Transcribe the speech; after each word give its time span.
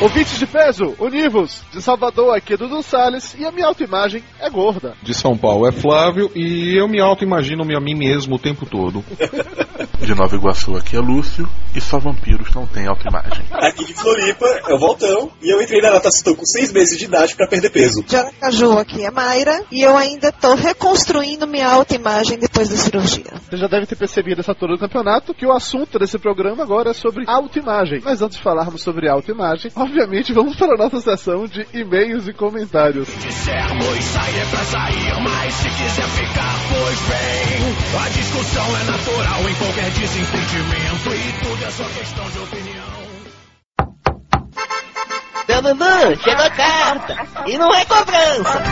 Ouvintes 0.00 0.38
de 0.38 0.46
peso, 0.46 0.94
univos! 0.98 1.60
De 1.70 1.82
Salvador 1.82 2.34
aqui 2.34 2.54
é 2.54 2.56
Dudu 2.56 2.82
Salles 2.82 3.36
e 3.38 3.44
a 3.44 3.52
minha 3.52 3.66
autoimagem 3.66 4.24
é 4.40 4.48
gorda. 4.48 4.94
De 5.02 5.12
São 5.12 5.36
Paulo 5.36 5.68
é 5.68 5.72
Flávio 5.72 6.30
e 6.34 6.74
eu 6.74 6.88
me 6.88 6.98
auto-imagino-me 6.98 7.76
a 7.76 7.80
mim 7.80 7.94
mesmo 7.94 8.36
o 8.36 8.38
tempo 8.38 8.64
todo. 8.64 9.04
De 10.00 10.14
Nova 10.14 10.34
Iguaçu 10.34 10.74
aqui 10.76 10.96
é 10.96 10.98
Lúcio 10.98 11.46
e 11.74 11.80
só 11.80 11.98
vampiros 11.98 12.54
não 12.54 12.66
têm 12.66 12.86
autoimagem. 12.86 13.44
Aqui 13.52 13.84
de 13.84 13.94
Floripa 13.94 14.46
é 14.66 14.74
o 14.74 14.78
Voltão 14.78 15.30
e 15.42 15.52
eu 15.52 15.60
entrei 15.60 15.82
na 15.82 15.90
natação 15.90 16.34
com 16.34 16.44
6 16.44 16.72
meses 16.72 16.98
de 16.98 17.04
idade 17.04 17.36
pra 17.36 17.46
perder 17.46 17.70
peso. 17.70 18.02
De 18.02 18.16
Aracaju 18.16 18.78
aqui 18.78 19.04
é 19.04 19.10
Mayra 19.10 19.62
e 19.70 19.82
eu 19.82 19.96
ainda 19.96 20.32
tô 20.32 20.54
reconstruindo 20.54 21.46
minha 21.46 21.68
autoimagem 21.68 22.38
depois 22.38 22.70
da 22.70 22.76
cirurgia. 22.76 23.32
Você 23.48 23.56
já 23.58 23.66
deve 23.66 23.84
ter 23.84 23.96
percebido 23.96 24.38
nessa 24.38 24.52
altura 24.52 24.72
do 24.72 24.78
campeonato 24.78 25.34
que 25.34 25.44
o 25.44 25.52
assunto 25.52 25.98
desse 25.98 26.18
programa 26.18 26.62
agora 26.62 26.90
é 26.90 26.94
sobre 26.94 27.24
autoimagem. 27.26 28.00
Mas 28.02 28.22
antes 28.22 28.38
de 28.38 28.42
falarmos 28.42 28.82
sobre 28.82 29.06
autoimagem, 29.06 29.70
obviamente 29.90 30.32
vamos 30.32 30.54
para 30.54 30.74
a 30.74 30.76
nossa 30.76 31.00
sessão 31.00 31.46
de 31.46 31.66
e-mails 31.74 32.28
e 32.28 32.32
comentários. 32.32 33.08
Dissermos 33.08 34.04
sair 34.04 34.46
pra 34.50 34.64
sair, 34.64 35.20
mas 35.20 35.52
se 35.54 35.68
quiser 35.68 36.06
ficar, 36.06 36.54
pois 36.68 37.00
bem. 37.00 38.00
A 38.00 38.08
discussão 38.08 38.66
é 38.76 38.84
natural 38.84 39.48
em 39.48 39.54
qualquer 39.54 39.90
desentendimento 39.90 41.10
e 41.10 41.44
tudo 41.44 41.64
é 41.64 41.70
só 41.70 41.84
questão 41.84 42.30
de 42.30 42.38
opinião. 42.38 43.00
Dudu, 45.60 46.22
chegou 46.22 46.44
a 46.44 46.50
carta. 46.50 47.16
E 47.46 47.58
não 47.58 47.74
é 47.74 47.84
cobrança. 47.84 48.62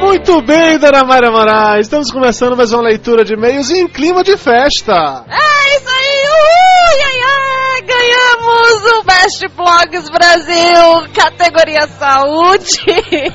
Muito 0.00 0.40
bem, 0.42 0.78
Dona 0.78 1.04
Mayra 1.04 1.30
Moraes, 1.30 1.86
estamos 1.86 2.10
começando 2.10 2.56
mais 2.56 2.72
uma 2.72 2.82
leitura 2.82 3.22
de 3.22 3.34
e-mails 3.34 3.70
em 3.70 3.86
clima 3.86 4.24
de 4.24 4.34
festa. 4.36 5.24
É 5.28 5.76
isso 5.76 5.88
aí! 5.88 6.24
Uhul! 6.26 6.98
Ia, 6.98 7.10
ia! 7.18 7.86
Ganhamos 7.86 8.09
Best 9.30 9.48
Blogs 9.56 10.10
Brasil, 10.10 11.08
categoria 11.14 11.86
saúde! 11.86 12.80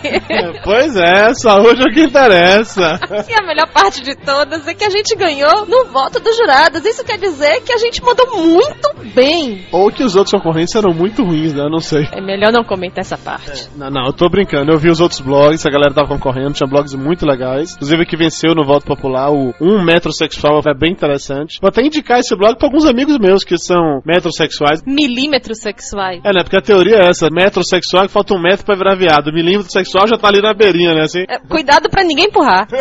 pois 0.62 0.94
é, 0.98 1.34
saúde 1.34 1.84
é 1.84 1.86
o 1.86 1.94
que 1.94 2.04
interessa. 2.04 3.00
E 3.30 3.34
a 3.34 3.42
melhor 3.42 3.70
parte 3.72 4.02
de 4.02 4.14
todas 4.14 4.68
é 4.68 4.74
que 4.74 4.84
a 4.84 4.90
gente 4.90 5.16
ganhou 5.16 5.66
no 5.66 5.86
voto 5.86 6.20
dos 6.20 6.36
jurados. 6.36 6.84
Isso 6.84 7.06
quer 7.06 7.18
dizer 7.18 7.62
que 7.62 7.72
a 7.72 7.78
gente 7.78 8.04
mandou 8.04 8.28
muito 8.36 8.94
bem. 9.16 9.66
Ou 9.72 9.90
que 9.90 10.04
os 10.04 10.18
outros 10.18 10.34
concorrentes 10.34 10.76
eram 10.76 10.94
muito 10.94 11.24
ruins, 11.24 11.54
né? 11.54 11.64
Eu 11.64 11.70
não 11.70 11.80
sei. 11.80 12.06
É 12.12 12.20
melhor 12.20 12.52
não 12.52 12.66
comentar 12.66 13.00
essa 13.00 13.18
parte. 13.18 13.70
Não, 13.78 13.90
não, 13.90 14.08
eu 14.08 14.14
tô 14.14 14.28
brincando. 14.28 14.74
Eu 14.74 14.78
vi 14.78 14.90
os 14.90 15.00
outros 15.00 15.22
blogs, 15.22 15.66
a 15.66 15.70
galera 15.70 15.94
tava 15.94 16.10
concorrendo, 16.10 16.52
tinha 16.52 16.68
blogs 16.68 16.94
muito 16.94 17.26
legais. 17.26 17.76
Inclusive 17.76 18.06
que 18.06 18.18
venceu 18.18 18.54
no 18.54 18.66
voto 18.66 18.86
popular, 18.86 19.32
o 19.32 19.54
Um 19.62 19.82
Metrosexual, 19.82 20.60
é 20.68 20.74
bem 20.74 20.92
interessante. 20.92 21.58
Vou 21.62 21.70
até 21.70 21.82
indicar 21.82 22.20
esse 22.20 22.36
blog 22.36 22.58
pra 22.58 22.68
alguns 22.68 22.86
amigos 22.86 23.18
meus 23.18 23.46
que 23.46 23.58
são 23.58 24.02
metrosexuais. 24.06 24.84
Milímetros 24.86 25.60
sexuais. 25.86 26.22
É, 26.24 26.34
né? 26.34 26.44
Porque 26.44 26.58
a 26.58 26.62
teoria 26.62 26.98
é 26.98 27.08
essa: 27.08 27.30
metrosexual 27.32 28.06
que 28.06 28.12
falta 28.12 28.34
um 28.34 28.42
metro 28.42 28.66
pra 28.66 28.76
virar 28.76 28.96
viado. 28.96 29.32
Milímetro 29.32 29.72
sexual 29.72 30.08
já 30.08 30.18
tá 30.18 30.28
ali 30.28 30.42
na 30.42 30.54
beirinha, 30.54 30.94
né? 30.94 31.02
Assim. 31.02 31.24
É, 31.30 31.40
cuidado 31.40 31.90
pra 31.90 32.04
ninguém 32.04 32.26
empurrar. 32.26 32.68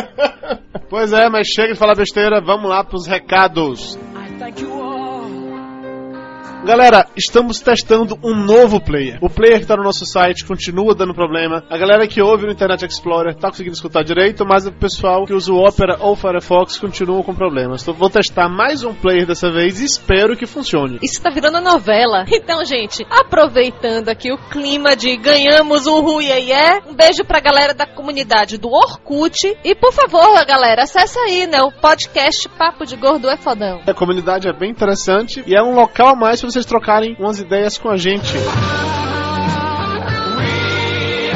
Pois 0.90 1.12
é, 1.12 1.28
mas 1.28 1.48
chega 1.48 1.72
de 1.72 1.78
falar 1.78 1.96
besteira, 1.96 2.40
vamos 2.40 2.68
lá 2.68 2.84
pros 2.84 3.06
recados. 3.06 3.98
Galera, 6.64 7.06
estamos 7.14 7.60
testando 7.60 8.18
um 8.24 8.34
novo 8.34 8.80
player. 8.80 9.18
O 9.20 9.28
player 9.28 9.60
que 9.60 9.66
tá 9.66 9.76
no 9.76 9.82
nosso 9.82 10.06
site 10.06 10.46
continua 10.46 10.94
dando 10.94 11.12
problema. 11.12 11.62
A 11.68 11.76
galera 11.76 12.08
que 12.08 12.22
ouve 12.22 12.46
no 12.46 12.52
Internet 12.52 12.86
Explorer 12.86 13.34
tá 13.34 13.50
conseguindo 13.50 13.74
escutar 13.74 14.02
direito, 14.02 14.46
mas 14.46 14.66
o 14.66 14.72
pessoal 14.72 15.26
que 15.26 15.34
usa 15.34 15.52
o 15.52 15.58
Opera 15.58 15.98
ou 16.00 16.12
o 16.12 16.16
Firefox 16.16 16.78
continua 16.78 17.22
com 17.22 17.34
problemas. 17.34 17.82
Então 17.82 17.92
vou 17.92 18.08
testar 18.08 18.48
mais 18.48 18.82
um 18.82 18.94
player 18.94 19.26
dessa 19.26 19.50
vez 19.50 19.78
e 19.82 19.84
espero 19.84 20.38
que 20.38 20.46
funcione. 20.46 20.98
Isso 21.02 21.20
tá 21.20 21.28
virando 21.28 21.60
novela. 21.60 22.24
Então, 22.44 22.62
gente, 22.64 23.06
aproveitando 23.08 24.10
aqui 24.10 24.30
o 24.30 24.36
clima 24.36 24.94
de 24.94 25.16
ganhamos 25.16 25.86
o 25.86 26.00
Rui 26.00 26.30
é, 26.30 26.82
um 26.86 26.94
beijo 26.94 27.24
pra 27.24 27.40
galera 27.40 27.72
da 27.72 27.86
comunidade 27.86 28.58
do 28.58 28.68
Orkut. 28.68 29.56
E 29.64 29.74
por 29.74 29.92
favor, 29.92 30.44
galera, 30.44 30.82
acessa 30.82 31.18
aí, 31.20 31.46
né? 31.46 31.62
O 31.62 31.72
podcast 31.72 32.46
Papo 32.50 32.84
de 32.84 32.96
Gordo 32.96 33.30
é 33.30 33.36
Fodão. 33.36 33.80
A 33.86 33.94
comunidade 33.94 34.46
é 34.46 34.52
bem 34.52 34.70
interessante 34.70 35.42
e 35.46 35.56
é 35.56 35.62
um 35.62 35.74
local 35.74 36.08
a 36.08 36.14
mais 36.14 36.40
para 36.40 36.53
vocês 36.54 36.66
trocarem 36.66 37.16
umas 37.18 37.40
ideias 37.40 37.76
com 37.76 37.88
a 37.88 37.96
gente. 37.96 38.32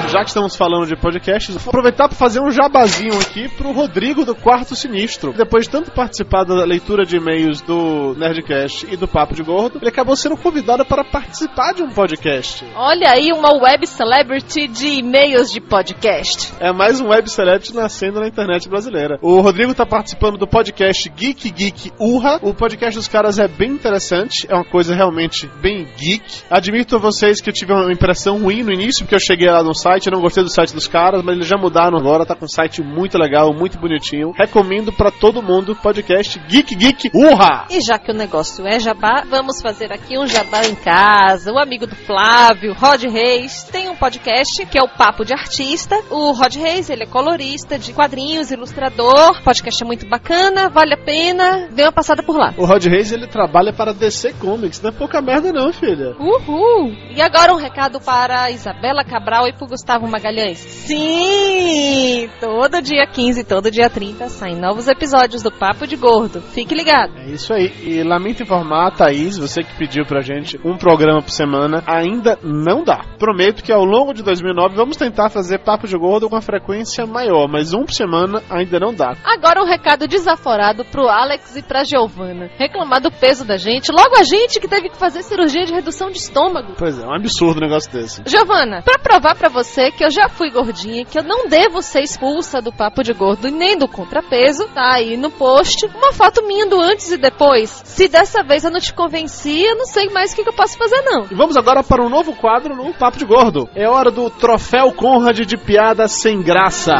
Já 0.09 0.21
que 0.21 0.29
estamos 0.31 0.57
falando 0.57 0.87
de 0.87 0.97
podcasts, 0.97 1.55
vou 1.55 1.69
aproveitar 1.69 2.09
para 2.09 2.17
fazer 2.17 2.41
um 2.41 2.51
jabazinho 2.51 3.13
aqui 3.21 3.47
pro 3.47 3.73
Rodrigo 3.73 4.25
do 4.25 4.35
Quarto 4.35 4.75
Sinistro. 4.75 5.35
Depois 5.35 5.65
de 5.65 5.71
tanto 5.71 5.91
participar 5.91 6.45
da 6.45 6.65
leitura 6.65 7.05
de 7.05 7.19
e-mails 7.19 7.61
do 7.61 8.15
Nerdcast 8.17 8.87
e 8.91 8.97
do 8.97 9.07
Papo 9.07 9.35
de 9.35 9.43
Gordo, 9.43 9.79
ele 9.79 9.91
acabou 9.91 10.17
sendo 10.17 10.35
convidado 10.39 10.83
para 10.87 11.05
participar 11.05 11.75
de 11.75 11.83
um 11.83 11.91
podcast. 11.91 12.65
Olha 12.75 13.11
aí 13.11 13.31
uma 13.35 13.53
web 13.53 13.87
celebrity 13.87 14.67
de 14.67 14.87
e-mails 15.01 15.53
de 15.53 15.61
podcast. 15.61 16.55
É 16.59 16.73
mais 16.73 17.03
um 17.03 17.09
web 17.09 17.31
celebrity 17.31 17.75
nascendo 17.75 18.19
na 18.19 18.29
internet 18.29 18.67
brasileira. 18.67 19.19
O 19.21 19.43
Rodrigo 19.43 19.75
tá 19.75 19.85
participando 19.85 20.39
do 20.39 20.47
podcast 20.47 21.07
Geek 21.11 21.51
Geek 21.51 21.93
Urra. 22.01 22.39
O 22.41 22.55
podcast 22.55 22.97
dos 22.97 23.09
caras 23.09 23.39
é 23.39 23.47
bem 23.47 23.73
interessante, 23.73 24.47
é 24.49 24.55
uma 24.55 24.65
coisa 24.65 24.95
realmente 24.95 25.47
bem 25.61 25.87
geek. 25.99 26.45
Admito 26.49 26.97
a 26.97 26.99
vocês 26.99 27.43
que 27.43 27.51
eu 27.51 27.55
tive 27.55 27.75
uma 27.75 27.93
impressão 27.93 28.39
ruim 28.39 28.63
no 28.63 28.73
início, 28.73 29.05
porque 29.05 29.15
eu 29.15 29.21
cheguei 29.21 29.51
lá 29.51 29.63
no 29.63 29.75
site, 29.75 29.98
eu 30.07 30.13
não 30.13 30.21
gostei 30.21 30.43
do 30.43 30.51
site 30.51 30.75
dos 30.75 30.87
caras, 30.87 31.23
mas 31.23 31.35
eles 31.35 31.47
já 31.47 31.57
mudaram 31.57 31.99
agora, 31.99 32.27
tá 32.27 32.35
com 32.35 32.45
um 32.45 32.49
site 32.49 32.83
muito 32.83 33.19
legal, 33.19 33.53
muito 33.53 33.79
bonitinho. 33.79 34.33
Recomendo 34.33 34.93
para 34.93 35.11
todo 35.11 35.43
mundo 35.43 35.73
o 35.73 35.77
podcast 35.77 36.39
Geek 36.49 36.75
Geek 36.75 37.11
Urra. 37.15 37.67
E 37.71 37.81
já 37.81 37.99
que 37.99 38.11
o 38.11 38.15
negócio 38.15 38.67
é 38.67 38.79
jabá, 38.79 39.25
vamos 39.29 39.61
fazer 39.61 39.93
aqui 39.93 40.19
um 40.19 40.27
jabá 40.27 40.65
em 40.65 40.75
casa. 40.75 41.53
O 41.53 41.59
amigo 41.59 41.87
do 41.87 41.97
Flávio, 41.97 42.75
Rod 42.75 43.03
Reis, 43.05 43.65
tem 43.65 43.89
um 43.89 43.97
podcast 43.97 44.65
que 44.67 44.79
é 44.79 44.83
o 44.83 44.89
Papo 44.89 45.25
de 45.25 45.33
Artista. 45.33 45.97
O 46.11 46.33
Rod 46.33 46.55
Reis, 46.55 46.91
ele 46.91 47.05
é 47.05 47.07
colorista 47.07 47.79
de 47.79 47.93
quadrinhos, 47.93 48.51
ilustrador. 48.51 49.39
O 49.41 49.43
podcast 49.43 49.83
é 49.83 49.87
muito 49.87 50.09
bacana, 50.09 50.69
vale 50.69 50.95
a 50.95 50.99
pena. 50.99 51.69
Dê 51.73 51.83
uma 51.83 51.93
passada 51.93 52.23
por 52.23 52.37
lá. 52.37 52.55
O 52.57 52.65
Rod 52.65 52.85
Reis, 52.85 53.13
ele 53.13 53.27
trabalha 53.27 53.73
para 53.73 53.93
DC 53.93 54.35
Comics, 54.35 54.81
não 54.81 54.91
é 54.91 54.93
pouca 54.93 55.21
merda 55.21 55.53
não, 55.53 55.73
filha. 55.73 56.15
Uhul! 56.19 56.93
E 57.15 57.21
agora 57.21 57.53
um 57.53 57.59
recado 57.59 58.01
para 58.01 58.51
Isabela 58.51 59.05
Cabral 59.05 59.49
e 59.49 59.53
para 59.53 59.67
Gustavo 59.67 59.88
Magalhães. 59.89 60.59
Sim! 60.59 62.29
Todo 62.39 62.83
dia 62.83 63.07
15, 63.07 63.43
todo 63.45 63.71
dia 63.71 63.89
30 63.89 64.29
saem 64.29 64.55
novos 64.55 64.87
episódios 64.87 65.43
do 65.43 65.51
Papo 65.51 65.87
de 65.87 65.97
Gordo. 65.97 66.43
Fique 66.43 66.75
ligado. 66.75 67.17
É 67.17 67.31
isso 67.31 67.55
aí. 67.55 67.73
E 67.83 68.03
lamento 68.03 68.43
informar, 68.43 68.91
Thaís, 68.91 69.39
você 69.39 69.63
que 69.63 69.75
pediu 69.77 70.05
pra 70.05 70.21
gente 70.21 70.61
um 70.63 70.77
programa 70.77 71.23
por 71.23 71.31
semana, 71.31 71.83
ainda 71.87 72.39
não 72.43 72.85
dá. 72.85 73.03
Prometo 73.19 73.65
que 73.65 73.73
ao 73.73 73.85
longo 73.85 74.13
de 74.13 74.23
2009 74.23 74.77
vamos 74.77 74.97
tentar 74.99 75.31
fazer 75.31 75.59
Papo 75.61 75.87
de 75.87 75.97
Gordo 75.97 76.29
com 76.29 76.35
uma 76.35 76.43
frequência 76.43 77.07
maior, 77.07 77.49
mas 77.49 77.73
um 77.73 77.85
por 77.85 77.95
semana 77.95 78.43
ainda 78.51 78.79
não 78.79 78.93
dá. 78.93 79.17
Agora 79.25 79.63
um 79.63 79.67
recado 79.67 80.07
desaforado 80.07 80.85
pro 80.85 81.09
Alex 81.09 81.57
e 81.57 81.63
pra 81.63 81.85
Giovana. 81.85 82.51
Reclamar 82.59 83.01
do 83.01 83.11
peso 83.11 83.47
da 83.47 83.57
gente, 83.57 83.91
logo 83.91 84.19
a 84.19 84.23
gente 84.23 84.61
que 84.61 84.69
teve 84.69 84.91
que 84.91 84.99
fazer 84.99 85.23
cirurgia 85.23 85.65
de 85.65 85.73
redução 85.73 86.11
de 86.11 86.19
estômago. 86.19 86.75
Pois 86.77 86.99
é, 86.99 87.03
é 87.03 87.07
um 87.07 87.15
absurdo 87.15 87.59
um 87.59 87.67
negócio 87.67 87.91
desse. 87.91 88.23
Giovana, 88.27 88.83
pra 88.83 88.99
provar 88.99 89.35
pra 89.35 89.49
você 89.49 89.78
que 89.93 90.05
eu 90.05 90.11
já 90.11 90.29
fui 90.29 90.51
gordinha, 90.51 91.05
que 91.05 91.19
eu 91.19 91.23
não 91.23 91.49
devo 91.49 91.81
ser 91.83 92.01
expulsa 92.01 92.61
do 92.61 92.73
papo 92.73 93.03
de 93.03 93.13
gordo 93.13 93.49
e 93.49 93.51
nem 93.51 93.77
do 93.77 93.89
contrapeso, 93.89 94.69
tá 94.75 94.95
aí 94.95 95.17
no 95.17 95.31
post 95.31 95.87
uma 95.95 96.13
foto 96.13 96.45
minha 96.47 96.67
do 96.67 96.81
antes 96.81 97.11
e 97.11 97.17
depois. 97.17 97.83
Se 97.85 98.09
dessa 98.09 98.43
vez 98.43 98.65
eu 98.65 98.71
não 98.71 98.81
te 98.81 98.93
convenci, 98.93 99.63
eu 99.63 99.77
não 99.77 99.87
sei 99.87 100.09
mais 100.09 100.33
o 100.33 100.37
que, 100.37 100.43
que 100.43 100.49
eu 100.49 100.57
posso 100.57 100.77
fazer 100.77 101.01
não. 101.03 101.27
E 101.31 101.35
vamos 101.35 101.57
agora 101.57 101.83
para 101.83 102.05
um 102.05 102.09
novo 102.09 102.35
quadro 102.35 102.75
no 102.75 102.93
Papo 102.93 103.19
de 103.19 103.25
Gordo. 103.25 103.69
É 103.75 103.89
hora 103.89 104.11
do 104.11 104.29
Troféu 104.29 104.93
Conrad 104.93 105.39
de 105.39 105.57
Piada 105.57 106.09
Sem 106.09 106.43
Graça. 106.43 106.95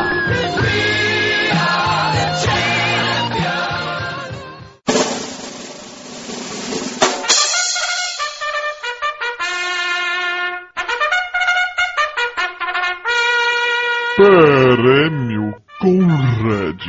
Prêmio 14.19 15.55
Conrad 15.79 16.83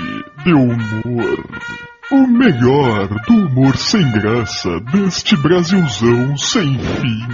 de 0.44 0.52
Humor. 0.52 1.46
O 2.12 2.26
melhor 2.26 3.08
do 3.28 3.46
humor 3.46 3.78
sem 3.78 4.02
graça 4.14 4.80
deste 4.92 5.38
Brasilzão 5.38 6.36
sem 6.36 6.80
fim. 6.80 7.28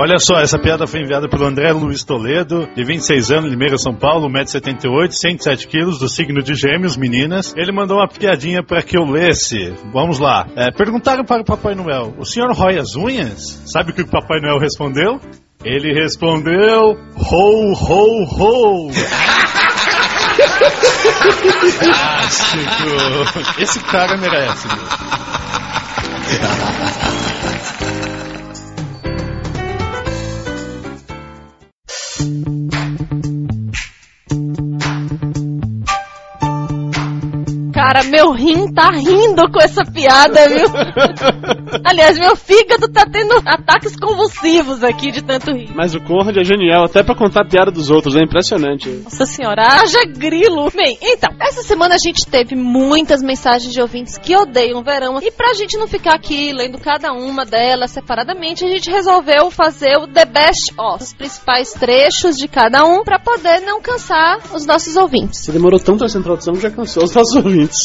Olha 0.00 0.16
só, 0.20 0.36
essa 0.38 0.56
piada 0.60 0.86
foi 0.86 1.00
enviada 1.00 1.28
pelo 1.28 1.44
André 1.44 1.72
Luiz 1.72 2.04
Toledo, 2.04 2.68
de 2.72 2.84
26 2.84 3.32
anos, 3.32 3.50
Limeira, 3.50 3.76
São 3.76 3.92
Paulo, 3.92 4.28
1,78m, 4.30 5.10
107 5.10 5.66
quilos, 5.66 5.98
do 5.98 6.08
signo 6.08 6.40
de 6.40 6.54
gêmeos, 6.54 6.96
meninas. 6.96 7.52
Ele 7.56 7.72
mandou 7.72 7.96
uma 7.96 8.06
piadinha 8.06 8.62
para 8.62 8.80
que 8.80 8.96
eu 8.96 9.02
lesse. 9.02 9.74
Vamos 9.92 10.20
lá. 10.20 10.46
É, 10.54 10.70
perguntaram 10.70 11.24
para 11.24 11.42
o 11.42 11.44
Papai 11.44 11.74
Noel, 11.74 12.14
o 12.16 12.24
senhor 12.24 12.52
rói 12.52 12.78
as 12.78 12.94
unhas? 12.94 13.60
Sabe 13.66 13.90
o 13.90 13.94
que 13.94 14.02
o 14.02 14.06
Papai 14.06 14.40
Noel 14.40 14.60
respondeu? 14.60 15.20
Ele 15.64 15.92
respondeu, 15.92 16.96
ho, 17.16 17.72
ho, 17.72 18.22
ho. 18.22 18.90
Clássico. 21.82 23.60
Esse 23.60 23.80
cara 23.80 24.16
merece. 24.16 24.68
Meu. 24.68 24.76
Thank 32.18 32.48
you. 32.48 32.57
Cara, 37.88 38.04
meu 38.04 38.32
rim 38.32 38.70
tá 38.70 38.90
rindo 38.90 39.50
com 39.50 39.58
essa 39.62 39.82
piada, 39.82 40.46
viu? 40.46 40.66
Aliás, 41.82 42.18
meu 42.18 42.36
fígado 42.36 42.86
tá 42.86 43.06
tendo 43.10 43.32
ataques 43.46 43.96
convulsivos 43.96 44.84
aqui 44.84 45.10
de 45.10 45.22
tanto 45.22 45.52
rir. 45.52 45.70
Mas 45.74 45.94
o 45.94 46.00
Conrad 46.00 46.36
é 46.36 46.44
genial, 46.44 46.84
até 46.84 47.02
pra 47.02 47.14
contar 47.14 47.46
a 47.46 47.48
piada 47.48 47.70
dos 47.70 47.88
outros, 47.88 48.14
é 48.14 48.22
impressionante. 48.22 48.90
Nossa 48.90 49.24
senhora, 49.24 49.62
haja 49.62 50.04
grilo. 50.04 50.70
Bem, 50.70 50.98
então, 51.00 51.34
essa 51.40 51.62
semana 51.62 51.94
a 51.94 51.98
gente 51.98 52.26
teve 52.26 52.54
muitas 52.54 53.22
mensagens 53.22 53.72
de 53.72 53.80
ouvintes 53.80 54.18
que 54.18 54.36
odeiam 54.36 54.80
o 54.80 54.84
verão. 54.84 55.18
E 55.22 55.30
pra 55.30 55.54
gente 55.54 55.78
não 55.78 55.88
ficar 55.88 56.14
aqui 56.14 56.52
lendo 56.52 56.76
cada 56.76 57.14
uma 57.14 57.46
delas 57.46 57.92
separadamente, 57.92 58.66
a 58.66 58.68
gente 58.68 58.90
resolveu 58.90 59.50
fazer 59.50 59.96
o 59.96 60.06
The 60.06 60.26
Best 60.26 60.74
of, 60.78 61.02
os 61.02 61.14
principais 61.14 61.72
trechos 61.72 62.36
de 62.36 62.48
cada 62.48 62.84
um, 62.84 63.02
pra 63.02 63.18
poder 63.18 63.62
não 63.62 63.80
cansar 63.80 64.40
os 64.54 64.66
nossos 64.66 64.94
ouvintes. 64.94 65.40
Você 65.40 65.52
demorou 65.52 65.80
tanto 65.80 66.04
essa 66.04 66.18
introdução 66.18 66.52
que 66.52 66.60
já 66.60 66.70
cansou 66.70 67.04
os 67.04 67.14
nossos 67.14 67.34
ouvintes. 67.34 67.77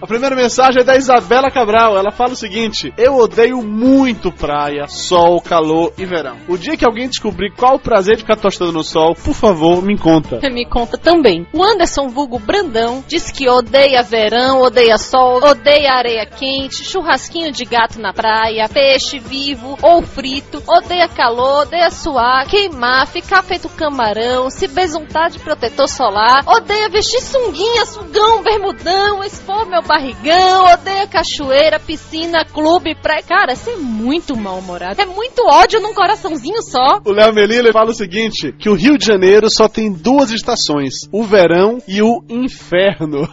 A 0.00 0.06
primeira 0.06 0.36
mensagem 0.36 0.82
é 0.82 0.84
da 0.84 0.96
Isabela 0.96 1.50
Cabral. 1.50 1.96
Ela 1.96 2.10
fala 2.10 2.32
o 2.32 2.36
seguinte: 2.36 2.92
Eu 2.96 3.16
odeio 3.16 3.62
muito 3.62 4.30
praia, 4.32 4.86
sol, 4.86 5.40
calor 5.40 5.92
e 5.98 6.04
verão. 6.04 6.36
O 6.48 6.56
dia 6.56 6.76
que 6.76 6.84
alguém 6.84 7.08
descobrir 7.08 7.52
qual 7.54 7.76
o 7.76 7.80
prazer 7.80 8.16
de 8.16 8.22
ficar 8.22 8.36
tostando 8.36 8.72
no 8.72 8.82
sol, 8.82 9.14
por 9.14 9.34
favor, 9.34 9.82
me 9.82 9.98
conta. 9.98 10.40
Me 10.50 10.66
conta 10.66 10.96
também. 10.96 11.46
O 11.52 11.62
Anderson 11.62 12.08
Vulgo 12.08 12.38
Brandão 12.38 13.02
diz 13.06 13.30
que 13.30 13.48
odeia 13.48 14.02
verão, 14.02 14.60
odeia 14.60 14.96
sol, 14.98 15.42
odeia 15.42 15.92
areia 15.92 16.26
quente, 16.26 16.84
churrasquinho 16.84 17.52
de 17.52 17.64
gato 17.64 18.00
na 18.00 18.12
praia, 18.12 18.68
peixe 18.68 19.18
vivo 19.18 19.76
ou 19.82 20.02
frito, 20.02 20.62
odeia 20.66 21.08
calor, 21.08 21.62
odeia 21.62 21.90
suar, 21.90 22.46
queimar, 22.46 23.06
ficar 23.06 23.42
feito 23.42 23.68
camarão, 23.68 24.50
se 24.50 24.68
besuntar 24.68 25.30
de 25.30 25.38
protetor 25.38 25.88
solar, 25.88 26.42
odeia 26.46 26.88
vestir 26.88 27.20
sunguinha, 27.20 27.84
sugão, 27.86 28.42
bermudão, 28.42 29.13
expor 29.22 29.66
meu 29.66 29.82
barrigão, 29.82 30.72
odeia 30.72 31.06
cachoeira, 31.06 31.78
piscina, 31.78 32.44
clube, 32.44 32.94
praia. 32.94 33.22
Cara, 33.22 33.54
você 33.54 33.72
é 33.72 33.76
muito 33.76 34.36
mal-humorado. 34.36 35.00
É 35.00 35.06
muito 35.06 35.42
ódio 35.46 35.80
num 35.80 35.94
coraçãozinho 35.94 36.62
só. 36.62 37.00
O 37.04 37.12
Léo 37.12 37.34
Melilla 37.34 37.72
fala 37.72 37.90
o 37.90 37.94
seguinte: 37.94 38.52
que 38.58 38.68
o 38.68 38.74
Rio 38.74 38.98
de 38.98 39.04
Janeiro 39.04 39.48
só 39.50 39.68
tem 39.68 39.92
duas 39.92 40.30
estações, 40.30 41.08
o 41.12 41.22
verão 41.22 41.78
e 41.86 42.02
o 42.02 42.22
inferno. 42.28 43.28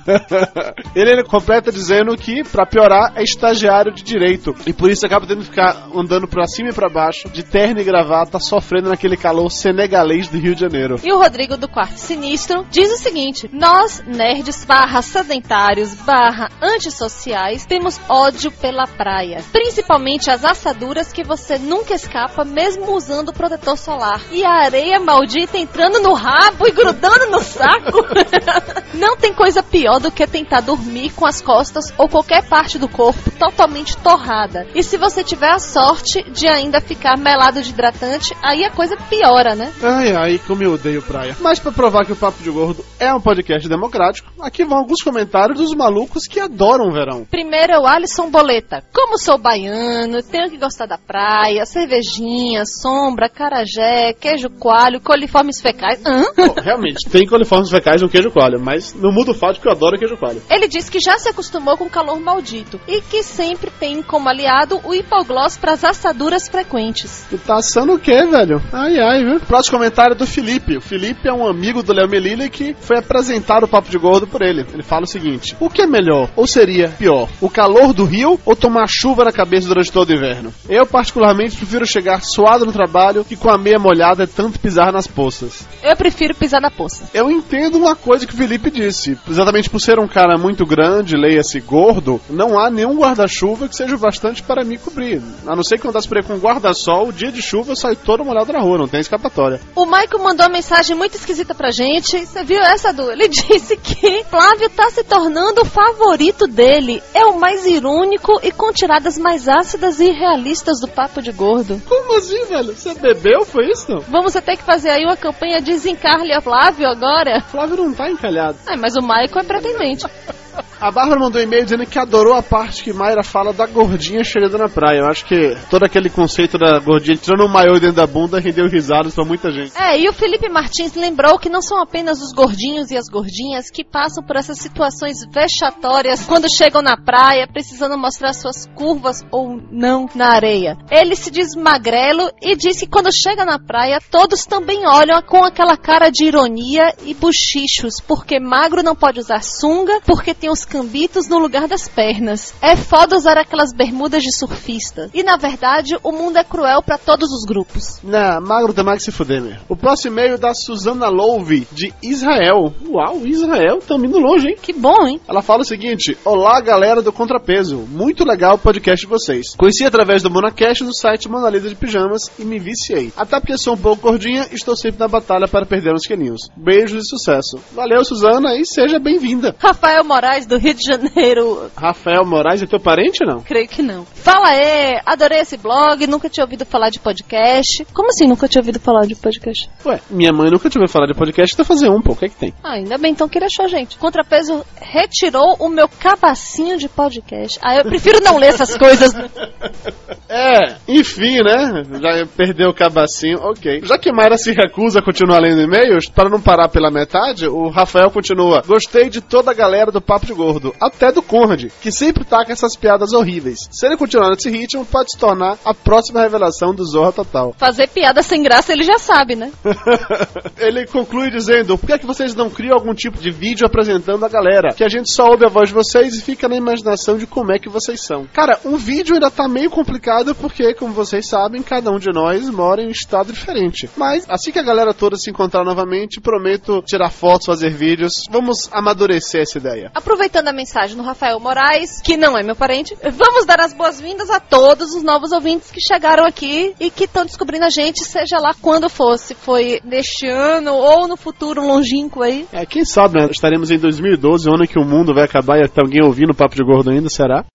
ele, 0.95 1.11
ele 1.11 1.23
completa 1.23 1.71
dizendo 1.71 2.15
que, 2.17 2.43
pra 2.43 2.65
piorar, 2.65 3.13
é 3.15 3.23
estagiário 3.23 3.93
de 3.93 4.03
direito. 4.03 4.53
E 4.67 4.73
por 4.73 4.91
isso 4.91 5.05
acaba 5.05 5.25
tendo 5.25 5.39
que 5.39 5.49
ficar 5.49 5.89
andando 5.95 6.27
pra 6.27 6.45
cima 6.45 6.69
e 6.69 6.73
pra 6.73 6.89
baixo, 6.89 7.29
de 7.29 7.43
terno 7.43 7.79
e 7.79 7.83
gravata, 7.83 8.39
sofrendo 8.39 8.89
naquele 8.89 9.17
calor 9.17 9.49
senegalês 9.49 10.27
do 10.27 10.37
Rio 10.37 10.53
de 10.53 10.61
Janeiro. 10.61 10.95
E 11.03 11.11
o 11.11 11.17
Rodrigo 11.17 11.57
do 11.57 11.67
Quarto 11.67 11.97
Sinistro 11.97 12.65
diz 12.69 12.91
o 12.91 12.97
seguinte: 12.97 13.49
Nós, 13.51 14.03
nerds 14.05 14.65
barra 14.65 15.01
sedentários 15.01 15.70
barra 16.05 16.49
antissociais, 16.61 17.65
temos 17.65 17.99
ódio 18.09 18.51
pela 18.51 18.85
praia. 18.85 19.43
Principalmente 19.51 20.29
as 20.29 20.43
assaduras 20.43 21.13
que 21.13 21.23
você 21.23 21.57
nunca 21.57 21.93
escapa, 21.93 22.43
mesmo 22.43 22.93
usando 22.93 23.31
protetor 23.31 23.77
solar. 23.77 24.21
E 24.31 24.43
a 24.43 24.63
areia 24.63 24.99
maldita 24.99 25.57
entrando 25.57 26.01
no 26.01 26.13
rabo 26.13 26.67
e 26.67 26.71
grudando 26.71 27.31
no 27.31 27.39
saco. 27.39 28.05
Não 28.93 29.15
tem 29.15 29.33
coisa 29.33 29.63
pior 29.63 29.99
do 29.99 30.11
que 30.11 30.27
tentar 30.27 30.61
dormir 30.61 31.11
com 31.11 31.25
as 31.25 31.41
costas 31.41 31.93
ou 31.97 32.09
qualquer 32.09 32.43
parte 32.43 32.77
do 32.77 32.89
corpo 32.89 33.31
totalmente 33.31 33.95
torrada. 33.97 34.67
E 34.75 34.83
se 34.83 34.97
você 34.97 35.23
tiver 35.23 35.51
a 35.51 35.59
sorte 35.59 36.21
de 36.31 36.47
ainda 36.47 36.81
ficar 36.81 37.17
melado 37.17 37.61
de 37.61 37.69
hidratante, 37.69 38.35
aí 38.43 38.65
a 38.65 38.71
coisa 38.71 38.97
piora, 39.09 39.55
né? 39.55 39.71
Ai, 39.81 40.15
ai, 40.15 40.41
como 40.45 40.63
eu 40.63 40.73
odeio 40.73 41.01
praia. 41.01 41.35
Mas 41.39 41.59
pra 41.59 41.71
provar 41.71 42.05
que 42.05 42.11
o 42.11 42.15
Papo 42.15 42.43
de 42.43 42.49
Gordo 42.49 42.83
é 42.99 43.13
um 43.13 43.21
podcast 43.21 43.67
democrático, 43.69 44.29
aqui 44.41 44.65
vão 44.65 44.77
alguns 44.77 45.01
comentários 45.01 45.60
dos 45.61 45.75
malucos 45.75 46.25
que 46.27 46.39
adoram 46.39 46.87
o 46.87 46.91
verão. 46.91 47.25
Primeiro 47.29 47.73
é 47.73 47.79
o 47.79 47.85
Alisson 47.85 48.29
Boleta. 48.29 48.83
Como 48.91 49.17
sou 49.17 49.37
baiano, 49.37 50.23
tenho 50.23 50.49
que 50.49 50.57
gostar 50.57 50.87
da 50.87 50.97
praia, 50.97 51.65
cervejinha, 51.65 52.63
sombra, 52.65 53.29
carajé, 53.29 54.13
queijo 54.13 54.49
coalho, 54.49 54.99
coliformes 54.99 55.61
fecais. 55.61 56.01
Hã? 56.05 56.23
Bom, 56.35 56.55
realmente, 56.61 57.09
tem 57.09 57.27
coliformes 57.27 57.69
fecais 57.69 58.01
no 58.01 58.09
queijo 58.09 58.31
coalho, 58.31 58.59
mas 58.59 58.93
não 58.95 59.11
muda 59.11 59.31
o 59.31 59.35
fato 59.35 59.61
que 59.61 59.67
eu 59.67 59.71
adoro 59.71 59.97
queijo 59.97 60.17
coalho. 60.17 60.41
Ele 60.49 60.67
diz 60.67 60.89
que 60.89 60.99
já 60.99 61.17
se 61.17 61.29
acostumou 61.29 61.77
com 61.77 61.85
o 61.85 61.89
calor 61.89 62.19
maldito 62.19 62.79
e 62.87 63.01
que 63.01 63.21
sempre 63.21 63.69
tem 63.79 64.01
como 64.01 64.27
aliado 64.27 64.79
o 64.83 64.93
hipoglós 64.93 65.57
para 65.57 65.73
as 65.73 65.83
assaduras 65.83 66.47
frequentes. 66.47 67.25
Tu 67.29 67.37
tá 67.37 67.55
assando 67.55 67.93
o 67.93 67.99
quê, 67.99 68.25
velho? 68.25 68.61
Ai, 68.73 68.99
ai, 68.99 69.23
viu? 69.23 69.39
Próximo 69.41 69.77
comentário 69.77 70.13
é 70.13 70.17
do 70.17 70.25
Felipe. 70.25 70.77
O 70.77 70.81
Felipe 70.81 71.27
é 71.27 71.33
um 71.33 71.47
amigo 71.47 71.83
do 71.83 71.93
Léo 71.93 72.09
Melilla 72.09 72.49
que 72.49 72.75
foi 72.79 72.97
apresentar 72.97 73.63
o 73.63 73.67
Papo 73.67 73.89
de 73.89 73.97
Gordo 73.97 74.27
por 74.27 74.41
ele. 74.41 74.65
Ele 74.73 74.83
fala 74.83 75.03
o 75.03 75.07
seguinte: 75.07 75.50
O 75.59 75.69
que 75.69 75.81
é 75.81 75.87
melhor? 75.87 76.29
Ou 76.35 76.47
seria 76.47 76.89
pior? 76.89 77.29
O 77.39 77.49
calor 77.49 77.93
do 77.93 78.05
rio 78.05 78.39
ou 78.45 78.55
tomar 78.55 78.87
chuva 78.87 79.23
na 79.23 79.31
cabeça 79.31 79.67
durante 79.67 79.91
todo 79.91 80.09
o 80.09 80.13
inverno? 80.13 80.53
Eu, 80.69 80.85
particularmente, 80.85 81.57
prefiro 81.57 81.85
chegar 81.85 82.21
suado 82.21 82.65
no 82.65 82.71
trabalho 82.71 83.25
que 83.25 83.35
com 83.35 83.49
a 83.49 83.57
meia 83.57 83.79
molhada 83.79 84.23
é 84.23 84.27
tanto 84.27 84.59
pisar 84.59 84.91
nas 84.91 85.07
poças. 85.07 85.65
Eu 85.83 85.95
prefiro 85.95 86.35
pisar 86.35 86.61
na 86.61 86.71
poça. 86.71 87.09
Eu 87.13 87.29
entendo 87.29 87.77
uma 87.77 87.95
coisa 87.95 88.25
que 88.25 88.33
o 88.33 88.37
Felipe 88.37 88.71
disse. 88.71 89.17
Exatamente 89.29 89.69
por 89.69 89.79
ser 89.79 89.99
um 89.99 90.07
cara 90.07 90.37
muito 90.37 90.65
grande, 90.65 91.15
leia-se 91.15 91.59
gordo, 91.59 92.19
não 92.29 92.59
há 92.59 92.69
nenhum 92.69 92.97
guarda-chuva 92.97 93.67
que 93.67 93.75
seja 93.75 93.95
o 93.95 93.99
bastante 93.99 94.43
para 94.43 94.63
me 94.63 94.77
cobrir. 94.77 95.21
A 95.45 95.55
não 95.55 95.63
ser 95.63 95.79
que 95.79 95.85
eu 95.85 95.89
andasse 95.89 96.07
por 96.07 96.17
aí 96.17 96.23
com 96.23 96.33
um 96.33 96.39
guarda-sol, 96.39 97.09
o 97.09 97.13
dia 97.13 97.31
de 97.31 97.41
chuva 97.41 97.71
eu 97.71 97.75
saio 97.75 97.95
todo 97.95 98.23
molhado 98.23 98.53
na 98.53 98.59
rua, 98.59 98.77
não 98.77 98.87
tem 98.87 98.99
escapatória. 98.99 99.59
O 99.75 99.85
Michael 99.85 100.23
mandou 100.23 100.45
uma 100.45 100.53
mensagem 100.53 100.95
muito 100.95 101.15
esquisita 101.15 101.53
pra 101.53 101.71
gente. 101.71 102.25
Você 102.25 102.43
viu 102.43 102.61
essa, 102.61 102.93
Du? 102.93 103.11
Ele 103.11 103.27
disse 103.29 103.77
que 103.77 104.23
Flávio 104.29 104.69
tá 104.69 104.89
se 104.89 105.03
tornando 105.03 105.40
o 105.41 105.65
favorito 105.65 106.47
dele. 106.47 107.01
É 107.13 107.25
o 107.25 107.39
mais 107.39 107.65
irônico 107.65 108.39
e 108.43 108.51
com 108.51 108.71
tiradas 108.71 109.17
mais 109.17 109.47
ácidas 109.47 109.99
e 109.99 110.11
realistas 110.11 110.79
do 110.79 110.87
Papo 110.87 111.21
de 111.21 111.31
Gordo. 111.31 111.81
Como 111.87 112.17
assim, 112.17 112.45
velho? 112.45 112.73
Você 112.75 112.93
bebeu, 112.93 113.45
foi 113.45 113.69
isso? 113.69 113.99
Vamos 114.07 114.33
ter 114.33 114.57
que 114.57 114.63
fazer 114.63 114.89
aí 114.89 115.03
uma 115.03 115.17
campanha 115.17 115.59
de 115.59 115.71
desencarle 115.71 116.33
a 116.33 116.41
Flávio 116.41 116.87
agora. 116.87 117.41
Flávio 117.41 117.77
não 117.77 117.93
tá 117.93 118.09
encalhado. 118.09 118.57
É, 118.67 118.75
mas 118.77 118.95
o 118.95 119.01
Michael 119.01 119.39
é 119.39 119.43
pretendente. 119.43 120.05
A 120.81 120.89
Bárbara 120.89 121.19
mandou 121.19 121.39
um 121.39 121.43
e-mail 121.43 121.63
dizendo 121.63 121.85
que 121.85 121.99
adorou 121.99 122.33
a 122.33 122.41
parte 122.41 122.83
que 122.83 122.91
Mayra 122.91 123.23
fala 123.23 123.53
da 123.53 123.67
gordinha 123.67 124.23
chegando 124.23 124.57
na 124.57 124.67
praia. 124.67 125.01
Eu 125.01 125.05
acho 125.05 125.23
que 125.25 125.55
todo 125.69 125.83
aquele 125.83 126.09
conceito 126.09 126.57
da 126.57 126.79
gordinha 126.79 127.15
tirando 127.15 127.45
o 127.45 127.47
maiô 127.47 127.73
dentro 127.73 127.97
da 127.97 128.07
bunda 128.07 128.39
rendeu 128.39 128.67
risadas 128.67 129.13
pra 129.13 129.23
muita 129.23 129.51
gente. 129.51 129.79
É, 129.79 129.99
e 129.99 130.09
o 130.09 130.13
Felipe 130.13 130.49
Martins 130.49 130.95
lembrou 130.95 131.37
que 131.37 131.49
não 131.51 131.61
são 131.61 131.79
apenas 131.79 132.19
os 132.19 132.33
gordinhos 132.33 132.89
e 132.89 132.97
as 132.97 133.07
gordinhas 133.07 133.69
que 133.69 133.83
passam 133.83 134.23
por 134.23 134.35
essas 134.35 134.57
situações 134.57 135.17
vexatórias 135.31 136.25
quando 136.25 136.51
chegam 136.51 136.81
na 136.81 136.97
praia, 136.97 137.47
precisando 137.47 137.95
mostrar 137.95 138.33
suas 138.33 138.65
curvas 138.73 139.23
ou 139.31 139.61
não 139.71 140.09
na 140.15 140.29
areia. 140.29 140.79
Ele 140.89 141.15
se 141.15 141.29
diz 141.29 141.53
magrelo 141.55 142.31
e 142.41 142.55
diz 142.55 142.79
que 142.79 142.87
quando 142.87 143.13
chega 143.13 143.45
na 143.45 143.59
praia, 143.59 143.99
todos 144.09 144.47
também 144.47 144.87
olham 144.87 145.21
com 145.21 145.43
aquela 145.43 145.77
cara 145.77 146.09
de 146.09 146.25
ironia 146.25 146.91
e 147.05 147.13
bochichos, 147.13 148.01
porque 148.07 148.39
magro 148.39 148.81
não 148.81 148.95
pode 148.95 149.19
usar 149.19 149.43
sunga, 149.43 150.01
porque 150.07 150.33
tem 150.33 150.49
os 150.49 150.70
cambitos 150.71 151.27
no 151.27 151.37
lugar 151.37 151.67
das 151.67 151.89
pernas. 151.89 152.53
É 152.61 152.77
foda 152.77 153.17
usar 153.17 153.37
aquelas 153.37 153.73
bermudas 153.73 154.23
de 154.23 154.33
surfista. 154.33 155.09
E 155.13 155.21
na 155.21 155.35
verdade, 155.35 155.97
o 156.01 156.13
mundo 156.13 156.37
é 156.37 156.45
cruel 156.45 156.81
para 156.81 156.97
todos 156.97 157.29
os 157.29 157.43
grupos. 157.43 157.99
Não, 158.01 158.39
magro 158.39 158.71
mais 158.85 158.99
que 158.99 159.03
se 159.03 159.11
fuder, 159.11 159.41
meu. 159.41 159.57
O 159.67 159.75
próximo 159.75 160.13
e-mail 160.13 160.35
é 160.35 160.37
da 160.37 160.53
Suzana 160.53 161.09
Louve, 161.09 161.67
de 161.73 161.93
Israel. 162.01 162.73
Uau, 162.87 163.27
Israel, 163.27 163.79
tá 163.85 163.95
indo 163.95 164.17
longe, 164.17 164.47
hein? 164.47 164.55
Que 164.61 164.71
bom, 164.71 165.05
hein? 165.05 165.19
Ela 165.27 165.41
fala 165.41 165.61
o 165.61 165.65
seguinte: 165.65 166.17
Olá, 166.23 166.61
galera 166.61 167.01
do 167.01 167.11
Contrapeso. 167.11 167.85
Muito 167.89 168.23
legal 168.23 168.55
o 168.55 168.59
podcast 168.59 169.05
de 169.05 169.09
vocês. 169.09 169.53
Conheci 169.57 169.83
através 169.83 170.23
do 170.23 170.31
Monacast 170.31 170.85
no 170.85 170.95
site 170.95 171.27
Mona 171.27 171.49
Lisa 171.49 171.67
de 171.67 171.75
Pijamas 171.75 172.31
e 172.39 172.45
me 172.45 172.59
viciei. 172.59 173.11
Até 173.17 173.41
porque 173.41 173.57
sou 173.57 173.73
um 173.73 173.77
pouco 173.77 174.03
gordinha, 174.03 174.47
estou 174.53 174.77
sempre 174.77 174.99
na 174.99 175.09
batalha 175.09 175.49
para 175.49 175.65
perder 175.65 175.93
uns 175.93 176.07
quilinhos. 176.07 176.49
Beijos 176.55 177.05
e 177.05 177.09
sucesso. 177.09 177.59
Valeu, 177.73 178.05
Suzana, 178.05 178.55
e 178.55 178.65
seja 178.65 178.99
bem-vinda. 178.99 179.53
Rafael 179.59 180.03
Moraes 180.05 180.45
do 180.45 180.60
Rio 180.61 180.75
de 180.75 180.83
Janeiro. 180.83 181.71
Rafael 181.75 182.23
Moraes 182.23 182.61
é 182.61 182.67
teu 182.67 182.79
parente 182.79 183.25
não? 183.25 183.41
Creio 183.41 183.67
que 183.67 183.81
não. 183.81 184.05
Fala 184.05 184.49
aí, 184.49 185.01
adorei 185.05 185.39
esse 185.39 185.57
blog, 185.57 186.05
nunca 186.05 186.29
tinha 186.29 186.43
ouvido 186.43 186.65
falar 186.65 186.89
de 186.89 186.99
podcast. 186.99 187.83
Como 187.93 188.09
assim 188.09 188.27
nunca 188.27 188.47
tinha 188.47 188.61
ouvido 188.61 188.79
falar 188.79 189.07
de 189.07 189.15
podcast? 189.15 189.67
Ué, 189.83 189.99
minha 190.09 190.31
mãe 190.31 190.51
nunca 190.51 190.69
tinha 190.69 190.79
ouvido 190.79 190.93
falar 190.93 191.07
de 191.07 191.15
podcast, 191.15 191.53
então 191.53 191.65
fazer 191.65 191.89
um, 191.89 191.99
pô, 191.99 192.13
o 192.13 192.15
que 192.15 192.25
é 192.25 192.29
que 192.29 192.35
tem? 192.35 192.53
Ah, 192.63 192.73
ainda 192.73 192.97
bem 192.99 193.11
então 193.11 193.27
que 193.27 193.39
ele 193.39 193.45
achou 193.45 193.67
gente. 193.67 193.97
Contrapeso 193.97 194.63
retirou 194.79 195.55
o 195.59 195.67
meu 195.67 195.89
cabacinho 195.89 196.77
de 196.77 196.87
podcast. 196.87 197.57
Ah, 197.61 197.77
eu 197.77 197.83
prefiro 197.83 198.21
não 198.21 198.37
ler 198.37 198.47
essas 198.49 198.77
coisas. 198.77 199.13
É, 200.31 200.77
enfim, 200.87 201.39
né? 201.43 201.83
Já 202.01 202.25
perdeu 202.25 202.69
o 202.69 202.73
cabacinho, 202.73 203.37
ok. 203.41 203.81
Já 203.83 203.97
que 203.97 204.13
Mayra 204.13 204.37
se 204.37 204.53
recusa 204.53 204.99
a 204.99 205.03
continuar 205.03 205.39
lendo 205.39 205.61
e-mails, 205.61 206.07
para 206.07 206.29
não 206.29 206.39
parar 206.39 206.69
pela 206.69 206.89
metade, 206.89 207.47
o 207.47 207.67
Rafael 207.69 208.09
continua. 208.09 208.63
Gostei 208.65 209.09
de 209.09 209.19
toda 209.19 209.51
a 209.51 209.53
galera 209.53 209.91
do 209.91 210.01
Papo 210.01 210.25
de 210.25 210.33
Gordo, 210.33 210.73
até 210.79 211.11
do 211.11 211.21
Conrad, 211.21 211.65
que 211.81 211.91
sempre 211.91 212.23
taca 212.23 212.53
essas 212.53 212.77
piadas 212.77 213.11
horríveis. 213.11 213.59
Se 213.69 213.85
ele 213.85 213.97
continuar 213.97 214.29
nesse 214.29 214.49
ritmo, 214.49 214.85
pode 214.85 215.11
se 215.11 215.19
tornar 215.19 215.57
a 215.65 215.73
próxima 215.73 216.21
revelação 216.21 216.73
do 216.73 216.85
Zorra 216.85 217.11
Total. 217.11 217.53
Fazer 217.57 217.89
piada 217.89 218.23
sem 218.23 218.41
graça 218.41 218.71
ele 218.71 218.83
já 218.83 218.97
sabe, 218.97 219.35
né? 219.35 219.51
ele 220.57 220.87
conclui 220.87 221.29
dizendo: 221.29 221.77
Por 221.77 221.87
que, 221.87 221.93
é 221.93 221.97
que 221.97 222.05
vocês 222.05 222.33
não 222.33 222.49
criam 222.49 222.75
algum 222.75 222.93
tipo 222.93 223.19
de 223.19 223.31
vídeo 223.31 223.67
apresentando 223.67 224.25
a 224.25 224.29
galera? 224.29 224.73
Que 224.73 224.83
a 224.85 224.89
gente 224.89 225.11
só 225.11 225.25
ouve 225.25 225.45
a 225.45 225.49
voz 225.49 225.67
de 225.67 225.75
vocês 225.75 226.15
e 226.15 226.21
fica 226.21 226.47
na 226.47 226.55
imaginação 226.55 227.17
de 227.17 227.27
como 227.27 227.51
é 227.51 227.59
que 227.59 227.67
vocês 227.67 228.01
são. 228.01 228.25
Cara, 228.33 228.57
um 228.63 228.77
vídeo 228.77 229.15
ainda 229.15 229.29
tá 229.29 229.45
meio 229.49 229.69
complicado 229.69 230.20
porque, 230.35 230.73
como 230.73 230.93
vocês 230.93 231.27
sabem, 231.27 231.61
cada 231.61 231.91
um 231.91 231.99
de 231.99 232.11
nós 232.13 232.49
mora 232.49 232.81
em 232.81 232.87
um 232.87 232.91
estado 232.91 233.33
diferente. 233.33 233.89
Mas 233.97 234.25
assim 234.29 234.51
que 234.51 234.59
a 234.59 234.63
galera 234.63 234.93
toda 234.93 235.15
se 235.15 235.29
encontrar 235.29 235.63
novamente, 235.63 236.21
prometo 236.21 236.81
tirar 236.83 237.09
fotos, 237.09 237.47
fazer 237.47 237.71
vídeos. 237.71 238.23
Vamos 238.29 238.69
amadurecer 238.71 239.41
essa 239.41 239.57
ideia. 239.57 239.91
Aproveitando 239.93 240.47
a 240.47 240.53
mensagem 240.53 240.95
do 240.95 241.03
Rafael 241.03 241.39
Moraes, 241.39 242.01
que 242.01 242.17
não 242.17 242.37
é 242.37 242.43
meu 242.43 242.55
parente, 242.55 242.95
vamos 243.13 243.45
dar 243.45 243.59
as 243.59 243.73
boas-vindas 243.73 244.29
a 244.29 244.39
todos 244.39 244.93
os 244.93 245.03
novos 245.03 245.31
ouvintes 245.31 245.71
que 245.71 245.81
chegaram 245.81 246.25
aqui 246.25 246.73
e 246.79 246.89
que 246.89 247.05
estão 247.05 247.25
descobrindo 247.25 247.65
a 247.65 247.69
gente, 247.69 248.03
seja 248.03 248.37
lá 248.39 248.51
quando 248.61 248.89
for, 248.89 249.17
se 249.17 249.33
foi 249.33 249.79
neste 249.83 250.27
ano 250.27 250.73
ou 250.73 251.07
no 251.07 251.17
futuro 251.17 251.65
longínquo 251.65 252.21
aí. 252.21 252.47
É, 252.51 252.65
quem 252.65 252.85
sabe, 252.85 253.19
né? 253.19 253.27
Estaremos 253.31 253.71
em 253.71 253.77
2012, 253.77 254.49
o 254.49 254.53
ano 254.53 254.67
que 254.67 254.79
o 254.79 254.85
mundo 254.85 255.13
vai 255.13 255.23
acabar 255.23 255.57
e 255.57 255.65
até 255.65 255.81
alguém 255.81 256.03
ouvindo 256.03 256.31
o 256.31 256.35
Papo 256.35 256.55
de 256.55 256.63
Gordo 256.63 256.89
ainda, 256.89 257.09
será? 257.09 257.45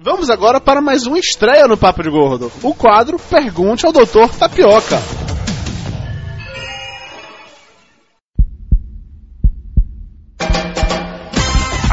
Vamos 0.00 0.30
agora 0.30 0.60
para 0.60 0.80
mais 0.80 1.06
uma 1.06 1.18
estreia 1.18 1.66
no 1.66 1.76
Papo 1.76 2.04
de 2.04 2.08
Gordo. 2.08 2.52
O 2.62 2.72
quadro 2.72 3.18
Pergunte 3.18 3.84
ao 3.84 3.92
Doutor 3.92 4.30
Tapioca. 4.30 4.96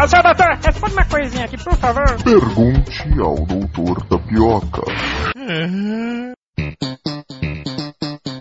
Ô, 0.04 0.08
seu 0.08 0.22
doutor, 0.22 0.60
responde 0.64 0.94
uma 0.94 1.06
coisinha 1.06 1.46
aqui, 1.46 1.58
por 1.58 1.76
favor. 1.78 2.24
Pergunte 2.24 3.20
ao 3.20 3.44
doutor 3.44 4.06
Tapioca. 4.06 4.84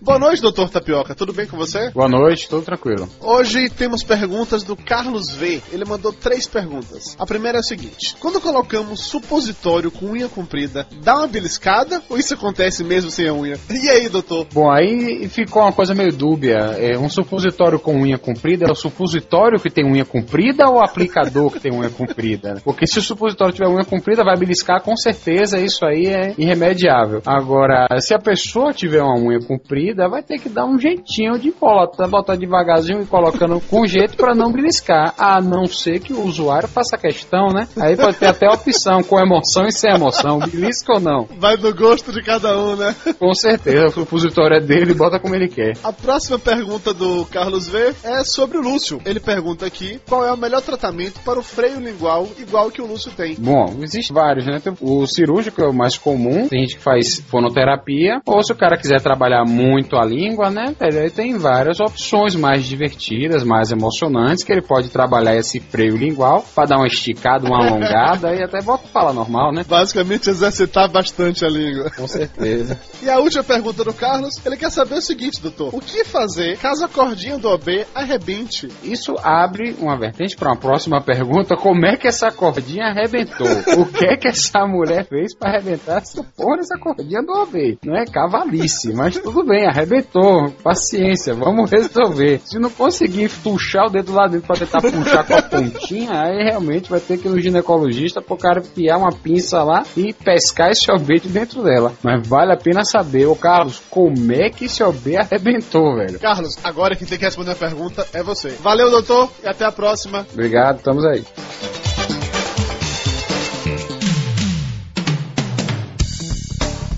Boa 0.04 0.18
noite, 0.18 0.42
doutor 0.42 0.68
Tapioca. 0.68 1.14
Tudo 1.14 1.32
bem 1.32 1.46
com 1.46 1.56
você? 1.56 1.90
Boa 1.92 2.11
noite, 2.11 2.46
tudo 2.46 2.62
tranquilo. 2.62 3.08
Hoje 3.23 3.70
temos 3.70 4.04
perguntas 4.04 4.62
do 4.62 4.76
Carlos 4.76 5.30
V. 5.30 5.62
Ele 5.73 5.87
mandou 5.87 6.12
três 6.12 6.46
perguntas. 6.46 7.16
A 7.18 7.25
primeira 7.25 7.56
é 7.56 7.61
a 7.61 7.62
seguinte: 7.62 8.14
Quando 8.20 8.38
colocamos 8.38 9.00
supositório 9.00 9.90
com 9.90 10.11
unha 10.11 10.28
comprida, 10.28 10.87
dá 11.02 11.16
uma 11.16 11.26
beliscada 11.26 12.02
ou 12.11 12.18
isso 12.18 12.34
acontece 12.34 12.84
mesmo 12.84 13.11
sem 13.11 13.28
a 13.28 13.32
unha? 13.32 13.58
E 13.70 13.88
aí, 13.88 14.11
doutor? 14.11 14.46
Bom, 14.52 14.70
aí 14.70 15.26
ficou 15.30 15.62
uma 15.62 15.73
coisa 15.73 15.94
meio 15.94 16.12
dúbia. 16.12 16.58
É 16.78 16.99
um 16.99 17.08
supositório 17.08 17.80
com 17.80 17.96
unha 17.96 18.18
comprida 18.18 18.66
é 18.66 18.70
o 18.70 18.75
supositório 18.75 19.58
que 19.58 19.70
tem 19.70 19.87
unha 19.87 20.04
comprida 20.04 20.68
ou 20.68 20.76
o 20.76 20.84
aplicador 20.84 21.50
que 21.50 21.61
tem 21.61 21.73
unha 21.73 21.88
comprida? 21.88 22.61
Porque 22.62 22.87
se 22.87 22.99
o 22.99 23.02
supositório 23.02 23.54
tiver 23.54 23.68
unha 23.68 23.87
comprida, 23.87 24.23
vai 24.23 24.37
beliscar 24.37 24.82
com 24.82 24.94
certeza, 24.99 25.58
isso 25.58 25.82
aí 25.87 26.08
é 26.08 26.34
irremediável. 26.37 27.23
Agora, 27.25 27.87
se 28.00 28.12
a 28.12 28.18
pessoa 28.18 28.75
tiver 28.75 29.02
uma 29.02 29.18
unha 29.18 29.40
comprida, 29.40 29.94
vai 30.09 30.23
ter 30.23 30.39
que 30.39 30.49
dar 30.49 30.67
um 30.67 30.79
jeitinho 30.79 31.39
de 31.39 31.51
botar, 31.51 32.09
botar 32.09 32.37
devagarzinho 32.37 33.03
e 33.03 33.07
colocando 33.07 33.61
com 33.61 33.87
jeito 33.87 34.17
para 34.17 34.35
não 34.35 34.53
beliscar. 34.53 35.15
A 35.19 35.41
não 35.41 35.67
ser 35.67 36.01
que 36.01 36.13
o 36.13 36.25
usuário 36.25 36.69
faça 36.69 36.97
questão, 36.97 37.49
né? 37.49 37.69
Aí 37.81 37.97
pode 37.97 38.19
ter 38.19 38.27
até 38.27 38.47
a 38.47 38.55
opção 38.55 39.03
com 39.03 39.21
emoção 39.21 39.67
e 39.67 39.73
sem 39.73 39.93
emoção, 39.93 40.39
belisca 40.39 40.95
ou 40.95 41.01
não. 41.01 41.29
Vai 41.39 41.57
do 41.57 41.75
gosto 41.75 42.13
de 42.13 42.23
cada 42.23 42.59
um, 42.59 42.77
né? 42.77 42.95
Com 43.19 43.33
certeza, 43.35 43.87
o 43.87 43.91
supositório 43.91 44.57
é 44.57 44.61
dele, 44.61 44.95
bota 44.95 45.19
como 45.19 45.35
ele 45.35 45.49
quer. 45.49 45.73
A 45.83 45.93
próxima 45.93 46.39
pergunta 46.39 46.93
do 46.93 47.25
Carlos 47.27 47.69
V 47.69 47.95
é 48.05 48.25
sobre 48.25 48.59
o 48.59 48.63
Lúcio. 48.63 49.01
Ele 49.05 49.21
pergunta 49.21 49.67
aqui 49.67 50.01
qual 50.09 50.25
é 50.25 50.33
o 50.33 50.37
melhor 50.37 50.63
tratamento 50.63 51.21
para 51.21 51.39
o 51.39 51.43
freio 51.43 51.81
lingual 51.81 52.29
igual 52.39 52.71
que 52.71 52.83
o 52.83 52.87
Lúcio 52.87 53.11
tem. 53.13 53.35
Bom, 53.39 53.77
existe 53.83 54.13
vários, 54.13 54.47
né? 54.47 54.61
O 54.81 55.07
cirúrgico 55.07 55.63
é 55.63 55.69
o 55.69 55.75
mais 55.75 55.97
comum, 55.97 56.49
tem 56.49 56.61
gente 56.61 56.77
que 56.77 56.83
faz 56.83 57.21
fonoterapia, 57.29 58.21
ou 58.27 58.43
se 58.43 58.53
o 58.53 58.57
cara 58.57 58.77
quiser 58.77 59.01
trabalhar 59.01 59.45
muito 59.45 59.84
a 59.97 60.05
língua, 60.05 60.50
né? 60.50 60.75
Ele 60.81 61.11
tem 61.11 61.37
várias 61.37 61.81
opções 61.81 62.35
mais 62.35 62.64
divertidas, 62.64 63.45
mais 63.45 63.71
emocionantes, 63.71 64.45
que 64.45 64.53
ele 64.53 64.62
pode 64.62 64.91
trabalhar 64.91 65.37
esse 65.37 65.61
freio 65.61 65.97
lingual 65.97 66.45
para 66.55 66.69
dar 66.69 66.76
uma 66.76 66.87
esticada, 66.87 67.47
uma 67.47 67.64
alongada 67.64 68.35
e 68.35 68.43
até 68.43 68.61
volta 68.61 68.85
a 68.87 68.88
falar 68.88 69.12
normal, 69.12 69.53
né? 69.53 69.64
Basicamente 69.67 70.31
exercitar 70.31 70.91
bastante 70.91 71.45
a 71.45 71.49
língua. 71.49 71.91
Com 71.91 72.07
certeza. 72.07 72.79
e 73.03 73.09
a 73.09 73.19
última 73.19 73.43
pergunta 73.43 73.85
do 73.85 73.93
Carlos, 73.93 74.35
ele 74.45 74.57
quer 74.57 74.71
saber 74.71 74.97
o 74.97 75.03
seguinte, 75.03 75.41
doutor: 75.41 75.75
o 75.75 75.81
que 75.81 76.05
fazer 76.05 76.59
caso 76.59 76.85
a 76.85 76.88
cordinha 76.88 77.38
do 77.38 77.49
OB 77.49 77.87
arrebente? 77.95 78.69
Isso 78.83 79.14
abre 79.23 79.75
uma 79.79 79.99
vertente 79.99 80.37
para 80.37 80.50
uma 80.50 80.59
próxima 80.59 81.00
pergunta: 81.00 81.57
como 81.57 81.85
é 81.87 81.97
que 81.97 82.09
essa 82.09 82.31
cordinha 82.31 82.87
arrebentou? 82.87 83.47
o 83.79 83.87
que 83.87 84.05
é 84.05 84.17
que 84.17 84.29
essa 84.29 84.67
mulher 84.67 85.07
fez 85.07 85.35
para 85.35 85.50
arrebentar 85.50 85.99
essa 85.99 86.23
porra 86.37 86.59
dessa 86.59 86.79
cordinha 86.79 87.23
do 87.23 87.33
OB? 87.33 87.79
Não 87.85 87.97
é 87.97 88.05
cavalice, 88.05 88.93
mas 88.93 89.19
tudo 89.19 89.45
bem, 89.45 89.67
arrebentou. 89.75 90.50
Paciência, 90.62 91.35
vamos 91.35 91.71
resolver. 91.71 92.40
Se 92.45 92.59
não 92.59 92.71
conseguir 92.71 93.28
puxar 93.43 93.87
o 93.87 93.90
dedo 93.90 94.12
lá 94.12 94.28
dentro 94.28 94.47
para 94.47 94.64
tentar 94.64 94.81
puxar 94.81 95.25
com 95.26 95.35
a 95.35 95.43
pontinha, 95.43 96.12
aí 96.12 96.45
realmente 96.45 96.88
vai 96.88 97.00
ter 97.00 97.19
que 97.19 97.26
ir 97.26 97.31
no 97.31 97.40
ginecologista 97.40 98.23
pro 98.23 98.37
cara 98.37 98.61
enfiar 98.61 98.99
uma 98.99 99.12
pinça 99.12 99.62
lá 99.62 99.83
e 99.97 100.12
pescar 100.12 100.71
esse 100.71 100.90
OB 100.90 101.21
de 101.21 101.28
dentro 101.28 101.62
dela. 101.62 101.93
Mas 102.02 102.26
vale 102.26 102.52
a 102.52 102.57
pena 102.57 102.85
saber, 102.85 103.26
ô 103.26 103.35
Carlos, 103.35 103.83
como 103.90 104.33
é 104.33 104.49
que 104.49 104.66
esse 104.66 104.83
OB 104.83 105.16
arrebentou, 105.16 105.97
velho? 105.97 106.19
Carlos, 106.19 106.57
agora 106.62 106.95
quem 106.95 107.07
tem 107.07 107.19
que 107.19 107.25
responder 107.25 107.52
a 107.52 107.57
pergunta 107.57 108.07
é 108.12 108.23
você. 108.23 108.50
Valeu, 108.61 108.90
doutor, 108.90 109.31
e 109.43 109.49
até 109.49 109.64
a 109.64 109.73
próxima. 109.73 110.26
Obrigado, 110.33 110.76
estamos 110.76 111.04
aí. 111.04 111.25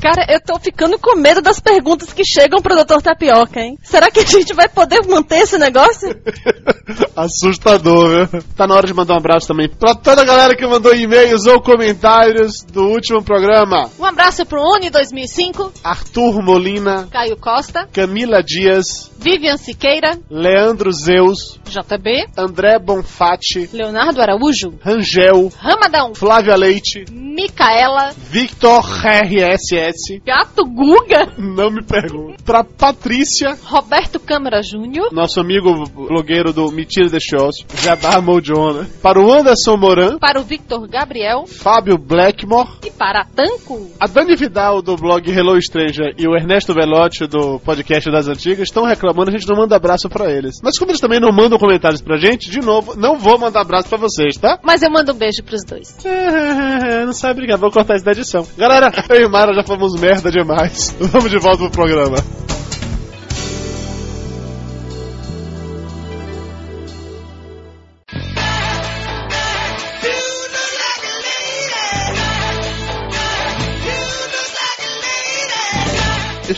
Cara, 0.06 0.24
eu 0.28 0.40
tô 0.40 0.56
ficando 0.60 1.00
com 1.00 1.16
medo 1.16 1.42
das 1.42 1.58
perguntas 1.58 2.12
que 2.12 2.24
chegam 2.24 2.62
pro 2.62 2.76
Dr. 2.76 3.02
Tapioca, 3.02 3.58
hein? 3.58 3.76
Será 3.82 4.08
que 4.08 4.20
a 4.20 4.24
gente 4.24 4.54
vai 4.54 4.68
poder 4.68 5.04
manter 5.04 5.38
esse 5.38 5.58
negócio? 5.58 6.16
Assustador, 7.16 8.28
viu? 8.28 8.42
Tá 8.56 8.68
na 8.68 8.76
hora 8.76 8.86
de 8.86 8.94
mandar 8.94 9.14
um 9.14 9.18
abraço 9.18 9.48
também 9.48 9.68
pra 9.68 9.96
toda 9.96 10.22
a 10.22 10.24
galera 10.24 10.54
que 10.54 10.64
mandou 10.64 10.94
e-mails 10.94 11.44
ou 11.46 11.60
comentários 11.60 12.62
do 12.62 12.84
último 12.84 13.20
programa. 13.20 13.90
Um 13.98 14.04
abraço 14.04 14.46
pro 14.46 14.62
Uni 14.62 14.90
2005, 14.90 15.72
Arthur 15.82 16.40
Molina, 16.40 17.08
Caio 17.10 17.36
Costa, 17.36 17.88
Camila 17.92 18.44
Dias, 18.44 19.10
Vivian 19.18 19.56
Siqueira, 19.56 20.16
Leandro 20.30 20.92
Zeus, 20.92 21.58
JB, 21.64 22.28
André 22.38 22.78
Bonfatti, 22.78 23.68
Leonardo 23.72 24.22
Araújo, 24.22 24.74
Rangel, 24.80 25.50
Ramadão, 25.58 26.14
Flávia 26.14 26.54
Leite, 26.54 27.04
Micaela, 27.10 28.14
Victor 28.30 28.84
RSS, 29.04 29.95
Gato 30.24 30.64
Guga, 30.64 31.32
não 31.38 31.70
me 31.70 31.82
pergunte, 31.82 32.42
pra 32.44 32.64
Patrícia, 32.64 33.56
Roberto 33.64 34.20
Câmara 34.20 34.62
Júnior, 34.62 35.12
nosso 35.12 35.40
amigo 35.40 35.84
blogueiro 35.88 36.52
do 36.52 36.70
Mentira 36.70 37.08
de 37.08 37.18
Shows, 37.20 37.64
Jabbar 37.82 38.22
Mojon, 38.22 38.84
para 39.02 39.20
o 39.20 39.32
Anderson 39.32 39.76
Moran, 39.76 40.18
para 40.18 40.40
o 40.40 40.44
Victor 40.44 40.86
Gabriel, 40.88 41.46
Fábio 41.46 41.98
Blackmore 41.98 42.68
e 42.84 42.90
para 42.90 43.20
a 43.20 43.24
Tanco. 43.24 43.90
A 44.00 44.06
Dani 44.06 44.36
Vidal 44.36 44.82
do 44.82 44.96
blog 44.96 45.30
Hello 45.30 45.60
Stranger 45.60 46.14
e 46.18 46.28
o 46.28 46.36
Ernesto 46.36 46.74
Velotti 46.74 47.26
do 47.26 47.58
podcast 47.60 48.10
das 48.10 48.28
antigas 48.28 48.68
estão 48.68 48.84
reclamando, 48.84 49.30
a 49.30 49.32
gente 49.32 49.48
não 49.48 49.56
manda 49.56 49.76
abraço 49.76 50.08
pra 50.08 50.30
eles. 50.30 50.60
Mas 50.62 50.78
como 50.78 50.90
eles 50.90 51.00
também 51.00 51.20
não 51.20 51.32
mandam 51.32 51.58
comentários 51.58 52.02
pra 52.02 52.16
gente, 52.16 52.50
de 52.50 52.60
novo, 52.60 52.96
não 52.96 53.18
vou 53.18 53.38
mandar 53.38 53.62
abraço 53.62 53.88
pra 53.88 53.98
vocês, 53.98 54.36
tá? 54.36 54.58
Mas 54.62 54.82
eu 54.82 54.90
mando 54.90 55.12
um 55.12 55.16
beijo 55.16 55.42
pros 55.42 55.64
dois. 55.64 56.04
É, 56.04 57.04
não 57.06 57.12
sabe 57.12 57.40
brigar, 57.40 57.58
vou 57.58 57.70
cortar 57.70 57.96
isso 57.96 58.04
da 58.04 58.12
edição. 58.12 58.46
Galera, 58.56 58.92
eu 59.10 59.22
e 59.22 59.28
Mara 59.28 59.54
já 59.54 59.62
fomos 59.62 59.85
merda 59.94 60.30
demais. 60.30 60.94
Vamos 61.00 61.30
de 61.30 61.38
volta 61.38 61.58
pro 61.68 61.70
programa. 61.70 62.35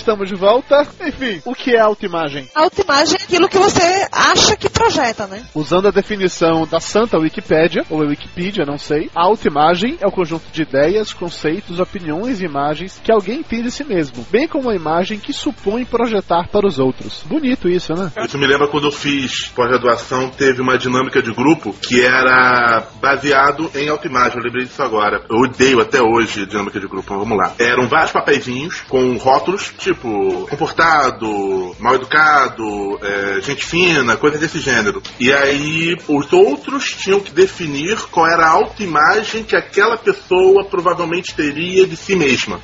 Estamos 0.09 0.29
de 0.29 0.35
volta. 0.35 0.87
Enfim, 1.07 1.43
o 1.45 1.55
que 1.55 1.77
é 1.77 1.81
autoimagem? 1.81 2.49
Autoimagem 2.55 3.19
é 3.21 3.25
aquilo 3.25 3.47
que 3.47 3.59
você 3.59 4.09
acha 4.11 4.57
que 4.57 4.71
projeta, 4.71 5.27
né? 5.27 5.45
Usando 5.55 5.89
a 5.89 5.91
definição 5.91 6.67
da 6.67 6.81
santa 6.81 7.19
Wikipédia, 7.19 7.85
ou 7.91 8.03
a 8.03 8.07
Wikipedia, 8.07 8.65
não 8.65 8.79
sei, 8.79 9.11
a 9.15 9.25
autoimagem 9.25 9.99
é 10.01 10.07
o 10.07 10.11
conjunto 10.11 10.51
de 10.51 10.63
ideias, 10.63 11.13
conceitos, 11.13 11.79
opiniões 11.79 12.41
e 12.41 12.47
imagens 12.47 12.99
que 13.05 13.13
alguém 13.13 13.43
tem 13.43 13.63
de 13.63 13.71
si 13.71 13.85
mesmo, 13.85 14.27
bem 14.31 14.49
como 14.49 14.71
a 14.71 14.75
imagem 14.75 15.19
que 15.19 15.33
supõe 15.33 15.85
projetar 15.85 16.49
para 16.49 16.67
os 16.67 16.79
outros. 16.79 17.23
Bonito 17.27 17.69
isso, 17.69 17.93
né? 17.93 18.11
Isso 18.25 18.39
me 18.39 18.47
lembra 18.47 18.69
quando 18.69 18.87
eu 18.87 18.93
fiz 18.93 19.49
pós-graduação, 19.49 20.31
teve 20.31 20.63
uma 20.63 20.79
dinâmica 20.79 21.21
de 21.21 21.35
grupo 21.35 21.75
que 21.75 22.01
era 22.03 22.87
baseado 22.99 23.71
em 23.75 23.91
autoimagem. 23.91 24.39
Eu 24.39 24.45
lembrei 24.45 24.65
disso 24.65 24.83
agora. 24.83 25.23
Eu 25.29 25.41
odeio 25.41 25.81
até 25.81 26.01
hoje 26.01 26.47
dinâmica 26.47 26.81
de 26.81 26.89
grupo, 26.89 27.07
mas 27.11 27.19
vamos 27.19 27.37
lá. 27.37 27.53
Eram 27.59 27.87
vários 27.89 28.13
papeizinhos 28.13 28.81
com 28.83 29.17
rótulos, 29.17 29.73
tipo 29.77 29.98
comportado, 29.99 31.75
mal 31.79 31.95
educado, 31.95 32.99
é, 33.03 33.41
gente 33.41 33.65
fina, 33.65 34.17
coisas 34.17 34.41
desse 34.41 34.61
gênero. 34.61 35.03
E 35.19 35.33
aí 35.33 35.97
os 36.09 36.33
outros 36.33 36.93
tinham 36.93 37.21
que 37.21 37.33
definir 37.33 37.99
qual 38.11 38.27
era 38.27 38.47
a 38.47 38.51
autoimagem 38.51 39.45
que 39.45 39.57
aquela 39.57 39.97
pessoa 39.97 40.65
provavelmente 40.65 41.35
teria 41.35 41.87
de 41.87 41.97
si 41.97 42.15
mesma. 42.15 42.61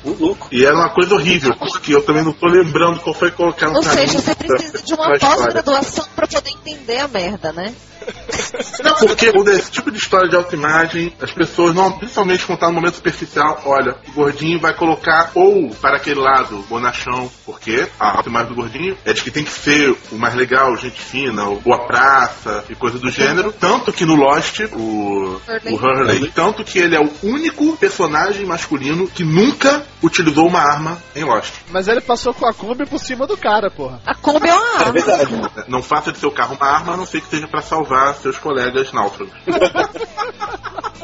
E 0.51 0.65
era 0.65 0.75
uma 0.75 0.89
coisa 0.89 1.15
horrível, 1.15 1.55
porque 1.57 1.93
eu 1.93 2.03
também 2.03 2.23
não 2.23 2.33
tô 2.33 2.47
lembrando 2.47 2.99
qual 2.99 3.15
foi 3.15 3.31
colocar 3.31 3.69
no 3.69 3.77
Ou 3.77 3.83
seja, 3.83 4.19
você 4.19 4.35
precisa 4.35 4.81
de 4.81 4.93
uma 4.93 5.17
pós-graduação 5.17 6.05
pra 6.15 6.27
poder 6.27 6.51
entender 6.51 6.99
a 6.99 7.07
merda, 7.07 7.51
né? 7.51 7.73
Não, 8.83 8.95
porque 8.95 9.31
esse 9.51 9.71
tipo 9.71 9.91
de 9.91 9.97
história 9.97 10.29
de 10.29 10.35
autoimagem, 10.35 11.13
as 11.19 11.31
pessoas, 11.31 11.73
não, 11.73 11.91
principalmente 11.91 12.45
quando 12.45 12.59
tá 12.59 12.67
no 12.67 12.73
momento 12.73 12.95
superficial, 12.95 13.61
olha, 13.65 13.95
o 14.07 14.11
gordinho 14.11 14.59
vai 14.59 14.73
colocar 14.73 15.31
ou 15.33 15.69
para 15.75 15.97
aquele 15.97 16.19
lado, 16.19 16.63
bonachão, 16.69 17.24
porque 17.45 17.87
a 17.99 18.17
autoimagem 18.17 18.49
do 18.49 18.55
gordinho 18.55 18.97
é 19.05 19.13
de 19.13 19.21
que 19.21 19.31
tem 19.31 19.43
que 19.43 19.51
ser 19.51 19.95
o 20.11 20.15
mais 20.15 20.35
legal, 20.35 20.75
gente 20.77 20.99
fina, 20.99 21.45
ou 21.47 21.73
a 21.73 21.85
praça 21.85 22.63
e 22.69 22.75
coisa 22.75 22.99
do 22.99 23.09
gênero. 23.09 23.53
Tanto 23.53 23.91
que 23.91 24.05
no 24.05 24.15
Lost, 24.15 24.59
o, 24.73 25.41
o 25.65 25.75
Hurley, 25.75 26.31
tanto 26.33 26.63
que 26.63 26.79
ele 26.79 26.95
é 26.95 26.99
o 26.99 27.11
único 27.23 27.75
personagem 27.77 28.45
masculino 28.45 29.07
que 29.07 29.23
nunca 29.23 29.85
utilizou 30.01 30.47
uma 30.47 30.59
arma 30.59 30.97
em 31.15 31.23
Lost. 31.23 31.53
Mas 31.69 31.87
ele 31.87 32.01
passou 32.01 32.33
com 32.33 32.45
a 32.45 32.53
Kombi 32.53 32.85
por 32.85 32.99
cima 32.99 33.25
do 33.25 33.37
cara, 33.37 33.69
porra. 33.69 33.99
A 34.05 34.15
Kombi 34.15 34.47
é 34.47 34.53
uma 34.53 34.79
arma. 34.79 34.89
É 34.89 34.91
verdade. 34.91 35.65
Não 35.67 35.81
faça 35.81 36.11
de 36.11 36.17
seu 36.17 36.31
carro 36.31 36.55
uma 36.55 36.67
arma, 36.67 36.93
a 36.93 36.97
não 36.97 37.05
ser 37.05 37.21
que 37.21 37.27
seja 37.27 37.47
para 37.47 37.61
salvar 37.61 38.15
seus 38.15 38.37
colegas 38.37 38.91
náufragos. 38.91 39.33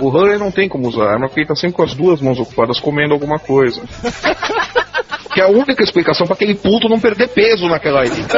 O 0.01 0.09
Hurley 0.09 0.39
não 0.39 0.51
tem 0.51 0.67
como 0.67 0.87
usar 0.87 1.11
arma 1.11 1.27
porque 1.27 1.41
ele 1.41 1.47
tá 1.47 1.55
sempre 1.55 1.75
com 1.75 1.83
as 1.83 1.93
duas 1.93 2.19
mãos 2.19 2.39
ocupadas 2.39 2.79
comendo 2.79 3.13
alguma 3.13 3.37
coisa. 3.37 3.81
Que 5.33 5.41
é 5.41 5.45
a 5.45 5.49
única 5.49 5.83
explicação 5.83 6.25
para 6.25 6.35
aquele 6.35 6.55
puto 6.55 6.89
não 6.89 6.99
perder 6.99 7.29
peso 7.29 7.67
naquela 7.67 8.05
ilha. 8.05 8.27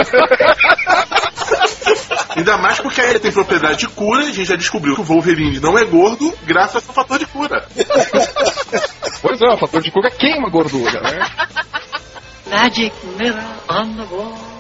Ainda 2.36 2.58
mais 2.58 2.80
porque 2.80 3.00
aí 3.00 3.12
ele 3.12 3.20
tem 3.20 3.32
propriedade 3.32 3.78
de 3.78 3.88
cura 3.88 4.24
e 4.24 4.30
a 4.30 4.34
gente 4.34 4.46
já 4.46 4.56
descobriu 4.56 4.96
que 4.96 5.02
o 5.02 5.04
Wolverine 5.04 5.60
não 5.60 5.78
é 5.78 5.86
gordo 5.86 6.34
graças 6.46 6.88
ao 6.88 6.96
fator 6.96 7.20
de 7.20 7.28
cura. 7.28 7.64
Pois 9.22 9.42
é, 9.42 9.48
o 9.48 9.58
fator 9.58 9.82
de 9.82 9.92
cura 9.92 10.10
queima 10.10 10.50
gordura, 10.50 11.02
né? 11.02 11.20
Magic 12.50 12.94
mirror 13.18 13.44
on 13.70 13.96
the 13.96 14.08
wall. 14.12 14.53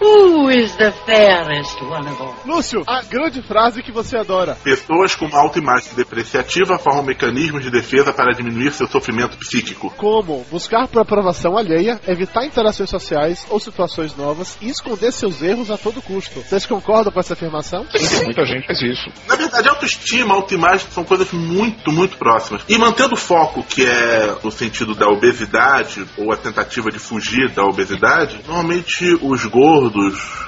Who 0.00 0.50
is 0.50 0.76
the 0.76 0.92
fairest 0.92 1.80
one 1.82 2.06
of 2.08 2.22
all? 2.22 2.34
Lúcio, 2.44 2.82
a 2.86 3.02
grande 3.02 3.42
frase 3.42 3.82
que 3.82 3.90
você 3.90 4.16
adora. 4.16 4.56
Pessoas 4.62 5.14
com 5.14 5.26
autoimagem 5.34 5.94
depreciativa 5.94 6.78
formam 6.78 7.04
mecanismos 7.04 7.62
de 7.62 7.70
defesa 7.70 8.12
para 8.12 8.32
diminuir 8.32 8.72
seu 8.72 8.86
sofrimento 8.86 9.38
psíquico. 9.38 9.92
Como 9.96 10.44
buscar 10.50 10.86
por 10.86 11.00
aprovação 11.00 11.56
alheia, 11.56 12.00
evitar 12.06 12.44
interações 12.44 12.90
sociais 12.90 13.46
ou 13.48 13.58
situações 13.58 14.14
novas 14.16 14.58
e 14.60 14.68
esconder 14.68 15.12
seus 15.12 15.42
erros 15.42 15.70
a 15.70 15.78
todo 15.78 16.02
custo. 16.02 16.40
Vocês 16.40 16.66
concordam 16.66 17.12
com 17.12 17.20
essa 17.20 17.32
afirmação? 17.32 17.86
Muita 18.24 18.44
gente 18.44 18.66
faz 18.66 18.82
isso. 18.82 19.10
Na 19.26 19.36
verdade, 19.36 19.68
autoestima, 19.68 20.34
autoimagem 20.34 20.88
são 20.90 21.04
coisas 21.04 21.32
muito, 21.32 21.90
muito 21.90 22.18
próximas. 22.18 22.62
E 22.68 22.76
mantendo 22.76 23.14
o 23.14 23.18
foco, 23.18 23.62
que 23.62 23.84
é 23.84 24.36
no 24.42 24.50
sentido 24.50 24.94
da 24.94 25.06
obesidade, 25.06 26.04
ou 26.18 26.32
a 26.32 26.36
tentativa 26.36 26.90
de 26.90 26.98
fugir 26.98 27.50
da 27.50 27.64
obesidade, 27.64 28.40
normalmente 28.46 29.18
os 29.22 29.44
gordos, 29.46 29.85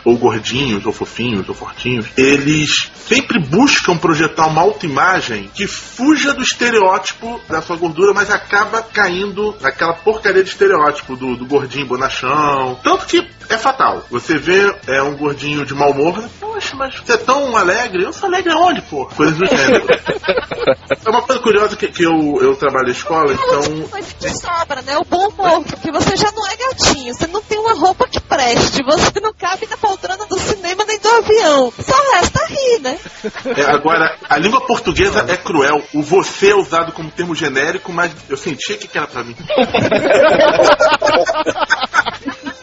ou 0.05 0.17
gordinhos, 0.17 0.87
ou 0.87 0.93
fofinhos, 0.93 1.49
ou 1.49 1.55
fortinhos, 1.55 2.07
eles 2.17 2.91
sempre 2.95 3.39
buscam 3.39 3.97
projetar 3.97 4.47
uma 4.47 4.63
autoimagem 4.63 5.51
que 5.55 5.67
fuja 5.67 6.33
do 6.33 6.43
estereótipo 6.43 7.41
da 7.49 7.63
sua 7.63 7.77
gordura, 7.77 8.13
mas 8.15 8.31
acaba 8.31 8.83
caindo 8.83 9.57
naquela 9.61 9.95
porcaria 9.95 10.43
de 10.43 10.51
estereótipo 10.51 11.17
do, 11.17 11.37
do 11.37 11.47
gordinho 11.47 11.87
bonachão. 11.87 12.79
Tanto 12.83 13.07
que 13.07 13.27
é 13.49 13.57
fatal. 13.57 14.05
Você 14.11 14.37
vê 14.39 14.75
é, 14.87 15.03
um 15.03 15.17
gordinho 15.17 15.65
de 15.65 15.75
mau 15.75 15.91
humor, 15.91 16.23
poxa, 16.39 16.77
mas 16.77 16.95
você 16.99 17.13
é 17.15 17.17
tão 17.17 17.57
alegre. 17.57 18.05
Eu 18.05 18.13
sou 18.13 18.29
alegre 18.29 18.53
aonde, 18.53 18.83
pô? 18.83 19.07
Coisas 19.07 19.39
do 19.39 19.47
gênero. 19.47 19.87
é 21.05 21.11
uma 21.11 21.23
coisa 21.23 21.41
curiosa 21.41 21.77
que, 21.77 21.89
que 21.89 22.03
eu, 22.03 22.39
eu 22.43 22.57
trabalho 22.57 22.87
na 22.87 22.93
escola, 22.93 23.33
então. 23.33 23.89
Mas 23.91 24.15
te 24.15 24.29
sobra, 24.31 24.83
né? 24.83 24.99
O 24.99 25.05
bom 25.05 25.29
humor, 25.29 25.65
porque 25.65 25.91
você 25.91 26.17
já 26.17 26.31
não 26.33 26.47
é 26.47 26.57
gatinho, 26.57 27.15
você 27.15 27.27
não 27.27 27.41
tem 27.41 27.59
uma 27.59 27.75
roupa 27.75 28.07
que 28.09 28.21
preste, 28.21 28.83
você 28.83 29.21
não 29.21 29.33
cabe 29.33 29.67
na 29.67 29.77
poltrona 29.77 30.27
do 30.27 30.39
cinema 30.39 30.85
nem 30.85 30.99
do 30.99 31.09
avião. 31.09 31.73
Só 31.79 31.95
resta 32.15 32.45
rir, 32.47 32.81
né? 32.81 32.99
É, 33.57 33.63
agora, 33.71 34.17
a 34.29 34.37
língua 34.39 34.61
portuguesa 34.67 35.25
é 35.29 35.37
cruel. 35.37 35.83
O 35.95 36.03
você 36.03 36.51
é 36.51 36.55
usado 36.55 36.93
como 36.93 37.11
termo 37.11 37.35
genérico, 37.35 37.93
mas 37.93 38.13
eu 38.29 38.37
sentia 38.37 38.77
que 38.77 38.97
era 38.97 39.07
pra 39.07 39.25
mim. 39.25 39.37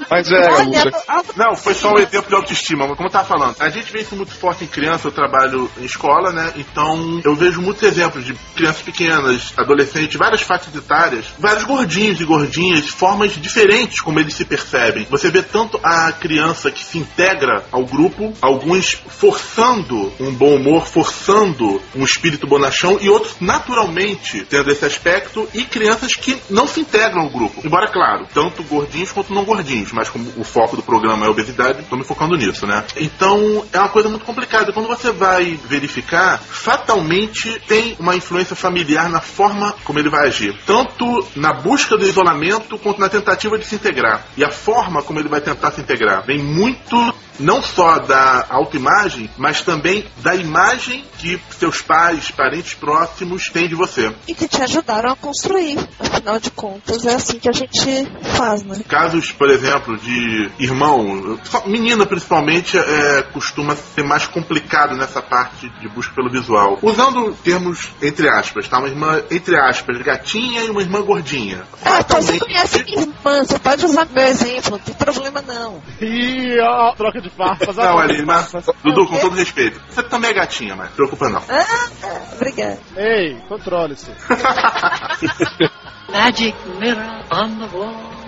Mas 0.10 0.32
é, 0.32 0.64
Lúcia. 0.64 0.92
Não, 1.36 1.56
foi 1.56 1.74
só 1.74 1.92
um 1.92 2.00
exemplo 2.00 2.30
de 2.30 2.36
autoestima, 2.36 2.88
mas 2.88 2.96
como 2.96 3.08
eu 3.08 3.12
tava 3.12 3.26
falando, 3.26 3.56
a 3.60 3.70
gente 3.70 3.92
vê 3.92 4.02
isso 4.02 4.16
muito 4.16 4.34
forte 4.34 4.64
em 4.64 4.68
criança, 4.68 5.08
eu 5.08 5.12
trabalho 5.12 5.70
em 5.80 5.86
escola, 5.86 6.32
né? 6.32 6.54
Então 6.56 7.22
eu 7.24 7.36
vejo 7.36 7.62
muitos 7.62 7.84
exemplos 7.84 8.26
de 8.26 8.34
crianças 8.56 8.82
pequenas, 8.82 9.54
adolescentes, 9.58 10.18
várias 10.18 10.42
faixas 10.42 10.74
etárias, 10.76 11.26
vários 11.38 11.64
gordinhos 11.64 12.20
e 12.20 12.26
gordinhas, 12.26 12.88
formas 12.88 13.34
diferentes 13.34 14.02
como 14.02 14.20
eles 14.20 14.34
se 14.34 14.46
percebem. 14.46 15.06
Você 15.10 15.30
vê 15.30 15.42
tanto 15.42 15.80
a 15.84 16.12
criança 16.12 16.72
que 16.72 16.84
se 16.84 16.98
integra 16.98 17.64
ao 17.72 17.86
grupo, 17.86 18.34
alguns 18.42 18.94
forçando 19.08 20.12
um 20.20 20.34
bom 20.34 20.56
humor, 20.56 20.86
forçando 20.86 21.82
um 21.96 22.04
espírito 22.04 22.48
bonachão, 22.48 22.98
e 23.02 23.10
outros 23.10 23.36
naturalmente 23.40 24.46
tendo 24.50 24.72
esse 24.72 24.86
aspecto, 24.86 25.48
e 25.54 25.64
crianças 25.64 26.14
que 26.16 26.38
não 26.50 26.68
se 26.68 26.82
integram 26.82 27.22
ao 27.22 27.30
grupo. 27.30 27.62
Embora, 27.66 27.92
claro, 27.92 28.28
tanto 28.34 28.64
gordinhos 28.64 29.12
quanto 29.12 29.34
não 29.34 29.44
gordinhos, 29.44 29.92
mas 29.96 30.10
como 30.10 30.32
o 30.38 30.44
foco 30.44 30.76
do 30.76 30.84
programa 30.84 31.26
é 31.26 31.30
obesidade, 31.30 31.80
estou 31.80 31.98
me 31.98 32.04
focando 32.04 32.36
nisso, 32.36 32.68
né? 32.68 32.84
Então 32.98 33.66
é 33.72 33.80
uma 33.80 33.90
coisa 33.90 34.10
muito 34.10 34.26
complicada. 34.26 34.74
Quando 34.74 34.88
você 34.88 35.12
vai 35.12 35.58
verificar, 35.66 36.38
fatalmente 36.38 37.60
tem 37.68 37.96
uma 37.98 38.16
influência 38.16 38.56
familiar 38.56 39.10
na 39.10 39.22
forma 39.22 39.74
como 39.84 39.98
ele 39.98 40.10
vai 40.10 40.28
agir, 40.28 40.56
tanto 40.66 41.26
na 41.36 41.54
busca 41.54 41.98
do 41.98 42.06
isolamento 42.06 42.78
quanto 42.78 43.00
na 43.00 43.08
tentativa 43.08 43.58
de 43.58 43.66
se 43.66 43.76
integrar. 43.76 44.26
E 44.36 44.44
a 44.44 44.52
forma 44.52 45.02
como 45.02 45.20
ele 45.20 45.30
vai 45.30 45.40
tentar 45.40 45.72
se 45.72 45.82
integrar 45.82 46.26
vem 46.26 46.44
muito 46.44 47.16
não 47.40 47.62
só 47.62 48.00
da 48.00 48.46
autoimagem, 48.50 49.30
mas 49.38 49.62
também 49.62 50.06
da 50.18 50.36
imagem 50.36 51.04
que 51.18 51.40
seus 51.58 51.82
pais, 51.82 52.32
parentes 52.32 52.74
próximos 52.74 53.50
têm 53.50 53.68
de 53.68 53.76
você. 53.76 54.14
E 54.28 54.34
que 54.34 54.48
te 54.48 54.62
ajudaram 54.62 55.12
a 55.12 55.16
construir. 55.16 55.78
Afinal 56.00 56.40
de 56.40 56.52
contas, 56.52 57.06
é 57.06 57.16
assim 57.16 57.40
que 57.40 57.50
a 57.50 57.54
gente 57.54 58.08
faz, 58.36 58.64
né? 58.64 58.82
Casos, 58.88 59.32
por 59.32 59.50
exemplo, 59.50 59.98
de 59.98 60.52
irmão, 60.60 61.40
menina 61.66 62.06
principalmente, 62.06 62.78
é, 62.78 63.24
costuma 63.34 63.76
ser 63.76 64.04
mais 64.04 64.28
complicado 64.28 64.96
nessa 64.96 65.22
parte 65.22 65.70
de 65.80 65.88
busca 65.90 66.14
pelo 66.14 66.30
visual. 66.30 66.80
Usando 66.82 67.34
termos 67.44 67.90
entre 68.02 68.30
aspas, 68.30 68.68
tá? 68.68 68.80
Uma 68.80 68.88
irmã, 68.88 69.22
entre 69.32 69.58
aspas, 69.58 69.98
gatinha 70.02 70.64
e 70.64 70.70
uma 70.70 70.82
irmã 70.82 71.02
gordinha. 71.02 71.64
Ah, 71.84 72.00
então 72.00 72.22
você 72.22 72.40
conhece 72.40 72.84
minha 72.84 73.02
irmã, 73.02 73.44
você 73.44 73.60
pode 73.60 73.86
usar 73.86 74.08
meu 74.12 74.26
exemplo, 74.26 74.72
não 74.72 74.80
tem 74.80 74.96
problema 74.96 75.42
não. 75.42 75.82
Ih, 76.02 76.60
ó, 76.62 76.94
troca 76.96 77.22
de 77.22 77.25
farpas. 77.30 77.76
Não, 77.76 77.98
ali, 77.98 78.24
mas, 78.26 78.52
Dudu, 78.84 79.08
com 79.08 79.18
todo 79.20 79.36
respeito, 79.36 79.82
você 79.90 80.04
também 80.04 80.32
é 80.32 80.34
gatinha, 80.34 80.76
mas 80.76 80.92
preocupa 80.92 81.30
não. 81.30 81.42
Ah, 81.50 81.90
obrigada. 82.34 82.80
Ei, 82.96 83.38
controle-se. 83.48 84.12
Magic 86.12 86.56
mirror 86.80 87.24
on 87.32 87.58
the 87.58 87.76
wall. 87.76 88.25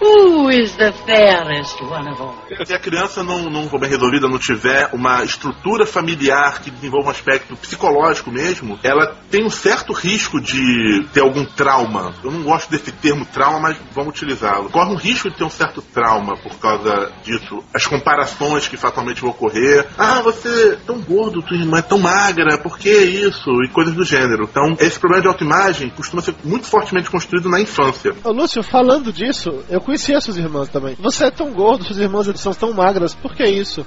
Who 0.00 0.50
is 0.50 0.76
the 0.76 0.92
fairest 0.92 1.80
one 1.82 2.08
of 2.10 2.20
all? 2.20 2.34
Se 2.64 2.74
a 2.74 2.78
criança 2.78 3.22
não, 3.22 3.50
não 3.50 3.68
for 3.68 3.80
bem 3.80 3.88
resolvida, 3.88 4.28
não 4.28 4.38
tiver 4.38 4.90
uma 4.92 5.24
estrutura 5.24 5.86
familiar 5.86 6.60
que 6.60 6.70
desenvolva 6.70 7.08
um 7.08 7.10
aspecto 7.10 7.56
psicológico 7.56 8.30
mesmo, 8.30 8.78
ela 8.82 9.16
tem 9.30 9.44
um 9.44 9.50
certo 9.50 9.92
risco 9.92 10.40
de 10.40 11.06
ter 11.12 11.20
algum 11.20 11.44
trauma. 11.44 12.14
Eu 12.22 12.30
não 12.30 12.42
gosto 12.42 12.70
desse 12.70 12.92
termo 12.92 13.24
trauma, 13.24 13.60
mas 13.60 13.78
vamos 13.92 14.10
utilizá-lo. 14.10 14.70
Corre 14.70 14.92
um 14.92 14.96
risco 14.96 15.30
de 15.30 15.36
ter 15.36 15.44
um 15.44 15.50
certo 15.50 15.80
trauma 15.80 16.36
por 16.36 16.58
causa 16.58 17.12
disso. 17.22 17.64
As 17.74 17.86
comparações 17.86 18.68
que 18.68 18.76
fatalmente 18.76 19.20
vão 19.20 19.30
ocorrer. 19.30 19.86
Ah, 19.96 20.20
você 20.20 20.72
é 20.72 20.76
tão 20.86 21.00
gordo, 21.00 21.42
tua 21.42 21.56
irmã 21.56 21.78
é 21.78 21.82
tão 21.82 21.98
magra, 21.98 22.58
por 22.58 22.78
que 22.78 22.90
isso? 22.90 23.50
E 23.64 23.68
coisas 23.68 23.94
do 23.94 24.04
gênero. 24.04 24.44
Então, 24.44 24.76
esse 24.78 24.98
problema 24.98 25.22
de 25.22 25.28
autoimagem 25.28 25.90
costuma 25.90 26.22
ser 26.22 26.34
muito 26.44 26.66
fortemente 26.66 27.10
construído 27.10 27.48
na 27.48 27.60
infância. 27.60 28.14
Ô, 28.22 28.30
Lúcio, 28.30 28.62
falando 28.62 29.12
disso, 29.12 29.64
eu 29.70 29.80
conhecia 29.86 30.20
suas 30.20 30.36
irmãs 30.36 30.68
também. 30.68 30.96
Você 30.98 31.26
é 31.26 31.30
tão 31.30 31.52
gordo, 31.52 31.84
suas 31.84 31.98
irmãs 31.98 32.26
são 32.40 32.52
tão 32.52 32.72
magras, 32.72 33.14
por 33.14 33.34
que 33.34 33.44
isso? 33.44 33.86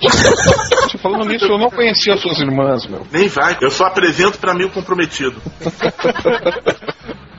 Você 0.00 0.98
falando 0.98 1.28
nisso, 1.28 1.46
eu 1.46 1.58
não 1.58 1.68
conhecia 1.68 2.16
suas 2.16 2.38
irmãs, 2.38 2.86
meu. 2.86 3.04
Nem 3.10 3.26
vai, 3.26 3.58
eu 3.60 3.70
só 3.70 3.86
apresento 3.86 4.38
pra 4.38 4.54
mim 4.54 4.66
o 4.66 4.70
comprometido. 4.70 5.42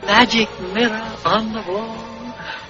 Magic 0.05 0.51
mirror 0.73 1.01
on 1.25 1.53
the 1.53 1.71
wall. 1.71 2.15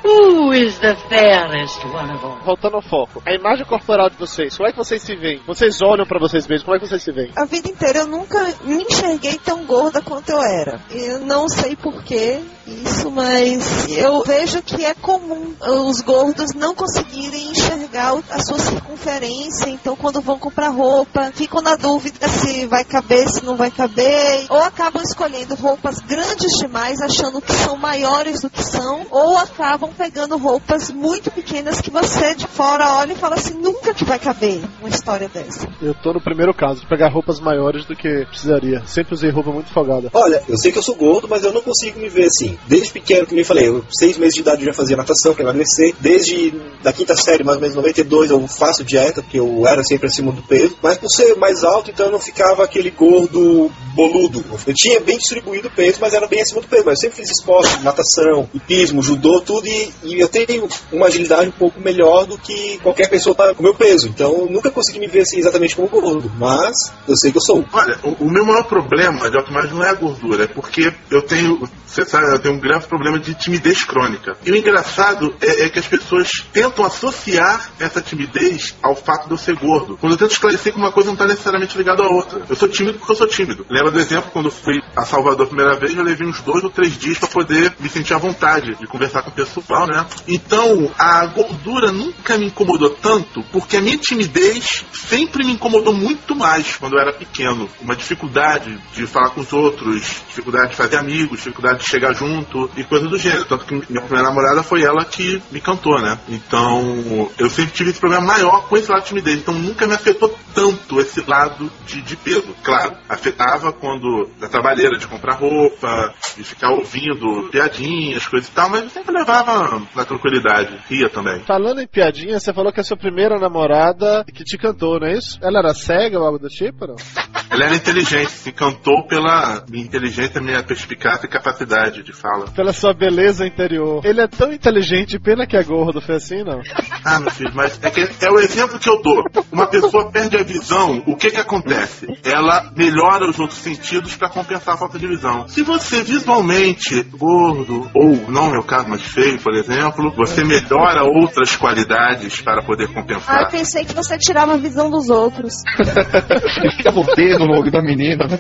Who 0.05 0.53
is 0.53 0.77
the 0.77 0.95
fairest 1.09 1.83
one 1.83 2.11
of 2.11 2.23
all? 2.23 2.37
Voltando 2.45 2.75
ao 2.75 2.81
foco, 2.83 3.23
a 3.25 3.33
imagem 3.33 3.65
corporal 3.65 4.07
de 4.07 4.15
vocês, 4.17 4.55
como 4.55 4.69
é 4.69 4.71
que 4.71 4.77
vocês 4.77 5.01
se 5.01 5.15
veem? 5.15 5.41
Vocês 5.47 5.81
olham 5.81 6.05
pra 6.05 6.19
vocês 6.19 6.47
mesmos, 6.47 6.63
como 6.63 6.77
é 6.77 6.79
que 6.79 6.87
vocês 6.87 7.01
se 7.01 7.11
veem? 7.11 7.31
A 7.35 7.45
vida 7.45 7.67
inteira 7.67 7.99
eu 7.99 8.07
nunca 8.07 8.39
me 8.63 8.83
enxerguei 8.83 9.39
tão 9.43 9.65
gorda 9.65 10.03
quanto 10.03 10.29
eu 10.29 10.39
era. 10.39 10.79
Eu 10.91 11.21
não 11.21 11.49
sei 11.49 11.75
porquê 11.75 12.39
isso, 12.67 13.11
mas 13.11 13.87
eu 13.89 14.23
vejo 14.23 14.61
que 14.61 14.83
é 14.83 14.93
comum 14.95 15.53
os 15.87 16.01
gordos 16.01 16.53
não 16.55 16.73
conseguirem 16.73 17.51
enxergar 17.51 18.15
a 18.29 18.39
sua 18.41 18.57
circunferência. 18.57 19.69
Então, 19.69 19.95
quando 19.95 20.21
vão 20.21 20.39
comprar 20.39 20.69
roupa, 20.69 21.31
ficam 21.33 21.61
na 21.61 21.75
dúvida 21.75 22.27
se 22.27 22.65
vai 22.65 22.83
caber, 22.83 23.29
se 23.29 23.45
não 23.45 23.55
vai 23.55 23.69
caber. 23.69 24.45
Ou 24.49 24.63
acabam 24.63 25.03
escolhendo 25.03 25.55
roupas 25.55 25.99
grandes 25.99 26.57
demais, 26.57 27.01
achando 27.01 27.41
que 27.41 27.53
são 27.53 27.77
maiores 27.77 28.41
do 28.41 28.49
que 28.49 28.63
são. 28.63 29.05
Ou 29.11 29.37
acabam 29.37 29.91
pegando 29.95 30.37
roupas 30.37 30.91
muito 30.91 31.29
pequenas 31.31 31.81
que 31.81 31.91
você 31.91 32.33
de 32.35 32.47
fora 32.47 32.93
olha 32.93 33.13
e 33.13 33.15
fala 33.15 33.35
assim: 33.35 33.53
nunca 33.53 33.93
que 33.93 34.05
vai 34.05 34.17
caber 34.17 34.61
uma 34.79 34.89
história 34.89 35.29
dessa. 35.29 35.67
Eu 35.81 35.93
tô 35.93 36.13
no 36.13 36.21
primeiro 36.21 36.53
caso, 36.53 36.81
de 36.81 36.87
pegar 36.87 37.09
roupas 37.09 37.39
maiores 37.39 37.85
do 37.85 37.95
que 37.95 38.25
precisaria. 38.25 38.85
Sempre 38.87 39.13
usei 39.13 39.29
roupa 39.29 39.51
muito 39.51 39.71
folgada. 39.71 40.09
Olha, 40.13 40.43
eu 40.49 40.57
sei 40.57 40.71
que 40.71 40.79
eu 40.79 40.83
sou 40.83 40.95
gordo, 40.95 41.27
mas 41.27 41.43
eu 41.43 41.53
não 41.53 41.61
consigo 41.61 41.99
me 41.99 42.09
ver 42.09 42.25
assim. 42.25 42.54
Desde 42.67 42.91
pequeno, 42.91 43.25
que 43.25 43.35
nem 43.35 43.43
falei, 43.43 43.67
eu, 43.67 43.83
seis 43.89 44.17
meses 44.17 44.35
de 44.35 44.41
idade 44.41 44.61
eu 44.61 44.67
já 44.67 44.73
fazia 44.73 44.97
natação 44.97 45.33
pra 45.33 45.43
emagrecer. 45.43 45.93
Desde 45.99 46.53
da 46.83 46.93
quinta 46.93 47.15
série, 47.15 47.43
mais 47.43 47.57
ou 47.57 47.61
menos 47.61 47.75
92, 47.75 48.31
eu 48.31 48.47
faço 48.47 48.83
dieta, 48.83 49.21
porque 49.21 49.39
eu 49.39 49.67
era 49.67 49.83
sempre 49.83 50.07
acima 50.07 50.31
do 50.31 50.41
peso. 50.43 50.77
Mas 50.81 50.97
por 50.97 51.09
ser 51.09 51.35
mais 51.35 51.63
alto, 51.63 51.91
então 51.91 52.07
eu 52.07 52.11
não 52.11 52.19
ficava 52.19 52.63
aquele 52.63 52.91
gordo 52.91 53.71
boludo. 53.95 54.43
Eu 54.65 54.73
tinha 54.73 54.99
bem 54.99 55.17
distribuído 55.17 55.67
o 55.67 55.71
peso, 55.71 55.97
mas 55.99 56.13
era 56.13 56.27
bem 56.27 56.41
acima 56.41 56.61
do 56.61 56.67
peso. 56.67 56.83
Mas 56.85 56.95
eu 56.95 57.01
sempre 57.01 57.17
fiz 57.17 57.31
esporte, 57.31 57.83
natação, 57.83 58.49
hipismo, 58.53 59.01
judô, 59.01 59.41
tudo. 59.41 59.67
E, 59.67 59.93
e 60.03 60.19
eu 60.19 60.27
tenho 60.27 60.67
uma 60.91 61.07
agilidade 61.07 61.47
um 61.47 61.51
pouco 61.51 61.79
melhor 61.79 62.25
do 62.25 62.37
que 62.37 62.77
qualquer 62.79 63.09
pessoa 63.09 63.35
com 63.53 63.63
meu 63.63 63.75
peso. 63.75 64.07
Então 64.07 64.31
eu 64.41 64.49
nunca 64.49 64.69
consegui 64.69 64.99
me 64.99 65.07
ver 65.07 65.21
assim 65.21 65.37
exatamente 65.39 65.75
como 65.75 65.87
gordo. 65.87 66.31
Mas 66.37 66.75
eu 67.07 67.15
sei 67.15 67.31
que 67.31 67.37
eu 67.37 67.41
sou. 67.41 67.63
Olha, 67.71 67.97
o, 68.03 68.25
o 68.25 68.31
meu 68.31 68.45
maior 68.45 68.63
problema 68.63 69.29
de 69.29 69.37
autoimagem 69.37 69.73
não 69.73 69.83
é 69.83 69.89
a 69.89 69.93
gordura, 69.93 70.43
é 70.43 70.47
porque 70.47 70.93
eu 71.09 71.21
tenho, 71.21 71.67
você 71.85 72.05
sabe, 72.05 72.25
tenho 72.45 72.57
um 72.57 72.59
grave 72.59 72.85
problema 72.85 73.17
de 73.17 73.33
timidez 73.33 73.83
crônica. 73.83 74.37
E 74.45 74.51
o 74.51 74.55
engraçado 74.55 75.35
é, 75.41 75.63
é 75.63 75.69
que 75.69 75.79
as 75.79 75.87
pessoas 75.87 76.29
tentam 76.53 76.85
associar 76.85 77.71
essa 77.79 77.99
timidez 77.99 78.75
ao 78.83 78.95
fato 78.95 79.25
de 79.25 79.31
eu 79.31 79.37
ser 79.37 79.55
gordo. 79.55 79.97
Quando 79.97 80.13
eu 80.13 80.17
tento 80.17 80.31
esclarecer 80.31 80.71
que 80.71 80.77
uma 80.77 80.91
coisa 80.91 81.07
não 81.07 81.15
está 81.15 81.25
necessariamente 81.25 81.75
ligada 81.75 82.03
à 82.03 82.07
outra. 82.07 82.43
Eu 82.47 82.55
sou 82.55 82.69
tímido 82.69 82.99
porque 82.99 83.11
eu 83.11 83.15
sou 83.15 83.27
tímido. 83.27 83.65
Lembra 83.67 83.91
do 83.91 83.99
exemplo 83.99 84.29
quando 84.31 84.45
eu 84.45 84.51
fui 84.51 84.79
a 84.95 85.03
Salvador 85.05 85.45
a 85.45 85.47
primeira 85.47 85.75
vez, 85.79 85.95
eu 85.95 86.03
levei 86.03 86.27
uns 86.27 86.41
dois 86.41 86.63
ou 86.63 86.69
três 86.69 86.95
dias 86.97 87.17
para 87.17 87.29
poder 87.29 87.73
me 87.79 87.89
sentir 87.89 88.13
à 88.13 88.19
vontade 88.19 88.75
de 88.75 88.85
conversar 88.85 89.23
com 89.23 89.31
o 89.31 89.33
pessoal, 89.33 89.87
né? 89.87 90.05
Então, 90.27 90.91
a 90.99 91.25
gordura 91.25 91.91
nunca 91.91 92.37
me 92.37 92.45
incomodou 92.45 92.91
tanto, 92.91 93.43
porque 93.51 93.77
a 93.77 93.81
minha 93.81 93.97
timidez 93.97 94.85
sempre 94.93 95.43
me 95.43 95.53
incomodou 95.53 95.93
muito 95.93 96.35
mais 96.35 96.75
quando 96.75 96.93
eu 96.93 96.99
era 96.99 97.13
pequeno. 97.13 97.67
Uma 97.81 97.95
dificuldade 97.95 98.77
de 98.93 99.07
falar 99.07 99.31
com 99.31 99.41
os 99.41 99.51
outros, 99.51 100.01
dificuldade 100.27 100.69
de 100.69 100.75
fazer 100.75 100.97
amigos, 100.97 101.39
dificuldade 101.39 101.79
de 101.79 101.89
chegar 101.89 102.13
junto 102.13 102.34
e 102.75 102.83
coisa 102.83 103.07
do 103.07 103.17
gênero. 103.17 103.45
Tanto 103.45 103.65
que 103.65 103.73
minha 103.73 104.01
primeira 104.01 104.23
namorada 104.23 104.63
foi 104.63 104.83
ela 104.83 105.05
que 105.05 105.41
me 105.51 105.61
cantou, 105.61 105.99
né? 106.01 106.17
Então, 106.27 107.29
eu 107.37 107.49
sempre 107.49 107.73
tive 107.73 107.91
esse 107.91 107.99
problema 107.99 108.25
maior 108.25 108.67
com 108.67 108.77
esse 108.77 108.89
lado 108.89 109.01
de 109.01 109.07
timidez. 109.09 109.39
Então, 109.39 109.53
nunca 109.53 109.87
me 109.87 109.93
afetou 109.93 110.35
tanto 110.53 110.99
esse 110.99 111.21
lado 111.29 111.71
de, 111.85 112.01
de 112.01 112.15
peso. 112.15 112.55
Claro, 112.63 112.95
afetava 113.07 113.71
quando 113.71 114.29
da 114.39 114.47
trabalheira 114.47 114.97
de 114.97 115.07
comprar 115.07 115.35
roupa, 115.35 116.13
de 116.35 116.43
ficar 116.43 116.71
ouvindo 116.71 117.49
piadinhas, 117.51 118.27
coisas 118.27 118.49
e 118.49 118.51
tal, 118.51 118.69
mas 118.69 118.83
eu 118.83 118.89
sempre 118.89 119.17
levava 119.17 119.81
na 119.95 120.05
tranquilidade. 120.05 120.77
Ria 120.89 121.09
também. 121.09 121.43
Falando 121.45 121.81
em 121.81 121.87
piadinha, 121.87 122.39
você 122.39 122.53
falou 122.53 122.71
que 122.71 122.79
a 122.79 122.83
sua 122.83 122.97
primeira 122.97 123.39
namorada 123.39 124.25
que 124.33 124.43
te 124.43 124.57
cantou, 124.57 124.99
não 124.99 125.07
é 125.07 125.17
isso? 125.17 125.37
Ela 125.41 125.59
era 125.59 125.73
cega 125.73 126.19
ou 126.19 126.25
algo 126.25 126.39
do 126.39 126.47
tipo, 126.47 126.87
não? 126.87 126.95
Ela 127.49 127.65
era 127.65 127.75
inteligente, 127.75 128.31
se 128.31 128.49
encantou 128.49 129.05
pela 129.07 129.63
minha 129.69 129.83
inteligência, 129.83 130.41
minha 130.41 130.63
perspicácia 130.63 131.25
e 131.25 131.29
capacidade 131.29 132.03
de 132.03 132.11
fala. 132.13 132.45
Pela 132.51 132.73
sua 132.73 132.93
beleza 132.93 133.45
interior. 133.45 134.05
Ele 134.05 134.21
é 134.21 134.27
tão 134.27 134.51
inteligente, 134.51 135.19
pena 135.19 135.45
que 135.45 135.55
é 135.55 135.63
gordo, 135.63 136.01
foi 136.01 136.15
assim, 136.15 136.43
não? 136.43 136.59
Ah, 137.03 137.19
meu 137.19 137.31
filho, 137.31 137.51
mas 137.53 137.79
é, 137.83 137.89
que 137.89 138.07
é 138.25 138.29
o 138.31 138.39
exemplo 138.39 138.79
que 138.79 138.89
eu 138.89 139.01
dou. 139.01 139.23
Uma 139.51 139.67
pessoa 139.67 140.11
perde 140.11 140.37
a 140.37 140.43
visão, 140.43 141.03
o 141.05 141.15
que 141.15 141.29
que 141.31 141.39
acontece? 141.39 142.07
Ela 142.23 142.71
melhora 142.75 143.29
os 143.29 143.39
outros 143.39 143.59
sentidos 143.59 144.15
para 144.15 144.29
compensar 144.29 144.75
a 144.75 144.77
falta 144.77 144.97
de 144.97 145.07
visão. 145.07 145.47
Se 145.47 145.61
você 145.63 146.01
visualmente 146.03 147.03
gordo, 147.03 147.89
ou 147.93 148.15
não 148.29 148.45
é 148.45 148.49
o 148.49 148.51
meu 148.51 148.63
caso, 148.63 148.87
mas 148.89 149.01
feio, 149.01 149.39
por 149.41 149.53
exemplo, 149.53 150.11
você 150.15 150.43
melhora 150.43 151.03
outras 151.03 151.55
qualidades 151.55 152.41
para 152.41 152.61
poder 152.63 152.85
Ah, 152.89 152.93
compensar. 152.93 153.41
eu 153.43 153.49
pensei 153.49 153.85
que 153.85 153.93
você 153.93 154.17
tirava 154.17 154.53
a 154.53 154.57
visão 154.57 154.89
dos 154.89 155.09
outros. 155.09 155.53
Ficava 156.77 156.99
o 156.99 157.05
no 157.37 157.51
olho 157.59 157.71
da 157.71 157.81
menina, 157.81 158.27
né? 158.27 158.39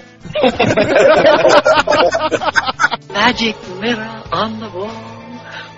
Magic 3.13 3.57
mirror 3.79 4.23
on 4.31 4.59
the 4.59 4.67
wall. 4.77 5.14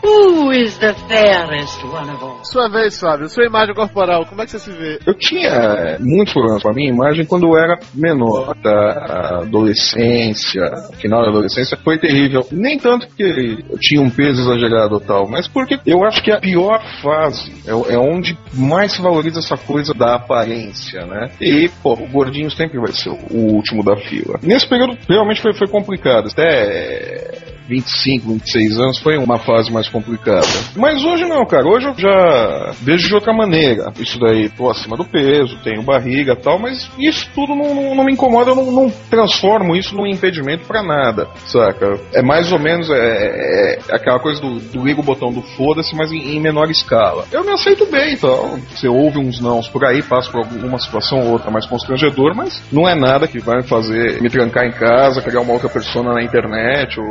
Who 0.07 0.53
is 0.53 0.77
the 0.77 0.93
fairest 1.09 1.83
one 1.83 2.09
of 2.09 2.23
all? 2.23 2.39
Sua 2.45 2.69
vez, 2.69 2.97
Fábio, 2.97 3.27
sua 3.27 3.45
imagem 3.45 3.75
corporal, 3.75 4.25
como 4.25 4.41
é 4.41 4.45
que 4.45 4.51
você 4.51 4.59
se 4.59 4.71
vê? 4.71 4.99
Eu 5.05 5.13
tinha 5.13 5.97
muitos 5.99 6.33
problemas 6.33 6.63
com 6.63 6.69
a 6.69 6.73
minha 6.73 6.89
imagem 6.89 7.25
quando 7.25 7.45
eu 7.45 7.57
era 7.57 7.77
menor, 7.93 8.55
da 8.63 9.41
adolescência, 9.41 10.63
final 10.97 11.23
da 11.23 11.29
adolescência, 11.29 11.77
foi 11.83 11.97
terrível. 11.97 12.47
Nem 12.53 12.79
tanto 12.79 13.05
porque 13.07 13.57
eu 13.69 13.77
tinha 13.79 14.01
um 14.01 14.09
peso 14.09 14.43
exagerado 14.43 14.93
ou 14.95 15.01
tal, 15.01 15.27
mas 15.27 15.45
porque 15.45 15.77
eu 15.85 16.05
acho 16.05 16.23
que 16.23 16.31
a 16.31 16.39
pior 16.39 16.81
fase 17.01 17.51
é, 17.67 17.93
é 17.93 17.97
onde 17.97 18.37
mais 18.53 18.93
se 18.93 19.01
valoriza 19.01 19.39
essa 19.39 19.57
coisa 19.57 19.93
da 19.93 20.15
aparência, 20.15 21.05
né? 21.05 21.31
E, 21.41 21.69
pô, 21.83 21.93
o 21.93 22.07
gordinho 22.07 22.49
sempre 22.49 22.79
vai 22.79 22.93
ser 22.93 23.09
o 23.09 23.55
último 23.55 23.83
da 23.83 23.97
fila. 23.97 24.39
Nesse 24.41 24.69
período 24.69 24.97
realmente 25.09 25.41
foi, 25.41 25.53
foi 25.53 25.67
complicado. 25.67 26.29
Até 26.31 27.56
25, 27.67 28.29
26 28.33 28.79
anos 28.79 28.99
foi 28.99 29.17
uma 29.17 29.37
fase 29.39 29.71
mais 29.71 29.89
complicada. 29.89 30.47
Mas 30.75 31.03
hoje 31.03 31.25
não, 31.25 31.45
cara. 31.45 31.67
Hoje 31.67 31.87
eu 31.87 31.95
já 31.97 32.71
vejo 32.81 33.07
de 33.07 33.13
outra 33.15 33.33
maneira. 33.33 33.91
Isso 33.99 34.19
daí, 34.19 34.49
tô 34.49 34.69
acima 34.69 34.95
do 34.95 35.05
peso, 35.05 35.57
tenho 35.63 35.81
barriga 35.83 36.35
tal, 36.35 36.57
mas 36.59 36.89
isso 36.97 37.29
tudo 37.35 37.55
não, 37.55 37.73
não- 37.75 37.95
não 37.95 38.03
me 38.05 38.13
incomoda. 38.13 38.51
Eu 38.51 38.55
não, 38.55 38.71
não 38.71 38.89
transformo 39.09 39.75
isso 39.75 39.95
num 39.95 40.05
impedimento 40.07 40.65
pra 40.65 40.81
nada, 40.83 41.27
saca? 41.45 41.99
É 42.13 42.21
mais 42.21 42.51
ou 42.51 42.59
menos 42.59 42.89
é, 42.89 43.75
é 43.75 43.95
aquela 43.95 44.19
coisa 44.19 44.39
do, 44.41 44.59
do 44.59 44.85
liga 44.85 44.99
o 45.01 45.03
botão 45.03 45.31
do 45.31 45.41
foda-se, 45.41 45.95
mas 45.95 46.11
em, 46.11 46.35
em 46.35 46.39
menor 46.39 46.69
escala. 46.69 47.25
Eu 47.31 47.43
me 47.43 47.51
aceito 47.51 47.85
bem, 47.87 48.13
então. 48.13 48.59
Você 48.69 48.87
ouve 48.87 49.17
uns 49.19 49.39
nãos 49.41 49.67
por 49.67 49.83
aí, 49.85 50.01
passa 50.01 50.31
por 50.31 50.39
alguma 50.45 50.77
situação 50.79 51.19
ou 51.19 51.31
outra 51.33 51.51
mais 51.51 51.65
constrangedor, 51.65 52.35
mas 52.35 52.61
não 52.71 52.87
é 52.87 52.95
nada 52.95 53.27
que 53.27 53.39
vai 53.39 53.57
me 53.57 53.63
fazer 53.67 54.21
me 54.21 54.29
trancar 54.29 54.65
em 54.65 54.71
casa, 54.71 55.21
criar 55.21 55.41
uma 55.41 55.53
outra 55.53 55.69
persona 55.69 56.13
na 56.13 56.23
internet 56.23 56.99
ou 56.99 57.05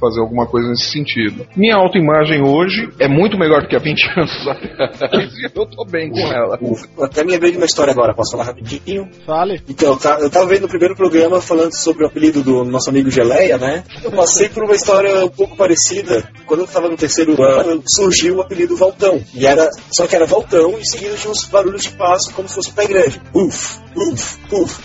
fazer 0.00 0.20
alguma 0.20 0.46
coisa 0.46 0.68
nesse 0.68 0.90
sentido. 0.90 1.46
Minha 1.56 1.76
autoimagem 1.76 2.42
hoje 2.42 2.88
é 2.98 3.08
muito 3.08 3.38
melhor 3.38 3.62
do 3.62 3.68
que 3.68 3.76
há 3.76 3.78
20 3.78 4.02
anos 4.16 4.48
atrás 4.48 5.32
e 5.38 5.46
eu 5.46 5.50
tô 5.66 5.84
bem 5.84 6.10
com 6.10 6.18
ela. 6.18 6.58
Até 7.02 7.24
me 7.24 7.32
lembrei 7.32 7.50
de 7.52 7.56
uma 7.58 7.66
história 7.66 7.92
agora, 7.92 8.14
posso 8.14 8.32
falar 8.32 8.44
rapidinho? 8.44 9.08
Fale. 9.26 9.60
Então, 9.68 9.96
tá- 9.96 10.18
eu 10.20 10.30
tava 10.30 10.46
vendo 10.46 10.62
no 10.62 10.68
primeiro 10.68 10.96
programa 10.96 11.40
falando 11.40 11.72
sobre 11.74 12.04
o 12.04 12.06
apelido 12.06 12.42
do 12.42 12.64
nosso 12.64 12.88
amigo 12.90 13.10
Geleia, 13.10 13.58
né? 13.58 13.84
Eu 14.02 14.10
passei 14.12 14.48
por 14.48 14.64
uma 14.64 14.74
história 14.74 15.24
um 15.24 15.28
pouco 15.28 15.56
parecida. 15.56 16.28
Quando 16.46 16.60
eu 16.60 16.66
tava 16.66 16.88
no 16.88 16.96
terceiro 16.96 17.40
ano, 17.42 17.82
surgiu 17.86 18.36
o 18.36 18.40
apelido 18.40 18.76
Valtão. 18.76 19.20
E 19.34 19.46
era, 19.46 19.68
só 19.92 20.06
que 20.06 20.16
era 20.16 20.26
Valtão 20.26 20.78
e 20.78 20.86
seguido 20.88 21.16
de 21.16 21.28
uns 21.28 21.44
barulhos 21.46 21.82
de 21.82 21.90
passo 21.90 22.32
como 22.34 22.48
se 22.48 22.54
fosse 22.54 22.70
um 22.70 22.74
pé 22.74 22.86
grande. 22.86 23.20
Uf, 23.34 23.78
uf, 23.96 24.38
uf. 24.52 24.80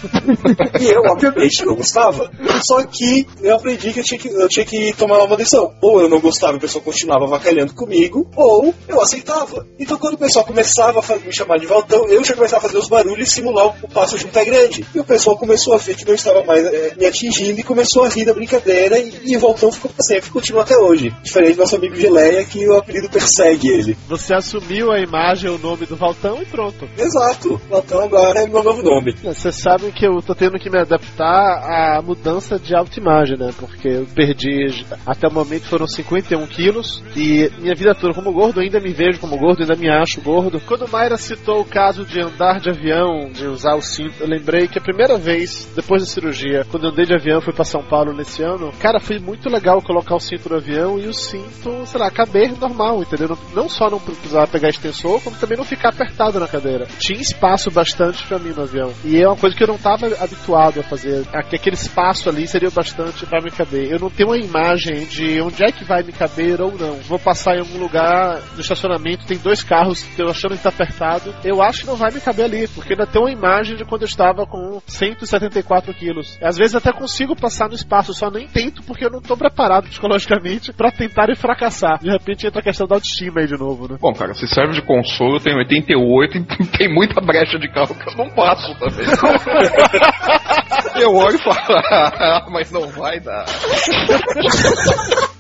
e 0.82 0.86
eu, 0.91 1.01
obviamente, 1.12 1.63
não 1.65 1.75
gostava. 1.75 2.30
Só 2.63 2.84
que 2.86 3.25
eu 3.41 3.56
aprendi 3.56 3.93
que 3.93 3.99
eu 3.99 4.04
tinha 4.04 4.19
que, 4.19 4.28
eu 4.28 4.49
tinha 4.49 4.65
que 4.65 4.93
tomar 4.97 5.04
uma 5.05 5.37
decisão. 5.37 5.73
Ou 5.81 6.01
eu 6.01 6.09
não 6.09 6.19
gostava 6.19 6.53
e 6.53 6.57
o 6.57 6.59
pessoal 6.59 6.83
continuava 6.83 7.25
avacalhando 7.25 7.73
comigo, 7.73 8.29
ou 8.35 8.73
eu 8.87 9.01
aceitava. 9.01 9.65
Então 9.79 9.97
quando 9.97 10.15
o 10.15 10.17
pessoal 10.17 10.45
começava 10.45 10.99
a 10.99 11.15
me 11.17 11.33
chamar 11.33 11.57
de 11.57 11.65
Valtão, 11.65 12.07
eu 12.07 12.23
já 12.23 12.33
começava 12.33 12.65
a 12.65 12.67
fazer 12.67 12.77
os 12.77 12.87
barulhos 12.87 13.27
e 13.27 13.31
simular 13.31 13.67
o 13.83 13.87
passo 13.87 14.17
de 14.17 14.25
um 14.25 14.29
pé 14.29 14.45
grande. 14.45 14.85
E 14.93 14.99
o 14.99 15.03
pessoal 15.03 15.37
começou 15.37 15.73
a 15.73 15.77
ver 15.77 15.95
que 15.95 16.05
não 16.05 16.13
estava 16.13 16.43
mais 16.43 16.65
eh, 16.65 16.93
me 16.97 17.05
atingindo 17.05 17.59
e 17.59 17.63
começou 17.63 18.03
a 18.03 18.09
rir 18.09 18.25
da 18.25 18.33
brincadeira 18.33 18.97
e, 18.97 19.31
e 19.31 19.37
o 19.37 19.39
Valtão 19.39 19.71
ficou 19.71 19.91
pra 19.91 20.03
sempre, 20.03 20.29
continua 20.29 20.61
até 20.61 20.77
hoje. 20.77 21.13
Diferente 21.23 21.55
do 21.55 21.59
nosso 21.59 21.75
amigo 21.75 21.95
Geleia, 21.95 22.43
que 22.45 22.67
o 22.67 22.77
apelido 22.77 23.09
persegue 23.09 23.69
ele. 23.69 23.97
Você 24.07 24.33
assumiu 24.33 24.91
a 24.91 24.99
imagem, 24.99 25.49
o 25.49 25.57
nome 25.57 25.85
do 25.85 25.95
Valtão 25.95 26.41
e 26.41 26.45
pronto. 26.45 26.87
Exato. 26.97 27.59
Valtão 27.69 28.01
agora 28.01 28.41
é 28.41 28.47
meu 28.47 28.63
novo 28.63 28.81
nome. 28.81 29.13
Vocês 29.23 29.55
sabem 29.55 29.91
que 29.91 30.05
eu 30.05 30.21
tô 30.21 30.33
tendo 30.33 30.59
que 30.59 30.69
me 30.69 30.79
adaptar 30.79 31.97
à 31.97 32.01
mudança 32.01 32.59
de 32.59 32.75
autoimagem, 32.75 33.37
né? 33.37 33.51
Porque 33.57 33.87
eu 33.87 34.05
perdi 34.13 34.65
dieta. 34.95 34.99
Até 35.05 35.27
o 35.27 35.31
momento 35.31 35.65
foram 35.65 35.88
51 35.88 36.45
quilos 36.47 37.03
e 37.15 37.49
minha 37.60 37.75
vida 37.75 37.93
toda 37.93 38.13
como 38.13 38.31
gordo, 38.31 38.60
ainda 38.60 38.79
me 38.79 38.93
vejo 38.93 39.19
como 39.19 39.38
gordo, 39.38 39.62
ainda 39.62 39.75
me 39.75 39.89
acho 39.89 40.21
gordo. 40.21 40.60
Quando 40.62 40.88
Mayra 40.88 41.17
citou 41.17 41.62
o 41.62 41.65
caso 41.65 42.05
de 42.05 42.19
andar 42.21 42.60
de 42.60 42.69
avião, 42.69 43.29
de 43.31 43.45
usar 43.45 43.75
o 43.75 43.81
cinto, 43.81 44.21
eu 44.21 44.27
lembrei 44.27 44.67
que 44.67 44.79
a 44.79 44.81
primeira 44.81 45.17
vez, 45.17 45.71
depois 45.75 46.01
da 46.01 46.08
cirurgia, 46.08 46.65
quando 46.69 46.86
eu 46.86 46.91
andei 46.91 47.05
de 47.05 47.13
avião, 47.13 47.41
fui 47.41 47.53
para 47.53 47.63
São 47.63 47.84
Paulo 47.84 48.13
nesse 48.13 48.43
ano, 48.43 48.71
cara, 48.79 48.99
foi 48.99 49.19
muito 49.19 49.49
legal 49.49 49.81
colocar 49.81 50.15
o 50.15 50.19
cinto 50.19 50.49
no 50.49 50.58
avião 50.58 50.99
e 50.99 51.08
o 51.08 51.13
cinto, 51.13 51.86
sei 51.86 51.99
lá, 51.99 52.10
caber 52.10 52.58
normal, 52.60 53.01
entendeu? 53.01 53.38
Não, 53.53 53.69
só 53.69 53.89
não 53.89 53.99
precisar 53.99 54.47
pegar 54.47 54.69
extensor, 54.69 55.21
como 55.21 55.36
também 55.36 55.58
não 55.58 55.65
ficar 55.65 55.89
apertado 55.89 56.39
na 56.39 56.47
cadeira. 56.47 56.88
Tinha 56.99 57.19
espaço 57.19 57.69
bastante 57.71 58.25
para 58.27 58.39
mim 58.39 58.49
no 58.49 58.63
avião. 58.63 58.93
E 59.03 59.21
é 59.21 59.27
uma 59.27 59.38
coisa 59.38 59.55
que 59.55 59.63
eu 59.63 59.67
não 59.67 59.75
estava 59.75 60.08
habituado 60.19 60.79
a 60.79 60.84
fazer. 60.84 61.25
Aquele 61.34 61.75
espaço 61.75 62.29
ali 62.29 62.47
seria 62.47 62.69
bastante 62.69 63.25
para 63.25 63.41
me 63.41 63.51
caber. 63.51 63.91
Eu 63.91 63.99
não 63.99 64.10
tenho 64.10 64.29
uma 64.29 64.38
imagem 64.38 64.85
de 64.91 65.41
onde 65.41 65.63
é 65.63 65.71
que 65.71 65.84
vai 65.84 66.04
me 66.04 66.12
caber 66.12 66.62
ou 66.62 66.71
não. 66.78 66.95
Vou 66.98 67.19
passar 67.19 67.56
em 67.56 67.60
algum 67.60 67.80
lugar 67.80 68.41
no 68.54 68.62
estacionamento, 68.62 69.26
tem 69.26 69.38
dois 69.38 69.63
carros, 69.63 70.06
eu 70.17 70.30
achando 70.30 70.56
que 70.56 70.63
tá 70.63 70.69
apertado. 70.69 71.34
Eu 71.43 71.62
acho 71.62 71.82
que 71.82 71.88
não 71.88 71.95
vai 71.95 72.12
me 72.12 72.21
caber 72.21 72.45
ali, 72.45 72.67
porque 72.67 72.93
ainda 72.93 73.08
tem 73.08 73.21
uma 73.21 73.32
imagem 73.32 73.76
de 73.76 73.86
quando 73.86 74.04
eu 74.04 74.08
estava 74.08 74.45
com 74.45 74.82
174 74.86 75.93
quilos. 75.93 76.38
Às 76.41 76.58
vezes 76.58 76.76
até 76.76 76.91
consigo 76.91 77.36
passar 77.36 77.69
no 77.69 77.76
espaço, 77.76 78.13
só 78.13 78.30
nem 78.30 78.48
tento 78.48 78.84
porque 78.84 79.06
eu 79.06 79.10
não 79.10 79.21
tô 79.21 79.36
preparado 79.36 79.88
psicologicamente 79.88 80.71
para 80.74 80.91
tentar 80.91 81.30
e 81.30 81.36
fracassar. 81.36 82.00
De 82.00 82.10
repente 82.10 82.48
entra 82.48 82.60
a 82.60 82.63
questão 82.63 82.88
da 82.88 82.95
autoestima 82.95 83.41
aí 83.41 83.48
de 83.48 83.58
novo, 83.58 83.88
né? 83.88 83.98
Bom, 84.00 84.13
cara, 84.13 84.34
se 84.34 84.48
serve 84.48 84.74
de 84.74 84.82
consolo, 84.82 85.38
eu 85.38 85.39
tenho 85.41 85.58
88 85.58 86.38
e 86.38 86.67
tem 86.78 86.93
muita 86.93 87.21
brecha 87.21 87.58
de 87.58 87.69
carro 87.71 87.95
que 87.95 88.10
eu 88.10 88.15
não 88.17 88.30
passo 88.34 88.74
também. 88.80 89.06
eu 91.02 91.13
olho 91.13 91.36
e 91.36 91.43
falo, 91.43 91.58
ah, 91.91 92.45
mas 92.50 92.71
não 92.71 92.88
vai 92.88 93.19
dar. 93.19 93.45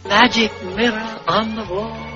Magic 0.05 0.51
mirror 0.63 1.19
on 1.27 1.55
the 1.55 1.65
wall. 1.73 2.14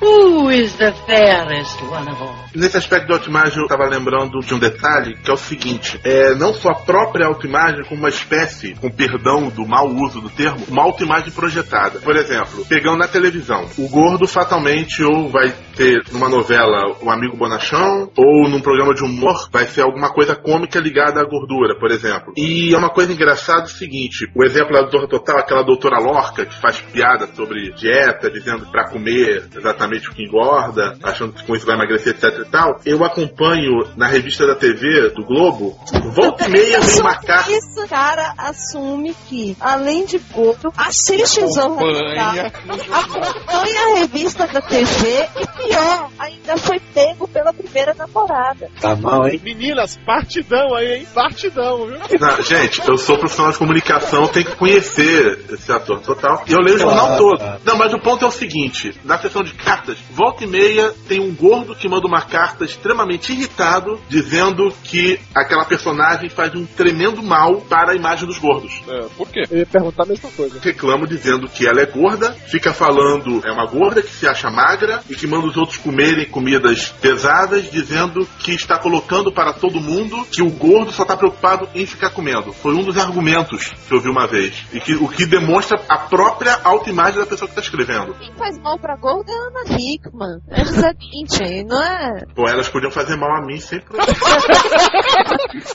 Who 0.00 0.50
is 0.50 0.74
the 0.76 0.92
fairest 1.06 1.82
one 1.82 2.08
of 2.08 2.22
all? 2.22 2.34
Nesse 2.54 2.78
aspecto 2.78 3.06
de 3.06 3.12
autoimagem, 3.12 3.58
eu 3.58 3.64
estava 3.64 3.84
lembrando 3.84 4.40
de 4.40 4.54
um 4.54 4.58
detalhe 4.58 5.14
que 5.14 5.30
é 5.30 5.34
o 5.34 5.36
seguinte: 5.36 6.00
é 6.02 6.34
não 6.34 6.54
só 6.54 6.70
a 6.70 6.74
própria 6.74 7.26
autoimagem, 7.26 7.84
como 7.84 8.00
uma 8.00 8.08
espécie, 8.08 8.74
com 8.74 8.90
perdão 8.90 9.48
do 9.48 9.66
mau 9.66 9.86
uso 9.88 10.22
do 10.22 10.30
termo, 10.30 10.64
uma 10.68 10.82
autoimagem 10.82 11.30
projetada. 11.30 12.00
Por 12.00 12.16
exemplo, 12.16 12.64
pegando 12.64 12.96
na 12.96 13.08
televisão, 13.08 13.68
o 13.76 13.88
gordo 13.88 14.26
fatalmente 14.26 15.02
ou 15.04 15.28
vai 15.28 15.52
ter 15.76 16.02
numa 16.10 16.30
novela 16.30 16.96
o 17.02 17.10
amigo 17.10 17.36
bonachão, 17.36 18.10
ou 18.16 18.48
num 18.48 18.60
programa 18.60 18.94
de 18.94 19.04
humor 19.04 19.50
vai 19.52 19.66
ser 19.66 19.82
alguma 19.82 20.10
coisa 20.10 20.34
cômica 20.34 20.80
ligada 20.80 21.20
à 21.20 21.24
gordura, 21.24 21.78
por 21.78 21.90
exemplo. 21.90 22.32
E 22.38 22.74
é 22.74 22.78
uma 22.78 22.90
coisa 22.90 23.12
engraçada 23.12 23.64
o 23.64 23.68
seguinte: 23.68 24.30
o 24.34 24.42
exemplo 24.42 24.72
da 24.72 24.80
doutora 24.80 25.08
Total, 25.08 25.38
aquela 25.38 25.62
doutora 25.62 26.00
Lorca 26.00 26.46
que 26.46 26.58
faz 26.58 26.80
piada 26.80 27.28
sobre 27.34 27.70
dieta, 27.74 28.30
dizendo 28.30 28.66
para 28.70 28.88
comer 28.88 29.48
exatamente 29.54 29.89
o 29.98 30.14
que 30.14 30.24
engorda, 30.24 30.96
achando 31.02 31.32
que 31.32 31.44
com 31.44 31.54
isso 31.54 31.66
vai 31.66 31.74
emagrecer, 31.74 32.14
etc 32.14 32.46
e 32.46 32.50
tal, 32.50 32.80
eu 32.84 33.04
acompanho 33.04 33.86
na 33.96 34.06
revista 34.06 34.46
da 34.46 34.54
TV 34.54 35.10
do 35.10 35.24
Globo, 35.24 35.78
volta 36.14 36.46
e 36.46 36.50
meia 36.50 36.80
vem 36.80 37.00
uma 37.00 37.16
carta. 37.16 37.50
Isso, 37.50 37.86
cara, 37.88 38.34
assume 38.36 39.14
que, 39.28 39.56
além 39.60 40.04
de 40.04 40.18
gordo, 40.18 40.72
assiste 40.76 41.40
Zorra 41.46 41.80
Acompanha. 41.80 42.52
acompanha 42.92 43.80
a 43.80 43.98
revista 43.98 44.46
da 44.46 44.60
TV 44.60 45.28
e 45.40 45.46
pior, 45.46 46.10
ainda 46.18 46.56
foi 46.58 46.80
pego 46.92 47.28
pela 47.28 47.52
primeira 47.52 47.94
namorada. 47.94 48.68
Tá 48.80 48.94
mal, 48.96 49.26
hein? 49.28 49.40
Meninas, 49.42 49.98
partidão 50.04 50.74
aí, 50.74 50.98
hein? 50.98 51.06
Partidão, 51.14 51.86
viu? 51.86 51.98
Não, 52.20 52.42
gente, 52.42 52.86
eu 52.86 52.96
sou 52.96 53.18
profissional 53.18 53.52
de 53.52 53.58
comunicação, 53.58 54.26
tenho 54.28 54.46
que 54.46 54.56
conhecer 54.56 55.44
esse 55.50 55.72
ator 55.72 56.00
total. 56.00 56.44
E 56.46 56.52
eu 56.52 56.58
leio 56.60 56.76
o 56.76 56.80
jornal 56.80 57.16
todo. 57.16 57.60
Não, 57.64 57.76
mas 57.76 57.92
o 57.92 57.98
ponto 57.98 58.24
é 58.24 58.28
o 58.28 58.30
seguinte: 58.30 58.94
na 59.04 59.18
seção 59.18 59.42
de 59.42 59.52
cartas, 59.80 59.98
volta 60.10 60.44
e 60.44 60.46
meia 60.46 60.92
tem 61.08 61.20
um 61.20 61.34
gordo 61.34 61.74
que 61.74 61.88
manda 61.88 62.06
uma 62.06 62.20
carta 62.20 62.64
extremamente 62.64 63.32
irritado, 63.32 63.98
dizendo 64.08 64.72
que 64.84 65.18
aquela 65.34 65.64
personagem 65.64 66.28
faz 66.28 66.54
um 66.54 66.66
tremendo 66.66 67.22
mal 67.22 67.60
para 67.62 67.92
a 67.92 67.96
imagem 67.96 68.26
dos 68.26 68.38
gordos. 68.38 68.82
É, 68.88 69.06
por 69.16 69.28
quê? 69.28 69.44
Eu 69.50 69.58
ia 69.58 69.66
perguntar 69.66 70.04
a 70.04 70.06
mesma 70.06 70.30
coisa. 70.30 70.60
Reclamo 70.60 71.06
dizendo 71.06 71.48
que 71.48 71.66
ela 71.66 71.80
é 71.80 71.86
gorda, 71.86 72.32
fica 72.32 72.72
falando 72.72 73.40
é 73.44 73.50
uma 73.50 73.66
gorda 73.66 74.02
que 74.02 74.12
se 74.12 74.28
acha 74.28 74.50
magra 74.50 75.02
e 75.08 75.14
que 75.14 75.26
manda 75.26 75.46
os 75.46 75.56
outros 75.56 75.78
comerem 75.78 76.28
comidas 76.28 76.88
pesadas, 77.00 77.70
dizendo 77.70 78.26
que 78.38 78.52
está 78.52 78.78
colocando 78.78 79.32
para 79.32 79.52
todo 79.52 79.80
mundo 79.80 80.26
que 80.30 80.42
o 80.42 80.50
gordo 80.50 80.92
só 80.92 81.02
está 81.02 81.16
preocupado 81.16 81.68
em 81.74 81.86
ficar 81.86 82.10
comendo. 82.10 82.52
Foi 82.52 82.74
um 82.74 82.82
dos 82.82 82.98
argumentos 82.98 83.72
que 83.88 83.94
eu 83.94 84.00
vi 84.00 84.08
uma 84.08 84.26
vez. 84.26 84.64
E 84.72 84.80
que 84.80 84.94
o 84.94 85.08
que 85.08 85.24
demonstra 85.24 85.80
a 85.88 85.98
própria 85.98 86.60
autoimagem 86.64 87.20
da 87.20 87.26
pessoa 87.26 87.48
que 87.48 87.58
está 87.58 87.62
escrevendo. 87.62 88.14
Quem 88.14 88.32
faz 88.34 88.58
mal 88.58 88.78
pra 88.78 88.96
gordo 88.96 89.30
é 89.30 89.34
a 89.34 89.48
Ana 89.48 89.69
Hickman. 89.78 90.40
É 90.48 90.64
José 90.64 90.92
Bündchen, 90.94 91.64
não 91.64 91.82
é? 91.82 92.24
Pô, 92.34 92.48
elas 92.48 92.68
podiam 92.68 92.90
fazer 92.90 93.16
mal 93.16 93.30
a 93.36 93.46
mim 93.46 93.58
sem 93.58 93.80
problema. 93.80 94.12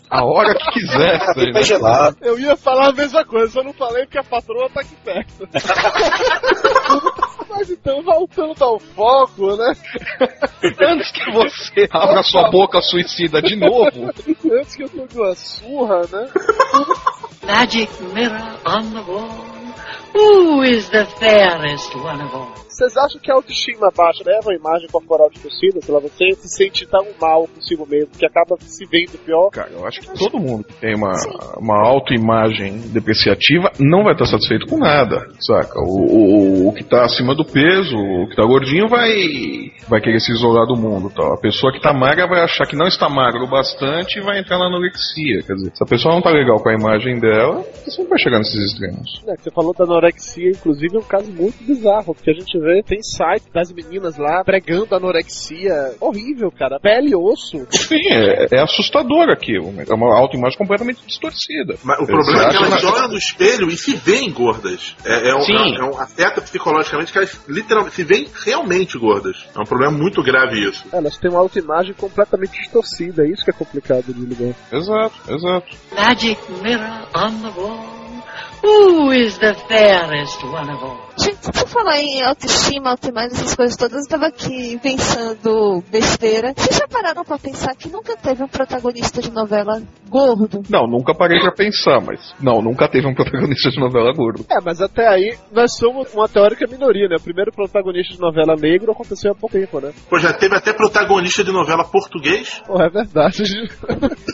A 0.09 0.23
hora 0.23 0.53
que 0.53 0.71
quisesse. 0.71 1.53
Tá 1.53 1.61
gelado. 1.61 2.17
Eu 2.21 2.39
ia 2.39 2.55
falar 2.55 2.89
a 2.89 2.93
mesma 2.93 3.25
coisa, 3.25 3.51
só 3.51 3.63
não 3.63 3.73
falei 3.73 4.05
porque 4.05 4.17
a 4.19 4.23
patroa 4.23 4.69
tá 4.69 4.81
aqui 4.81 4.95
perto. 5.03 5.47
Mas 7.49 7.69
então, 7.69 8.01
voltando 8.03 8.63
ao 8.63 8.79
foco, 8.79 9.55
né? 9.55 9.73
Antes 10.81 11.11
que 11.11 11.31
você 11.31 11.87
abra 11.91 12.23
sua 12.23 12.49
boca 12.49 12.81
suicida 12.81 13.41
de 13.41 13.55
novo, 13.55 14.11
Antes 14.51 14.75
que 14.75 14.83
eu 14.83 14.89
tome 14.89 15.07
uma 15.15 15.35
surra, 15.35 16.01
né? 16.11 16.29
Magic 17.45 18.03
mirror 18.13 18.59
on 18.65 18.91
the 18.91 19.11
wall. 19.11 19.54
Who 20.15 20.63
is 20.63 20.87
the 20.91 21.05
fairest 21.19 21.93
one 21.93 22.21
of 22.21 22.33
all? 22.33 22.65
Vocês 22.75 22.97
acham 22.97 23.21
que 23.21 23.31
a 23.31 23.35
autoestima 23.35 23.89
baixa 23.95 24.21
leva 24.25 24.51
a 24.51 24.53
imagem 24.55 24.89
corporal 24.91 25.29
distorcida? 25.29 25.79
Sei 25.81 25.93
lá, 25.93 26.01
você 26.01 26.31
se 26.33 26.49
sente 26.49 26.85
tão 26.85 27.05
mal 27.21 27.47
consigo 27.47 27.87
mesmo 27.87 28.11
que 28.11 28.25
acaba 28.25 28.57
se 28.59 28.85
vendo 28.85 29.17
pior? 29.23 29.49
cara, 29.49 29.69
eu 29.71 29.87
acho 29.87 30.01
que 30.01 30.19
todo 30.19 30.37
mundo 30.37 30.65
que 30.65 30.73
tem 30.81 30.93
uma, 30.93 31.13
uma 31.57 31.87
autoimagem 31.87 32.79
depreciativa 32.91 33.71
não 33.79 34.03
vai 34.03 34.11
estar 34.11 34.25
satisfeito 34.25 34.67
com 34.67 34.77
nada, 34.77 35.25
saca? 35.39 35.79
O, 35.79 36.65
o, 36.65 36.67
o 36.67 36.73
que 36.73 36.83
tá 36.83 37.05
acima 37.05 37.33
do 37.33 37.45
peso, 37.45 37.95
o 37.95 38.27
que 38.27 38.35
tá 38.35 38.43
gordinho 38.43 38.89
vai, 38.89 39.09
vai 39.87 40.01
querer 40.01 40.19
se 40.19 40.33
isolar 40.33 40.67
do 40.67 40.75
mundo 40.75 41.09
tal. 41.15 41.33
A 41.33 41.39
pessoa 41.39 41.71
que 41.71 41.79
tá 41.79 41.93
magra 41.93 42.27
vai 42.27 42.43
achar 42.43 42.67
que 42.67 42.75
não 42.75 42.87
está 42.87 43.07
magra 43.07 43.41
o 43.41 43.49
bastante 43.49 44.19
e 44.19 44.21
vai 44.21 44.39
entrar 44.39 44.57
na 44.57 44.67
anorexia. 44.67 45.43
Quer 45.47 45.53
dizer, 45.53 45.71
se 45.73 45.81
a 45.81 45.87
pessoa 45.87 46.13
não 46.13 46.21
tá 46.21 46.29
legal 46.29 46.61
com 46.61 46.67
a 46.67 46.73
imagem 46.73 47.21
dela, 47.21 47.63
você 47.85 48.01
não 48.01 48.09
vai 48.09 48.19
chegar 48.19 48.39
nesses 48.39 48.73
extremos. 48.73 49.23
É, 49.29 49.37
que 49.37 49.43
você 49.43 49.51
falou 49.51 49.73
da 49.73 49.85
anorexia, 49.85 50.04
inclusive 50.37 50.95
é 50.95 50.99
um 50.99 51.03
caso 51.03 51.31
muito 51.31 51.63
bizarro, 51.63 52.13
porque 52.13 52.31
a 52.31 52.33
gente 52.33 52.57
vê, 52.59 52.81
tem 52.83 53.01
site 53.01 53.45
das 53.53 53.71
meninas 53.71 54.17
lá 54.17 54.43
pregando 54.43 54.95
anorexia. 54.95 55.95
Horrível, 55.99 56.51
cara. 56.51 56.79
Pele 56.79 57.11
e 57.11 57.15
osso. 57.15 57.65
Sim, 57.69 58.01
é, 58.11 58.47
é 58.51 58.61
assustador 58.61 59.29
aquilo. 59.29 59.73
É 59.87 59.93
uma 59.93 60.17
autoimagem 60.17 60.57
completamente 60.57 61.05
distorcida. 61.05 61.75
Mas 61.83 61.99
o 61.99 62.05
problema 62.05 62.45
é 62.45 62.49
que 62.49 62.63
elas 62.63 62.83
olham 62.83 63.07
no 63.09 63.17
espelho 63.17 63.67
e 63.67 63.77
se 63.77 63.95
veem 63.95 64.31
gordas. 64.31 64.95
É, 65.05 65.29
é 65.29 65.35
um, 65.35 65.41
Sim. 65.41 65.75
é 65.77 65.83
um 65.83 65.99
afeta 65.99 66.41
psicologicamente 66.41 67.11
que 67.11 67.17
elas 67.17 67.39
literalmente 67.47 67.95
se 67.95 68.03
veem 68.03 68.27
realmente 68.43 68.97
gordas. 68.97 69.45
É 69.55 69.59
um 69.59 69.65
problema 69.65 69.97
muito 69.97 70.21
grave 70.23 70.59
isso. 70.67 70.85
Elas 70.91 71.17
têm 71.17 71.29
uma 71.29 71.39
autoimagem 71.39 71.93
completamente 71.93 72.59
distorcida, 72.59 73.23
é 73.23 73.29
isso 73.29 73.43
que 73.43 73.51
é 73.51 73.53
complicado 73.53 74.13
de 74.13 74.25
ligar. 74.25 74.55
Exato, 74.71 75.15
exato. 75.29 75.67
Magic 75.95 76.39
mirror 76.61 77.07
on 77.15 77.41
the 77.41 77.59
wall. 77.59 78.04
Who 78.65 79.11
is 79.11 79.37
the 79.37 79.53
fairest 79.53 80.43
one 80.43 80.71
of 80.71 80.81
all? 80.81 81.04
Gente, 81.17 81.51
por 81.51 81.67
falar 81.67 81.97
em 81.99 82.21
autoestima, 82.23 82.91
autoimagem, 82.91 83.31
essas 83.31 83.55
coisas 83.55 83.77
todas, 83.77 84.03
eu 84.03 84.09
tava 84.09 84.27
aqui 84.27 84.77
pensando 84.83 85.81
besteira. 85.89 86.53
Vocês 86.55 86.77
já 86.77 86.87
pararam 86.87 87.23
pra 87.23 87.37
pensar 87.37 87.73
que 87.75 87.89
nunca 87.89 88.17
teve 88.17 88.43
um 88.43 88.47
protagonista 88.47 89.21
de 89.21 89.31
novela 89.31 89.81
gordo? 90.09 90.61
Não, 90.69 90.85
nunca 90.85 91.15
parei 91.15 91.39
pra 91.39 91.53
pensar, 91.53 92.01
mas. 92.01 92.33
Não, 92.41 92.61
nunca 92.61 92.89
teve 92.89 93.07
um 93.07 93.13
protagonista 93.13 93.69
de 93.69 93.79
novela 93.79 94.11
gordo. 94.13 94.45
É, 94.49 94.59
mas 94.63 94.81
até 94.81 95.07
aí 95.07 95.37
nós 95.51 95.75
somos 95.77 96.13
uma 96.13 96.27
teórica 96.27 96.65
minoria, 96.69 97.07
né? 97.07 97.15
O 97.17 97.23
primeiro 97.23 97.51
protagonista 97.51 98.13
de 98.13 98.19
novela 98.19 98.55
negro 98.55 98.91
aconteceu 98.91 99.31
há 99.31 99.35
pouco 99.35 99.55
tempo, 99.55 99.79
né? 99.79 99.93
Pô, 100.09 100.19
já 100.19 100.33
teve 100.33 100.55
até 100.55 100.73
protagonista 100.73 101.43
de 101.43 101.51
novela 101.51 101.85
português. 101.85 102.61
Pô, 102.67 102.81
é 102.81 102.89
verdade. 102.89 103.43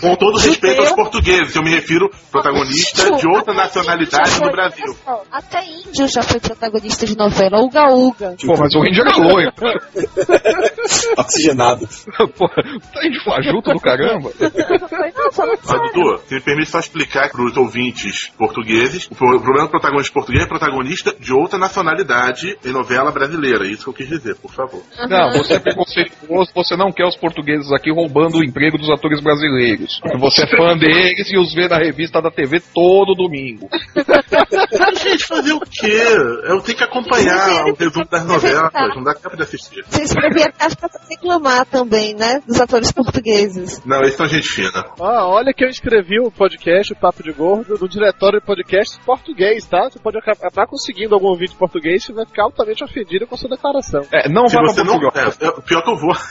Com 0.01 0.15
todo 0.15 0.39
respeito 0.39 0.81
aos 0.81 0.93
portugueses, 0.93 1.55
eu 1.55 1.61
me 1.61 1.69
refiro 1.69 2.09
protagonista 2.31 3.15
de 3.17 3.27
outra 3.27 3.53
nacionalidade 3.53 4.39
do 4.39 4.51
Brasil. 4.51 4.95
Até 5.31 5.63
índio 5.63 6.07
já 6.07 6.23
foi 6.23 6.39
protagonista 6.39 6.70
de 6.79 7.17
novela, 7.17 7.61
Uga 7.61 7.87
Uga. 7.91 8.35
Pô, 8.45 8.53
mas 8.57 8.73
o 8.75 8.85
índio 8.85 9.01
era 9.01 9.17
loiro. 9.17 9.51
Oxigenado. 11.17 11.87
Pô, 12.37 12.47
tá 12.49 13.01
de 13.01 13.23
fajuto 13.23 13.71
do 13.73 13.79
caramba. 13.79 14.29
Mas, 14.39 15.91
Dudu, 15.93 16.17
se 16.25 16.35
me 16.35 16.41
permite 16.41 16.69
só 16.69 16.79
explicar 16.79 17.29
para 17.31 17.43
os 17.43 17.55
ouvintes 17.57 18.29
portugueses, 18.37 19.07
o 19.11 19.15
pro- 19.15 19.37
o 19.37 19.41
problema 19.41 19.67
do 19.67 19.71
protagonista 19.71 20.13
português 20.13 20.43
é 20.43 20.47
protagonista 20.47 21.15
de 21.19 21.33
outra 21.33 21.57
nacionalidade 21.57 22.57
em 22.65 22.71
novela 22.71 23.11
brasileira. 23.11 23.65
Isso 23.67 23.83
que 23.83 23.89
eu 23.89 23.93
quis 23.93 24.07
dizer, 24.09 24.35
por 24.37 24.51
favor. 24.51 24.81
Não, 25.09 25.31
você 25.31 25.55
é 25.55 25.59
preconceituoso, 25.59 26.51
você 26.53 26.75
não 26.75 26.91
quer 26.91 27.05
os 27.05 27.15
portugueses 27.17 27.71
aqui 27.71 27.91
roubando 27.91 28.37
o 28.39 28.43
emprego 28.43 28.77
dos 28.77 28.89
atores 28.89 29.21
brasileiros. 29.21 29.99
Você 30.19 30.43
é 30.43 30.47
fã 30.47 30.77
deles 30.77 31.29
e 31.31 31.37
os 31.37 31.53
vê 31.53 31.67
na 31.67 31.77
revista 31.77 32.21
da 32.21 32.29
TV 32.31 32.59
todo 32.73 33.15
domingo. 33.15 33.67
Gente, 35.01 35.25
fazer 35.27 35.53
o 35.53 35.59
quê? 35.61 36.01
Tenho 36.61 36.77
que 36.77 36.83
acompanhar 36.83 37.65
o 37.65 37.75
resumo 37.75 38.05
das 38.05 38.25
novelas, 38.25 38.71
não 38.95 39.03
dá 39.03 39.13
tempo 39.13 39.35
de 39.35 39.43
assistir. 39.43 39.83
Você 39.87 40.03
escrevia 40.03 40.51
carta 40.51 40.89
pra 40.89 40.99
reclamar 41.09 41.65
também, 41.65 42.13
né? 42.15 42.41
Dos 42.47 42.59
atores 42.59 42.91
portugueses. 42.91 43.81
Não, 43.85 43.99
eles 43.99 44.15
são 44.15 44.27
gente 44.27 44.47
fina. 44.47 44.83
Ah, 44.99 45.27
olha 45.27 45.53
que 45.53 45.63
eu 45.63 45.69
escrevi 45.69 46.19
o 46.19 46.31
podcast, 46.31 46.93
o 46.93 46.95
Papo 46.95 47.23
de 47.23 47.31
Gordo, 47.31 47.77
no 47.79 47.87
diretório 47.87 48.39
de 48.39 48.45
podcast 48.45 48.99
português, 49.05 49.65
tá? 49.65 49.89
Você 49.89 49.99
pode 49.99 50.17
acabar 50.17 50.67
conseguindo 50.67 51.13
algum 51.15 51.35
vídeo 51.35 51.53
em 51.53 51.57
português 51.57 52.07
e 52.07 52.13
vai 52.13 52.25
ficar 52.25 52.43
altamente 52.43 52.83
ofendido 52.83 53.27
com 53.27 53.35
a 53.35 53.37
sua 53.37 53.49
declaração. 53.49 54.01
É, 54.11 54.29
não 54.29 54.47
Se 54.47 54.55
vá 54.55 54.61
você 54.61 54.75
pra 54.75 54.83
não. 54.83 54.99
Portugal. 54.99 55.33
É, 55.41 55.47
é, 55.47 55.61
pior 55.61 55.83
que 55.83 55.89
eu 55.89 55.97
vou. 55.97 56.13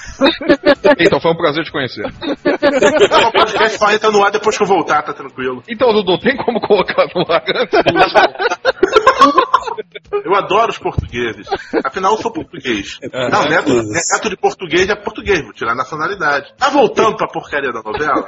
Então, 0.99 1.21
foi 1.21 1.31
um 1.33 1.37
prazer 1.37 1.65
te 1.65 1.73
conhecer. 1.73 2.03
Não, 2.03 3.29
o 3.29 3.33
podcast 3.33 3.79
só 3.79 3.91
entra 3.91 4.11
no 4.11 4.25
ar 4.25 4.31
depois 4.31 4.57
que 4.57 4.63
eu 4.63 4.67
voltar, 4.67 5.03
tá 5.03 5.13
tranquilo. 5.13 5.63
Então, 5.69 5.93
Dudu, 5.93 6.19
tem 6.19 6.37
como 6.37 6.61
colocar 6.61 7.07
no 7.15 7.23
ar 7.33 7.43
antes? 7.47 7.81
Eu 10.25 10.35
adoro 10.35 10.71
os 10.71 10.79
portugueses. 10.79 11.47
Afinal, 11.85 12.13
eu 12.15 12.19
sou 12.23 12.33
português. 12.33 12.99
É, 13.03 13.31
Não, 13.31 13.43
é, 13.45 13.49
neto, 13.51 13.71
é. 13.71 13.83
neto 13.83 14.31
de 14.31 14.37
português 14.37 14.89
é 14.89 14.97
português, 14.97 15.43
vou 15.43 15.53
tirar 15.53 15.73
a 15.73 15.77
nacionalidade. 15.77 16.53
Tá 16.59 16.69
voltando 16.71 17.17
pra 17.17 17.27
porcaria 17.29 17.73
da 17.73 17.83
novela? 17.83 18.27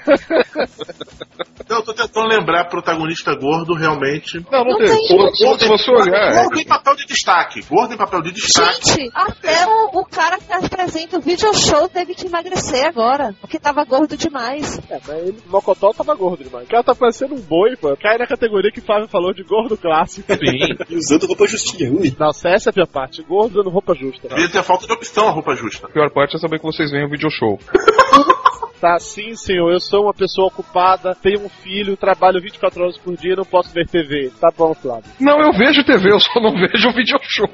Não, 1.69 1.77
eu 1.79 1.83
tô 1.85 1.95
tentando 1.95 2.27
lembrar 2.29 2.65
protagonista 2.69 3.35
gordo, 3.35 3.75
realmente. 3.75 4.45
Não, 4.51 4.65
não, 4.65 4.73
Não 4.73 4.79
tem. 4.79 4.89
tem. 4.89 5.59
Se 5.59 5.69
você 5.69 5.91
olhar. 5.91 6.35
Gordo 6.35 6.61
em 6.61 6.67
papel 6.67 6.97
de 6.97 7.07
destaque. 7.07 7.63
Gordo 7.63 7.95
em 7.95 7.97
papel 7.97 8.23
de 8.23 8.33
destaque. 8.33 8.89
Gente, 8.89 9.11
até 9.15 9.67
o, 9.67 10.01
o 10.01 10.05
cara 10.05 10.39
que 10.39 10.53
apresenta 10.53 11.19
o 11.19 11.21
video 11.21 11.53
show 11.55 11.89
teve 11.89 12.15
que 12.15 12.27
emagrecer 12.27 12.87
agora, 12.87 13.35
porque 13.41 13.59
tava 13.59 13.85
gordo 13.85 14.17
demais. 14.17 14.79
É, 14.91 14.99
mas 15.07 15.23
ele, 15.23 15.39
o 15.47 15.51
Mocotó 15.51 15.93
tava 15.93 16.15
gordo 16.15 16.45
demais. 16.45 16.67
O 16.67 16.71
cara 16.71 16.83
tá 16.85 16.95
parecendo 16.95 17.35
um 17.35 17.41
boi, 17.41 17.77
pô. 17.77 17.97
Cai 17.97 18.19
na 18.19 18.27
categoria 18.27 18.71
que 18.71 18.81
o 18.81 18.85
Flávio 18.85 19.09
falou 19.09 19.33
de 19.33 19.43
gordo 19.43 19.77
clássico. 19.77 20.33
Sim. 20.33 20.75
E 20.91 20.97
usando 20.97 21.27
roupa 21.27 21.47
justinha. 21.47 21.82
Ui. 21.91 22.15
Não, 22.19 22.29
essa 22.29 22.69
é 22.69 22.71
a 22.71 22.73
pior 22.73 22.87
parte. 22.87 23.23
Gordo 23.23 23.61
usando 23.61 23.71
roupa 23.71 23.95
justa. 23.95 24.29
Devia 24.29 24.51
ter 24.51 24.63
falta 24.63 24.87
de 24.87 24.93
opção 24.93 25.29
a 25.29 25.31
roupa 25.31 25.55
justa. 25.55 25.87
A 25.87 25.91
pior 25.91 26.11
parte 26.11 26.37
é 26.37 26.39
saber 26.39 26.59
que 26.59 26.65
vocês 26.65 26.91
veem 26.91 27.07
o 27.07 27.11
video 27.11 27.31
show. 27.31 27.59
Tá, 28.83 28.99
sim, 28.99 29.37
senhor. 29.37 29.73
Eu 29.73 29.79
sou 29.79 30.07
uma 30.07 30.13
pessoa 30.13 30.49
ocupada, 30.49 31.15
tenho 31.15 31.45
um 31.45 31.49
filho, 31.49 31.97
trabalho 31.97 32.43
24 32.43 32.83
horas 32.83 32.99
por 32.99 33.17
dia, 33.17 33.37
não 33.37 33.45
posso 33.45 33.73
ver 33.73 33.87
TV. 33.87 34.33
Tá 34.41 34.49
bom, 34.59 34.75
Flávio. 34.75 35.05
Não, 35.21 35.41
eu 35.41 35.53
vejo 35.53 35.85
TV, 35.85 36.11
eu 36.11 36.19
só 36.19 36.41
não 36.41 36.51
vejo 36.59 36.89
o 36.89 36.93
video 36.93 37.17
show. 37.23 37.47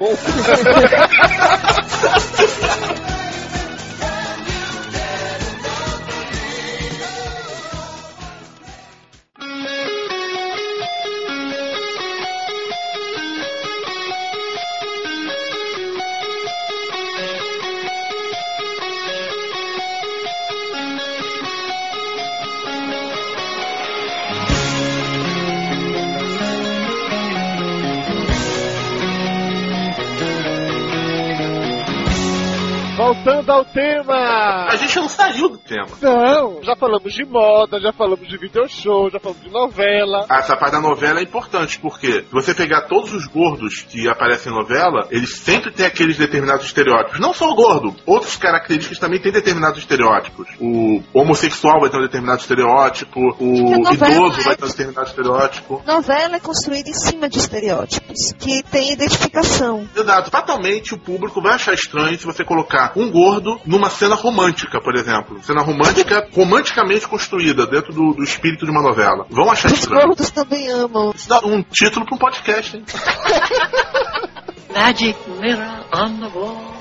Voltando 33.48 33.52
ao 33.52 33.64
tema! 33.64 34.66
A 34.68 34.76
gente 34.76 34.94
não 34.96 35.08
saiu 35.08 35.48
do 35.48 35.58
tema. 35.58 35.88
Não, 36.02 36.62
já 36.62 36.76
falamos 36.76 37.12
de 37.14 37.24
moda, 37.24 37.80
já 37.80 37.92
falamos 37.92 38.28
de 38.28 38.36
video 38.36 38.68
show, 38.68 39.10
já 39.10 39.18
falamos 39.18 39.42
de 39.42 39.50
novela. 39.50 40.26
Ah, 40.28 40.38
Essa 40.38 40.54
parte 40.56 40.72
da 40.72 40.80
novela 40.80 41.20
é 41.20 41.22
importante, 41.22 41.78
porque 41.78 42.20
se 42.22 42.26
você 42.32 42.54
pegar 42.54 42.82
todos 42.82 43.12
os 43.14 43.26
gordos 43.26 43.80
que 43.88 44.06
aparecem 44.08 44.52
em 44.52 44.54
novela, 44.54 45.06
eles 45.10 45.36
sempre 45.38 45.72
têm 45.72 45.86
aqueles 45.86 46.18
determinados 46.18 46.66
estereótipos. 46.66 47.18
Não 47.20 47.32
só 47.32 47.50
o 47.50 47.54
gordo, 47.54 47.94
outras 48.06 48.36
características 48.36 48.98
também 48.98 49.18
têm 49.20 49.32
determinados 49.32 49.78
estereótipos. 49.78 50.48
O 50.60 51.00
homossexual 51.14 51.80
vai 51.80 51.88
ter 51.90 51.96
um 51.98 52.02
determinado 52.02 52.40
estereótipo, 52.40 53.18
o 53.40 53.72
idoso 53.92 54.40
é- 54.40 54.44
vai 54.44 54.56
ter 54.56 54.64
um 54.64 54.68
determinado 54.68 55.08
estereótipo. 55.08 55.82
Novela 55.86 56.36
é 56.36 56.40
construída 56.40 56.90
em 56.90 56.94
cima 56.94 57.28
de 57.28 57.38
estereótipos, 57.38 58.32
que 58.38 58.62
tem 58.64 58.92
identificação. 58.92 59.88
Exato. 59.96 60.30
Fatalmente 60.30 60.94
o 60.94 60.98
público 60.98 61.40
vai 61.40 61.54
achar 61.54 61.72
estranho 61.72 62.18
se 62.18 62.26
você 62.26 62.44
colocar 62.44 62.92
um 62.96 63.10
gordo 63.10 63.37
numa 63.66 63.90
cena 63.90 64.14
romântica, 64.14 64.80
por 64.80 64.94
exemplo. 64.94 65.42
Cena 65.42 65.62
romântica, 65.62 66.26
romanticamente 66.34 67.06
construída 67.08 67.66
dentro 67.66 67.92
do, 67.92 68.12
do 68.14 68.22
espírito 68.22 68.64
de 68.64 68.70
uma 68.70 68.82
novela. 68.82 69.26
Vão 69.30 69.50
achar 69.50 69.68
Os 69.72 69.78
estranho. 69.80 70.06
gordos 70.06 70.30
também 70.30 70.68
amam. 70.70 71.12
Isso 71.14 71.28
dá 71.28 71.40
um 71.40 71.62
título 71.62 72.06
para 72.06 72.14
um 72.14 72.18
podcast, 72.18 72.76
hein? 72.76 72.84
Magic 74.74 75.18
mirror 75.40 75.84
on 75.92 76.20
the 76.20 76.38
wall. 76.38 76.77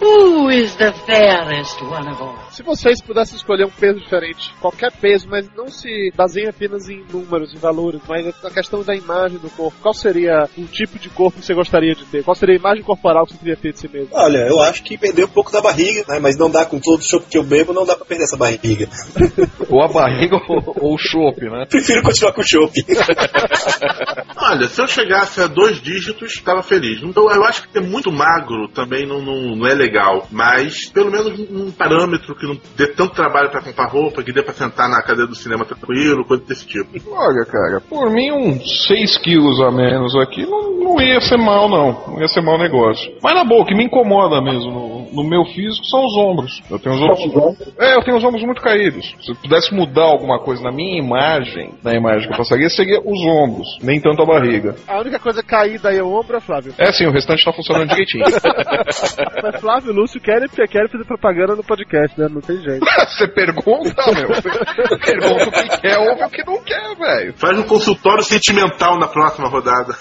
Who 0.00 0.48
is 0.50 0.76
the 0.76 0.92
fairest 0.92 1.82
one 1.82 2.08
of 2.08 2.22
all? 2.22 2.38
Se 2.50 2.62
vocês 2.62 3.02
pudessem 3.02 3.36
escolher 3.36 3.64
um 3.66 3.70
peso 3.70 3.98
diferente, 3.98 4.54
qualquer 4.60 4.92
peso, 4.92 5.28
mas 5.28 5.48
não 5.56 5.68
se 5.68 6.12
baseia 6.16 6.50
apenas 6.50 6.88
em 6.88 7.04
números, 7.12 7.52
em 7.52 7.58
valores, 7.58 8.00
mas 8.08 8.24
na 8.42 8.50
questão 8.50 8.82
da 8.82 8.94
imagem 8.94 9.38
do 9.38 9.50
corpo, 9.50 9.76
qual 9.82 9.92
seria 9.92 10.48
o 10.56 10.64
tipo 10.64 10.98
de 10.98 11.08
corpo 11.08 11.40
que 11.40 11.44
você 11.44 11.54
gostaria 11.54 11.94
de 11.94 12.04
ter? 12.04 12.22
Qual 12.22 12.34
seria 12.36 12.54
a 12.54 12.58
imagem 12.58 12.84
corporal 12.84 13.26
que 13.26 13.32
você 13.32 13.38
queria 13.38 13.56
ter 13.56 13.72
de 13.72 13.80
si 13.80 13.88
mesmo? 13.88 14.10
Olha, 14.12 14.38
eu 14.48 14.60
acho 14.60 14.84
que 14.84 14.96
perdeu 14.96 15.26
um 15.26 15.30
pouco 15.30 15.50
da 15.50 15.60
barriga, 15.60 16.04
né? 16.08 16.20
Mas 16.20 16.38
não 16.38 16.48
dá 16.48 16.64
com 16.64 16.78
todo 16.78 17.00
o 17.00 17.02
chope 17.02 17.26
que 17.28 17.38
eu 17.38 17.42
bebo, 17.42 17.72
não 17.72 17.84
dá 17.84 17.96
pra 17.96 18.04
perder 18.04 18.24
essa 18.24 18.36
barriga. 18.36 18.88
Ou 19.68 19.82
a 19.82 19.88
barriga 19.88 20.36
ou, 20.48 20.74
ou 20.80 20.94
o 20.94 20.98
chope, 20.98 21.44
né? 21.44 21.66
Prefiro 21.68 22.02
continuar 22.02 22.32
com 22.32 22.40
o 22.40 22.48
chope. 22.48 22.84
Olha, 24.36 24.66
se 24.66 24.80
eu 24.80 24.86
chegasse 24.86 25.40
a 25.42 25.46
dois 25.46 25.80
dígitos, 25.80 26.32
estava 26.34 26.62
feliz. 26.62 27.02
Então, 27.02 27.30
eu 27.30 27.44
acho 27.44 27.62
que 27.62 27.72
ser 27.72 27.82
muito 27.82 28.10
magro 28.10 28.68
também 28.68 29.06
não, 29.06 29.20
não, 29.20 29.56
não 29.56 29.66
é 29.66 29.74
legal. 29.74 29.87
Mas, 30.30 30.88
pelo 30.90 31.10
menos 31.10 31.38
um 31.50 31.70
parâmetro 31.70 32.34
que 32.34 32.46
não 32.46 32.58
dê 32.76 32.88
tanto 32.88 33.14
trabalho 33.14 33.50
para 33.50 33.62
comprar 33.62 33.88
roupa, 33.88 34.22
que 34.22 34.32
dê 34.32 34.42
para 34.42 34.54
sentar 34.54 34.88
na 34.88 35.02
cadeira 35.02 35.26
do 35.26 35.34
cinema 35.34 35.64
tranquilo, 35.64 36.24
coisa 36.24 36.44
desse 36.44 36.66
tipo. 36.66 36.88
Olha, 37.10 37.44
cara, 37.46 37.80
por 37.80 38.10
mim 38.10 38.30
uns 38.32 38.86
6 38.86 39.18
quilos 39.18 39.60
a 39.60 39.70
menos 39.70 40.14
aqui 40.16 40.46
não, 40.46 40.70
não 40.72 41.00
ia 41.00 41.20
ser 41.20 41.36
mal, 41.36 41.68
não. 41.68 42.08
Não 42.08 42.20
ia 42.20 42.28
ser 42.28 42.40
mau 42.40 42.58
negócio. 42.58 43.12
Mas 43.22 43.34
na 43.34 43.44
boa, 43.44 43.62
o 43.62 43.66
que 43.66 43.74
me 43.74 43.84
incomoda 43.84 44.40
mesmo 44.40 44.70
no, 44.70 45.12
no 45.12 45.28
meu 45.28 45.44
físico 45.46 45.84
são 45.86 46.04
os 46.04 46.16
ombros. 46.16 46.62
Eu 46.70 46.78
tenho 46.78 46.94
os 46.94 47.02
ombros. 47.02 47.58
É, 47.78 47.94
eu 47.96 48.02
tenho 48.02 48.16
os 48.16 48.24
ombros 48.24 48.42
muito 48.44 48.60
caídos. 48.60 49.14
Se 49.20 49.30
eu 49.30 49.36
pudesse 49.36 49.74
mudar 49.74 50.04
alguma 50.04 50.38
coisa 50.40 50.62
na 50.62 50.72
minha 50.72 50.98
imagem, 50.98 51.74
na 51.82 51.94
imagem 51.94 52.28
que 52.28 52.34
eu 52.34 52.38
passaria, 52.38 52.68
seria 52.68 53.00
os 53.00 53.20
ombros, 53.26 53.78
nem 53.82 54.00
tanto 54.00 54.22
a 54.22 54.26
barriga. 54.26 54.74
A 54.86 55.00
única 55.00 55.18
coisa 55.18 55.42
caída 55.42 55.90
aí 55.90 55.98
é 55.98 56.02
o 56.02 56.12
ombro, 56.12 56.36
é 56.36 56.40
Flávio. 56.40 56.74
É 56.78 56.92
sim, 56.92 57.06
o 57.06 57.12
restante 57.12 57.44
tá 57.44 57.52
funcionando 57.52 57.88
direitinho. 57.88 58.24
Mas 59.42 59.60
Flávio 59.60 59.77
e 59.86 59.92
Lúcio 59.92 60.20
querem 60.20 60.48
porque 60.48 60.66
querem 60.66 60.88
fazer 60.88 61.04
propaganda 61.04 61.54
no 61.56 61.62
podcast, 61.64 62.18
né? 62.20 62.28
Não 62.30 62.40
tem 62.40 62.60
jeito. 62.60 62.84
Você 63.08 63.28
pergunta, 63.28 64.12
meu. 64.12 64.28
Você 64.28 64.50
pergunta 64.98 65.48
o 65.48 65.52
que 65.52 65.80
quer, 65.80 65.98
ouve 65.98 66.24
o 66.24 66.30
que 66.30 66.44
não 66.44 66.62
quer, 66.62 66.96
velho. 66.96 67.34
Faz 67.36 67.58
um 67.58 67.62
consultório 67.64 68.22
sentimental 68.22 68.98
na 68.98 69.08
próxima 69.08 69.48
rodada. 69.48 69.94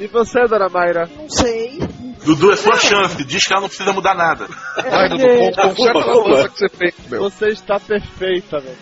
E 0.00 0.06
você, 0.08 0.46
dona 0.48 0.68
Mayra? 0.68 1.08
Não 1.16 1.28
sei. 1.28 1.78
Dudu, 2.24 2.52
é 2.52 2.56
sua 2.56 2.76
chance. 2.76 3.22
Diz 3.24 3.44
que 3.44 3.52
ela 3.52 3.62
não 3.62 3.68
precisa 3.68 3.92
mudar 3.92 4.14
nada. 4.14 4.46
Vai, 4.90 5.08
Dudu, 5.08 5.24
con- 5.26 5.68
conserta 5.74 5.98
a 5.98 6.14
mudança 6.14 6.48
que 6.48 6.58
você 6.58 6.68
fez, 6.68 6.94
meu. 7.10 7.20
Você 7.22 7.48
está 7.48 7.78
perfeita, 7.80 8.60
meu. 8.60 8.74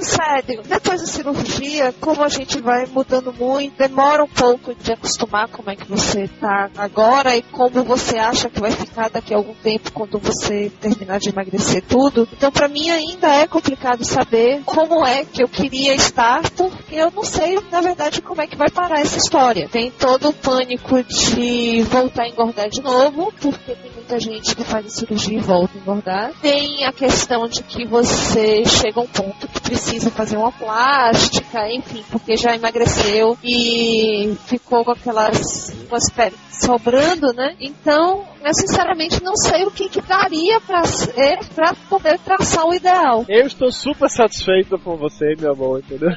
Sério. 0.00 0.62
Depois 0.62 1.00
da 1.00 1.06
cirurgia, 1.06 1.94
como 2.00 2.22
a 2.22 2.28
gente 2.28 2.60
vai 2.60 2.86
mudando 2.86 3.32
muito, 3.32 3.76
demora 3.76 4.22
um 4.24 4.28
pouco 4.28 4.74
de 4.74 4.92
acostumar 4.92 5.48
como 5.48 5.70
é 5.70 5.76
que 5.76 5.88
você 5.88 6.28
tá 6.40 6.70
agora 6.76 7.36
e 7.36 7.42
como 7.42 7.82
você 7.84 8.18
acha 8.18 8.48
que 8.48 8.60
vai 8.60 8.70
ficar 8.70 9.10
daqui 9.10 9.34
a 9.34 9.36
algum 9.36 9.54
tempo 9.54 9.92
quando 9.92 10.18
você 10.18 10.70
terminar 10.80 11.18
de 11.18 11.30
emagrecer 11.30 11.82
tudo. 11.82 12.28
Então, 12.32 12.50
pra 12.50 12.68
mim 12.68 12.90
ainda 12.90 13.28
é 13.28 13.46
complicado 13.46 14.04
saber 14.04 14.62
como 14.64 15.04
é 15.04 15.24
que 15.24 15.42
eu 15.42 15.48
queria 15.48 15.94
estar, 15.94 16.48
porque 16.50 16.94
eu 16.94 17.10
não 17.10 17.24
sei, 17.24 17.58
na 17.70 17.80
verdade, 17.80 18.22
como 18.22 18.40
é 18.40 18.46
que 18.46 18.56
vai 18.56 18.70
parar 18.70 19.00
essa 19.00 19.18
história. 19.18 19.68
Tem 19.68 19.90
todo 19.90 20.28
o 20.28 20.32
pânico 20.32 21.02
de 21.02 21.82
voltar 21.82 22.24
a 22.24 22.28
engordar 22.28 22.68
de 22.68 22.80
novo, 22.80 23.32
porque 23.40 23.74
tem 23.74 23.97
muita 24.08 24.18
gente 24.18 24.56
que 24.56 24.64
faz 24.64 24.86
a 24.86 24.88
cirurgia 24.88 25.38
e 25.38 25.42
volta 25.42 25.76
a 25.76 25.80
engordar. 25.80 26.32
Tem 26.40 26.84
a 26.86 26.92
questão 26.92 27.46
de 27.46 27.62
que 27.62 27.84
você 27.84 28.64
chega 28.64 28.98
a 28.98 29.02
um 29.02 29.06
ponto 29.06 29.46
que 29.46 29.60
precisa 29.60 30.10
fazer 30.10 30.38
uma 30.38 30.50
plástica, 30.50 31.70
enfim, 31.70 32.02
porque 32.10 32.34
já 32.34 32.54
emagreceu 32.54 33.36
e 33.44 34.34
ficou 34.46 34.82
com 34.82 34.92
aquelas 34.92 35.70
com 35.88 35.94
as 35.94 36.10
pernas 36.10 36.40
sobrando, 36.58 37.32
né? 37.34 37.54
Então, 37.60 38.24
Eu 38.44 38.54
sinceramente 38.54 39.22
não 39.22 39.36
sei 39.36 39.64
o 39.64 39.70
que, 39.70 39.88
que 39.88 40.00
daria 40.02 40.60
pra 40.60 40.84
ser 40.84 41.38
pra 41.54 41.72
poder 41.88 42.18
traçar 42.20 42.64
o 42.66 42.74
ideal. 42.74 43.24
Eu 43.28 43.46
estou 43.46 43.70
super 43.70 44.08
satisfeito 44.08 44.78
com 44.78 44.96
você, 44.96 45.34
meu 45.38 45.52
amor, 45.52 45.80
entendeu? 45.80 46.10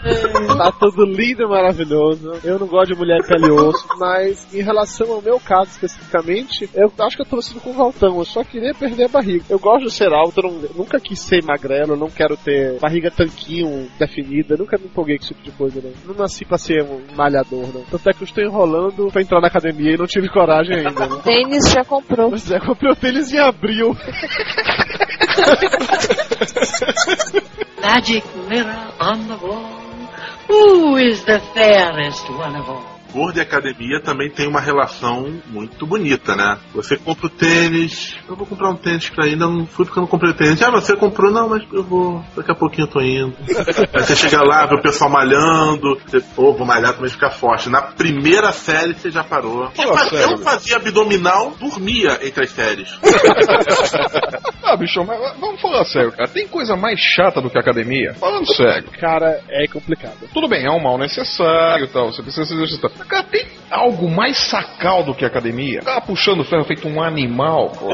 tá 0.57 0.71
tudo 0.79 1.03
lindo 1.05 1.43
e 1.43 1.47
maravilhoso. 1.47 2.31
Eu 2.43 2.59
não 2.59 2.67
gosto 2.67 2.93
de 2.93 2.97
mulher 2.99 3.19
pele 3.27 3.47
e 3.47 3.51
osso, 3.51 3.87
mas 3.97 4.53
em 4.53 4.61
relação 4.61 5.11
ao 5.13 5.21
meu 5.21 5.39
caso 5.39 5.71
especificamente, 5.71 6.69
eu 6.73 6.91
acho 6.99 7.15
que 7.15 7.21
eu 7.21 7.25
tô 7.25 7.37
torcendo 7.37 7.61
com 7.61 7.71
o 7.71 7.73
Valtão. 7.73 8.17
Eu 8.17 8.25
só 8.25 8.43
queria 8.43 8.73
perder 8.73 9.05
a 9.05 9.09
barriga. 9.09 9.45
Eu 9.49 9.59
gosto 9.59 9.85
de 9.85 9.91
ser 9.93 10.13
alto, 10.13 10.39
eu 10.39 10.51
não- 10.51 10.61
nunca 10.75 10.99
quis 10.99 11.19
ser 11.19 11.43
magrelo, 11.43 11.95
não 11.95 12.09
quero 12.09 12.37
ter 12.37 12.79
barriga 12.79 13.09
tanquinho 13.09 13.89
definida, 13.97 14.55
nunca 14.57 14.77
me 14.77 14.85
empolguei 14.85 15.17
com 15.17 15.23
esse 15.23 15.33
tipo 15.33 15.43
de 15.43 15.51
coisa, 15.51 15.81
não. 15.81 15.91
Não 16.13 16.21
nasci 16.21 16.45
pra 16.45 16.57
ser 16.57 16.83
um 16.83 17.01
malhador, 17.15 17.67
não. 17.73 17.83
Tanto 17.89 18.09
é 18.09 18.13
que 18.13 18.21
eu 18.23 18.25
estou 18.25 18.43
enrolando 18.43 19.07
pra 19.11 19.21
entrar 19.21 19.41
na 19.41 19.47
academia 19.47 19.93
e 19.93 19.97
não 19.97 20.05
tive 20.05 20.29
coragem 20.29 20.75
ainda, 20.77 21.07
né? 21.07 21.21
Tênis 21.23 21.71
já 21.71 21.83
comprou. 21.83 22.10
Pois 22.15 22.51
é, 22.51 22.59
comprei 22.59 22.91
o 22.91 22.95
tênis 22.95 23.31
em 23.31 23.39
abril. 23.39 23.95
Magic 27.81 28.27
mirror 28.49 28.93
on 28.99 29.27
the 29.27 29.37
wall. 29.45 29.81
Who 30.49 30.97
is 30.97 31.23
the 31.23 31.39
fairest 31.53 32.29
one 32.29 32.55
of 32.57 32.69
all? 32.69 32.90
Gordo 33.11 33.37
e 33.37 33.41
academia 33.41 33.99
também 34.01 34.29
tem 34.29 34.47
uma 34.47 34.59
relação 34.61 35.41
muito 35.47 35.85
bonita, 35.85 36.35
né? 36.35 36.57
Você 36.73 36.95
compra 36.97 37.27
o 37.27 37.29
tênis, 37.29 38.15
eu 38.27 38.35
vou 38.35 38.45
comprar 38.47 38.69
um 38.69 38.75
tênis 38.75 39.09
pra 39.09 39.27
ir, 39.27 39.35
não 39.35 39.65
fui 39.65 39.85
porque 39.85 39.99
eu 39.99 40.01
não 40.01 40.07
comprei 40.07 40.31
o 40.31 40.33
tênis. 40.33 40.61
Ah, 40.61 40.71
você 40.71 40.95
comprou? 40.95 41.31
Não, 41.31 41.49
mas 41.49 41.63
eu 41.73 41.83
vou, 41.83 42.23
daqui 42.35 42.51
a 42.51 42.55
pouquinho 42.55 42.85
eu 42.85 42.91
tô 42.91 43.01
indo. 43.01 43.35
Aí 43.93 44.03
você 44.03 44.15
chega 44.15 44.41
lá, 44.43 44.65
vê 44.65 44.75
o 44.75 44.81
pessoal 44.81 45.09
malhando, 45.09 45.99
você, 46.05 46.21
pô, 46.35 46.53
vou 46.53 46.65
malhar 46.65 46.93
também 46.93 47.09
ficar 47.09 47.31
forte. 47.31 47.69
Na 47.69 47.81
primeira 47.81 48.51
série 48.51 48.93
você 48.93 49.11
já 49.11 49.23
parou. 49.23 49.63
Eu, 49.65 49.71
Fala 49.71 49.97
fazia- 49.97 50.19
sério. 50.19 50.33
eu 50.33 50.37
fazia 50.39 50.75
abdominal, 50.77 51.51
dormia 51.59 52.19
entre 52.25 52.43
as 52.45 52.51
séries. 52.51 52.97
ah, 54.63 54.77
bicho, 54.77 55.03
mas 55.03 55.19
vamos 55.39 55.61
falar 55.61 55.83
sério, 55.85 56.11
cara. 56.11 56.29
Tem 56.29 56.47
coisa 56.47 56.75
mais 56.75 56.99
chata 56.99 57.41
do 57.41 57.49
que 57.49 57.57
academia? 57.57 58.13
Falando 58.15 58.45
sério. 58.53 58.89
Cara, 58.99 59.41
é 59.49 59.67
complicado. 59.67 60.17
Tudo 60.33 60.47
bem, 60.47 60.65
é 60.65 60.71
um 60.71 60.81
mal 60.81 60.97
necessário 60.97 61.85
e 61.85 61.87
tal, 61.89 62.11
você 62.11 62.21
precisa 62.21 62.45
se 62.45 62.53
exercitar. 62.53 62.91
Cara, 63.07 63.23
tem 63.23 63.45
algo 63.69 64.09
mais 64.09 64.37
sacal 64.49 65.03
do 65.03 65.13
que 65.13 65.25
academia? 65.25 65.79
Ficar 65.79 66.01
puxando 66.01 66.43
ferro 66.43 66.65
feito 66.65 66.87
um 66.87 67.01
animal, 67.01 67.71
pô. 67.71 67.93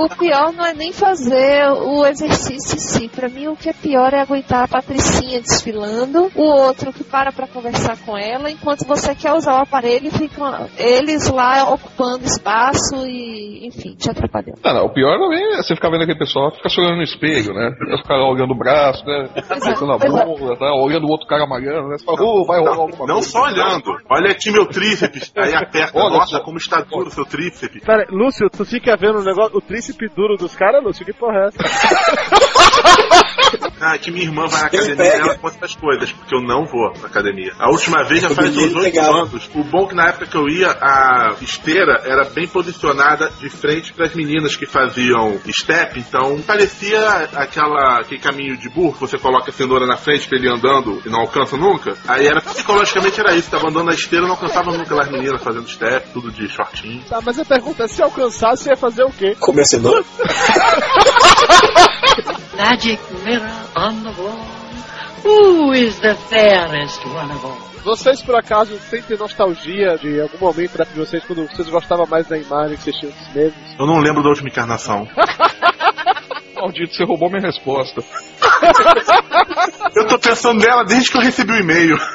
O, 0.00 0.04
o 0.04 0.08
pior 0.08 0.52
não 0.52 0.64
é 0.64 0.74
nem 0.74 0.92
fazer 0.92 1.68
o 1.70 2.04
exercício 2.06 2.76
em 2.76 2.80
si. 2.80 3.08
Pra 3.08 3.28
mim, 3.28 3.48
o 3.48 3.56
que 3.56 3.68
é 3.68 3.72
pior 3.72 4.12
é 4.12 4.20
aguentar 4.20 4.64
a 4.64 4.68
Patricinha 4.68 5.40
desfilando, 5.40 6.30
o 6.34 6.42
outro 6.42 6.92
que 6.92 7.04
para 7.04 7.32
pra 7.32 7.46
conversar 7.46 7.96
com 8.04 8.16
ela, 8.16 8.50
enquanto 8.50 8.86
você 8.86 9.14
quer 9.14 9.32
usar 9.32 9.58
o 9.58 9.62
aparelho 9.62 10.08
e 10.08 10.10
ficam 10.10 10.68
eles 10.76 11.28
lá 11.28 11.72
ocupando 11.72 12.24
espaço 12.24 13.06
e, 13.06 13.66
enfim, 13.66 13.94
te 13.94 14.10
atrapalhando. 14.10 14.58
Não, 14.64 14.74
não, 14.74 14.84
o 14.86 14.92
pior 14.92 15.14
é 15.32 15.56
você 15.62 15.74
ficar 15.74 15.90
vendo 15.90 16.02
aquele 16.02 16.18
pessoal 16.18 16.50
ficar 16.52 16.68
se 16.68 16.80
olhando 16.80 16.96
no 16.96 17.02
espelho, 17.02 17.52
né? 17.54 17.70
Ficar 17.98 18.16
olhando 18.16 18.52
o 18.52 18.58
braço, 18.58 19.04
né? 19.04 19.28
Pensando 19.34 19.86
na 19.86 19.98
bunda, 19.98 20.56
tá? 20.56 20.72
olhando 20.74 21.06
o 21.06 21.10
outro 21.10 21.26
cara 21.26 21.46
malhando, 21.46 21.88
né? 21.88 21.96
Você 21.98 22.04
fala, 22.04 22.22
ô, 22.22 22.44
vai 22.44 22.58
rolar 22.58 22.76
alguma 22.76 23.06
Não 23.06 23.14
coisa. 23.16 23.28
só 23.30 23.42
olhando. 23.42 23.84
Olha 24.08 24.30
aqui 24.30 24.47
meu 24.52 24.66
tríceps. 24.66 25.32
Aí 25.36 25.54
aperta. 25.54 25.98
Olha 25.98 26.18
Nossa, 26.18 26.40
como 26.40 26.58
está 26.58 26.80
duro 26.80 27.08
o 27.08 27.10
seu 27.10 27.24
tríceps. 27.24 27.82
Pera, 27.84 28.02
aí, 28.02 28.06
Lúcio, 28.10 28.48
tu 28.50 28.64
fica 28.64 28.96
vendo 28.96 29.18
o 29.20 29.24
negócio, 29.24 29.56
o 29.56 29.60
tríceps 29.60 30.10
duro 30.14 30.36
dos 30.36 30.54
caras, 30.54 30.82
Lúcio? 30.82 31.04
Que 31.04 31.12
porra 31.12 31.38
é 31.38 31.46
essa? 31.48 31.58
Ah, 33.80 33.96
que 33.96 34.10
minha 34.10 34.24
irmã 34.24 34.46
vai 34.46 34.60
na 34.60 34.66
academia 34.66 35.04
e 35.04 35.20
ela 35.20 35.38
conta 35.38 35.56
essas 35.56 35.76
coisas, 35.76 36.10
porque 36.12 36.34
eu 36.34 36.42
não 36.42 36.66
vou 36.66 36.92
na 37.00 37.06
academia. 37.06 37.52
A 37.58 37.70
última 37.70 38.02
vez 38.04 38.22
já 38.22 38.30
faz 38.30 38.56
uns 38.56 38.74
oito 38.74 39.00
anos. 39.00 39.48
O 39.54 39.62
bom 39.62 39.84
é 39.84 39.88
que 39.88 39.94
na 39.94 40.08
época 40.08 40.26
que 40.26 40.36
eu 40.36 40.48
ia, 40.48 40.70
a 40.70 41.36
esteira 41.40 42.02
era 42.04 42.24
bem 42.24 42.46
posicionada 42.46 43.30
de 43.38 43.48
frente 43.48 43.92
para 43.92 44.06
as 44.06 44.14
meninas 44.14 44.56
que 44.56 44.66
faziam 44.66 45.40
step, 45.48 45.98
então 45.98 46.40
parecia 46.42 47.28
aquela, 47.34 48.00
aquele 48.00 48.20
caminho 48.20 48.56
de 48.56 48.68
burro 48.68 48.94
que 48.94 49.00
você 49.00 49.18
coloca 49.18 49.50
a 49.50 49.52
cenoura 49.52 49.86
na 49.86 49.96
frente 49.96 50.28
pra 50.28 50.38
ele 50.38 50.48
ir 50.48 50.52
andando 50.52 51.00
e 51.04 51.08
não 51.08 51.20
alcança 51.20 51.56
nunca. 51.56 51.96
Aí 52.06 52.26
era 52.26 52.40
psicologicamente 52.40 53.20
era 53.20 53.34
isso, 53.36 53.50
tava 53.50 53.68
andando 53.68 53.86
na 53.86 53.94
esteira 53.94 54.24
e 54.24 54.28
não 54.28 54.34
alcançava 54.34 54.70
nunca 54.76 55.00
as 55.00 55.10
meninas 55.10 55.42
fazendo 55.42 55.68
step, 55.68 56.10
tudo 56.12 56.30
de 56.30 56.48
shortinho. 56.48 57.02
Tá, 57.08 57.20
mas 57.24 57.38
a 57.38 57.44
pergunta 57.44 57.84
é, 57.84 57.88
se 57.88 58.02
alcançasse, 58.02 58.64
você 58.64 58.70
ia 58.70 58.76
fazer 58.76 59.04
o 59.04 59.10
quê? 59.10 59.36
Comer 59.38 59.64
cenoura? 59.64 60.04
Magic 62.58 62.98
mirror 63.24 63.70
on 63.76 64.02
the 64.02 64.10
wall. 64.20 64.44
Who 65.22 65.72
is 65.72 66.00
the 66.00 66.16
fairest 66.16 67.06
one 67.06 67.30
of 67.30 67.44
all? 67.46 67.68
Vocês, 67.84 68.20
por 68.20 68.34
acaso, 68.34 68.76
sentem 68.80 69.16
nostalgia 69.16 69.96
de 69.96 70.20
algum 70.20 70.38
momento 70.38 70.76
da 70.76 70.82
de 70.84 70.94
vocês, 70.94 71.24
quando 71.24 71.46
vocês 71.46 71.68
gostavam 71.70 72.04
mais 72.06 72.26
da 72.26 72.36
imagem 72.36 72.76
que 72.76 72.82
vocês 72.82 72.96
tinham 72.96 73.12
dos 73.12 73.32
mesmos? 73.32 73.78
Eu 73.78 73.86
não 73.86 74.00
lembro 74.00 74.24
da 74.24 74.30
última 74.30 74.48
encarnação. 74.48 75.06
Maldito, 76.56 76.94
você 76.94 77.04
roubou 77.04 77.30
minha 77.30 77.46
resposta. 77.46 78.02
Eu 79.94 80.08
tô 80.08 80.18
pensando 80.18 80.60
nela 80.60 80.84
desde 80.84 81.12
que 81.12 81.16
eu 81.16 81.22
recebi 81.22 81.52
o 81.52 81.60
e-mail. 81.60 81.96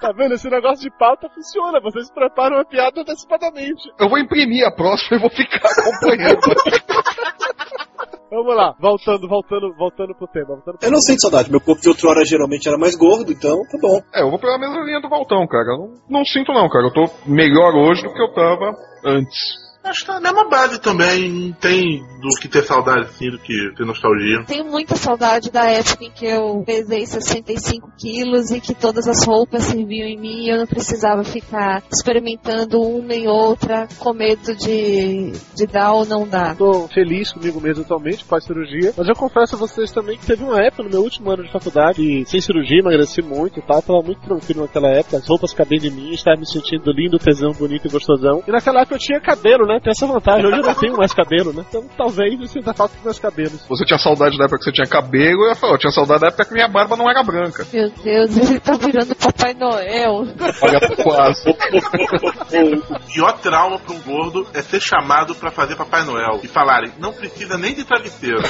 Tá 0.00 0.12
vendo? 0.12 0.34
Esse 0.34 0.48
negócio 0.48 0.88
de 0.88 0.96
pauta 0.96 1.28
funciona. 1.28 1.80
Vocês 1.80 2.08
preparam 2.10 2.60
a 2.60 2.64
piada 2.64 3.00
antecipadamente. 3.00 3.82
Eu 3.98 4.08
vou 4.08 4.18
imprimir 4.18 4.64
a 4.64 4.70
próxima 4.70 5.16
e 5.16 5.20
vou 5.20 5.28
ficar 5.28 5.68
acompanhando. 5.68 6.38
Vamos 8.30 8.54
lá, 8.54 8.74
voltando, 8.78 9.26
voltando, 9.26 9.74
voltando 9.74 10.14
pro 10.14 10.26
tema. 10.28 10.48
Voltando 10.48 10.78
pro 10.78 10.86
Eu 10.86 10.92
não 10.92 11.00
sinto 11.00 11.22
saudade. 11.22 11.50
Meu 11.50 11.60
corpo 11.60 11.80
de 11.80 11.88
outra 11.88 12.10
hora 12.10 12.24
geralmente 12.24 12.68
era 12.68 12.76
mais 12.76 12.94
gordo, 12.94 13.32
então 13.32 13.56
tá 13.70 13.78
bom. 13.80 14.00
É, 14.14 14.22
eu 14.22 14.30
vou 14.30 14.38
pela 14.38 14.58
mesma 14.58 14.84
linha 14.84 15.00
do 15.00 15.08
Valtão, 15.08 15.46
cara. 15.46 15.72
Eu 15.72 15.78
não, 15.78 15.94
não 16.20 16.24
sinto 16.24 16.52
não, 16.52 16.68
cara. 16.68 16.86
Eu 16.86 16.92
tô 16.92 17.04
melhor 17.26 17.74
hoje 17.74 18.02
do 18.02 18.12
que 18.12 18.20
eu 18.20 18.32
tava 18.32 18.76
antes. 19.04 19.67
Acho 19.88 20.00
que 20.00 20.06
tá 20.06 20.20
na 20.20 20.32
mesma 20.32 20.48
base 20.48 20.80
também. 20.80 21.30
Não 21.30 21.52
tem 21.52 22.02
do 22.20 22.28
que 22.40 22.48
ter 22.48 22.62
saudade 22.62 23.06
assim, 23.06 23.30
do 23.30 23.38
que 23.38 23.72
ter 23.76 23.86
nostalgia. 23.86 24.44
Tenho 24.46 24.64
muita 24.64 24.96
saudade 24.96 25.50
da 25.50 25.64
época 25.64 26.04
em 26.04 26.10
que 26.10 26.26
eu 26.26 26.62
pesei 26.66 27.06
65 27.06 27.92
quilos 27.98 28.50
e 28.50 28.60
que 28.60 28.74
todas 28.74 29.06
as 29.06 29.24
roupas 29.24 29.64
serviam 29.64 30.06
em 30.06 30.18
mim 30.18 30.44
e 30.44 30.50
eu 30.50 30.58
não 30.58 30.66
precisava 30.66 31.24
ficar 31.24 31.82
experimentando 31.90 32.80
uma 32.80 33.14
e 33.14 33.26
outra 33.26 33.88
com 33.98 34.12
medo 34.12 34.54
de, 34.54 35.32
de 35.54 35.66
dar 35.66 35.92
ou 35.92 36.04
não 36.04 36.26
dar. 36.26 36.56
Tô 36.56 36.88
feliz 36.88 37.32
comigo 37.32 37.60
mesmo 37.60 37.84
atualmente, 37.84 38.24
pós-cirurgia. 38.24 38.92
Mas 38.96 39.08
eu 39.08 39.14
confesso 39.14 39.54
a 39.54 39.58
vocês 39.58 39.90
também 39.90 40.18
que 40.18 40.26
teve 40.26 40.42
uma 40.42 40.60
época 40.62 40.82
no 40.82 40.90
meu 40.90 41.02
último 41.02 41.30
ano 41.30 41.44
de 41.44 41.52
faculdade, 41.52 42.02
e 42.02 42.26
sem 42.26 42.40
cirurgia, 42.40 42.80
emagreci 42.80 43.22
muito 43.22 43.58
e 43.58 43.62
tal. 43.62 43.80
Tava 43.80 44.02
muito 44.02 44.20
tranquilo 44.20 44.62
naquela 44.62 44.88
época. 44.88 45.16
As 45.16 45.28
roupas 45.28 45.52
cabendo 45.52 45.86
em 45.86 45.90
mim, 45.90 46.10
estava 46.12 46.38
me 46.38 46.46
sentindo 46.46 46.92
lindo, 46.92 47.18
tesão, 47.18 47.52
bonito 47.52 47.86
e 47.86 47.90
gostosão. 47.90 48.42
E 48.46 48.50
naquela 48.50 48.80
época 48.80 48.96
eu 48.96 49.00
tinha 49.00 49.20
cabelo, 49.20 49.66
né? 49.66 49.77
Tem 49.80 49.90
essa 49.90 50.06
vantagem. 50.06 50.46
Hoje 50.46 50.58
eu 50.58 50.62
não 50.62 50.74
tenho 50.74 50.96
mais 50.96 51.12
cabelo, 51.12 51.52
né? 51.52 51.64
Então 51.68 51.84
talvez 51.96 52.40
eu 52.40 52.46
sinta 52.46 52.74
falta 52.74 52.94
dos 52.94 53.04
meus 53.04 53.18
cabelos. 53.18 53.64
Você 53.68 53.84
tinha 53.84 53.98
saudade 53.98 54.36
da 54.36 54.44
época 54.44 54.58
que 54.58 54.64
você 54.64 54.72
tinha 54.72 54.86
cabelo, 54.86 55.44
eu 55.44 55.48
ia 55.48 55.54
falar, 55.54 55.74
eu 55.74 55.78
tinha 55.78 55.90
saudade 55.90 56.20
da 56.20 56.26
época 56.28 56.44
que 56.44 56.54
minha 56.54 56.68
barba 56.68 56.96
não 56.96 57.08
era 57.08 57.22
branca. 57.22 57.66
Meu 57.72 57.90
Deus, 57.90 58.36
ele 58.36 58.60
tá 58.60 58.72
virando 58.74 59.14
Papai 59.14 59.54
Noel. 59.54 60.24
Olha, 60.62 60.80
quase. 61.02 61.48
O 61.48 61.54
pior 63.12 63.32
trauma 63.38 63.78
pra 63.78 63.94
um 63.94 64.00
gordo 64.00 64.46
é 64.54 64.62
ser 64.62 64.80
chamado 64.80 65.34
pra 65.34 65.50
fazer 65.50 65.76
Papai 65.76 66.04
Noel 66.04 66.40
e 66.42 66.48
falarem, 66.48 66.92
não 66.98 67.12
precisa 67.12 67.56
nem 67.56 67.74
de 67.74 67.84
travesseiro. 67.84 68.42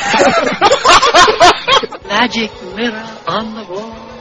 Magic 2.09 2.53
mirror 2.75 3.05
on 3.29 3.55
the 3.55 3.73
wall. 3.73 4.18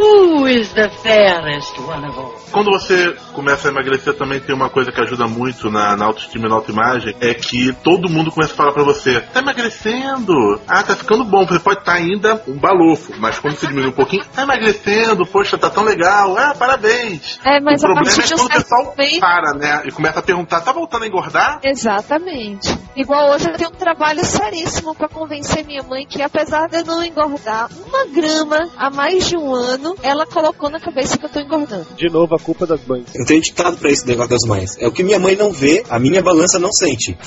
Who 0.00 0.48
is 0.48 0.72
the 0.72 0.88
fairest 1.02 1.78
one 1.78 2.06
of 2.08 2.18
all? 2.18 2.34
Quando 2.50 2.70
você 2.72 3.14
começa 3.34 3.68
a 3.68 3.70
emagrecer, 3.70 4.14
também 4.14 4.40
tem 4.40 4.54
uma 4.54 4.70
coisa 4.70 4.90
que 4.90 4.98
ajuda 4.98 5.28
muito 5.28 5.70
na, 5.70 5.94
na 5.94 6.06
autoestima 6.06 6.46
e 6.46 6.48
na 6.48 6.56
autoimagem, 6.56 7.14
é 7.20 7.34
que 7.34 7.72
todo 7.84 8.08
mundo 8.08 8.32
começa 8.32 8.54
a 8.54 8.56
falar 8.56 8.72
pra 8.72 8.82
você, 8.82 9.20
tá 9.20 9.40
emagrecendo, 9.40 10.32
ah, 10.66 10.82
tá 10.82 10.96
ficando 10.96 11.24
bom, 11.24 11.46
você 11.46 11.60
pode 11.60 11.80
estar 11.80 11.92
ainda 11.92 12.42
um 12.48 12.58
balofo, 12.58 13.12
mas 13.18 13.38
quando 13.38 13.56
você 13.56 13.66
diminui 13.66 13.90
um 13.90 13.94
pouquinho, 13.94 14.24
tá 14.34 14.42
emagrecendo, 14.42 15.26
poxa, 15.26 15.58
tá 15.58 15.68
tão 15.68 15.84
legal, 15.84 16.36
ah, 16.36 16.54
parabéns. 16.58 17.38
É, 17.44 17.60
mas 17.60 17.82
o 17.82 17.86
a 17.86 17.88
problema 17.88 18.16
partir 18.16 18.20
é 18.20 18.24
de 18.24 18.34
quando 18.34 18.50
o 18.50 18.54
pessoal 18.54 18.84
momento... 18.84 19.20
para, 19.20 19.54
né, 19.54 19.82
e 19.84 19.92
começa 19.92 20.18
a 20.18 20.22
perguntar, 20.22 20.60
tá 20.62 20.72
voltando 20.72 21.04
a 21.04 21.06
engordar? 21.06 21.60
Exatamente. 21.62 22.76
Igual 22.96 23.32
hoje 23.32 23.48
eu 23.48 23.56
tenho 23.56 23.70
um 23.70 23.74
trabalho 23.74 24.24
seríssimo 24.24 24.94
pra 24.94 25.08
convencer 25.08 25.64
minha 25.64 25.82
mãe 25.82 26.06
que 26.06 26.22
apesar 26.22 26.68
de 26.68 26.78
eu 26.78 26.84
não 26.84 27.04
engordar 27.04 27.68
uma 27.86 28.06
grama 28.06 28.68
há 28.76 28.90
mais 28.90 29.28
de 29.28 29.36
um 29.36 29.54
ano, 29.54 29.89
ela 30.02 30.26
colocou 30.26 30.68
na 30.70 30.80
cabeça 30.80 31.18
que 31.18 31.24
eu 31.26 31.28
tô 31.28 31.40
engordando. 31.40 31.86
De 31.96 32.08
novo, 32.08 32.34
a 32.34 32.38
culpa 32.38 32.66
das 32.66 32.84
mães. 32.86 33.04
Eu 33.14 33.24
tenho 33.26 33.40
ditado 33.40 33.76
pra 33.76 33.90
esse 33.90 34.06
negócio 34.06 34.30
das 34.30 34.48
mães. 34.48 34.76
É 34.78 34.86
o 34.86 34.92
que 34.92 35.02
minha 35.02 35.18
mãe 35.18 35.36
não 35.36 35.52
vê, 35.52 35.84
a 35.88 35.98
minha 35.98 36.22
balança 36.22 36.58
não 36.58 36.70
sente. 36.72 37.16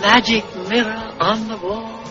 Magic 0.00 0.44
mirror 0.68 1.14
on 1.20 1.48
the 1.48 1.56
wall. 1.62 2.06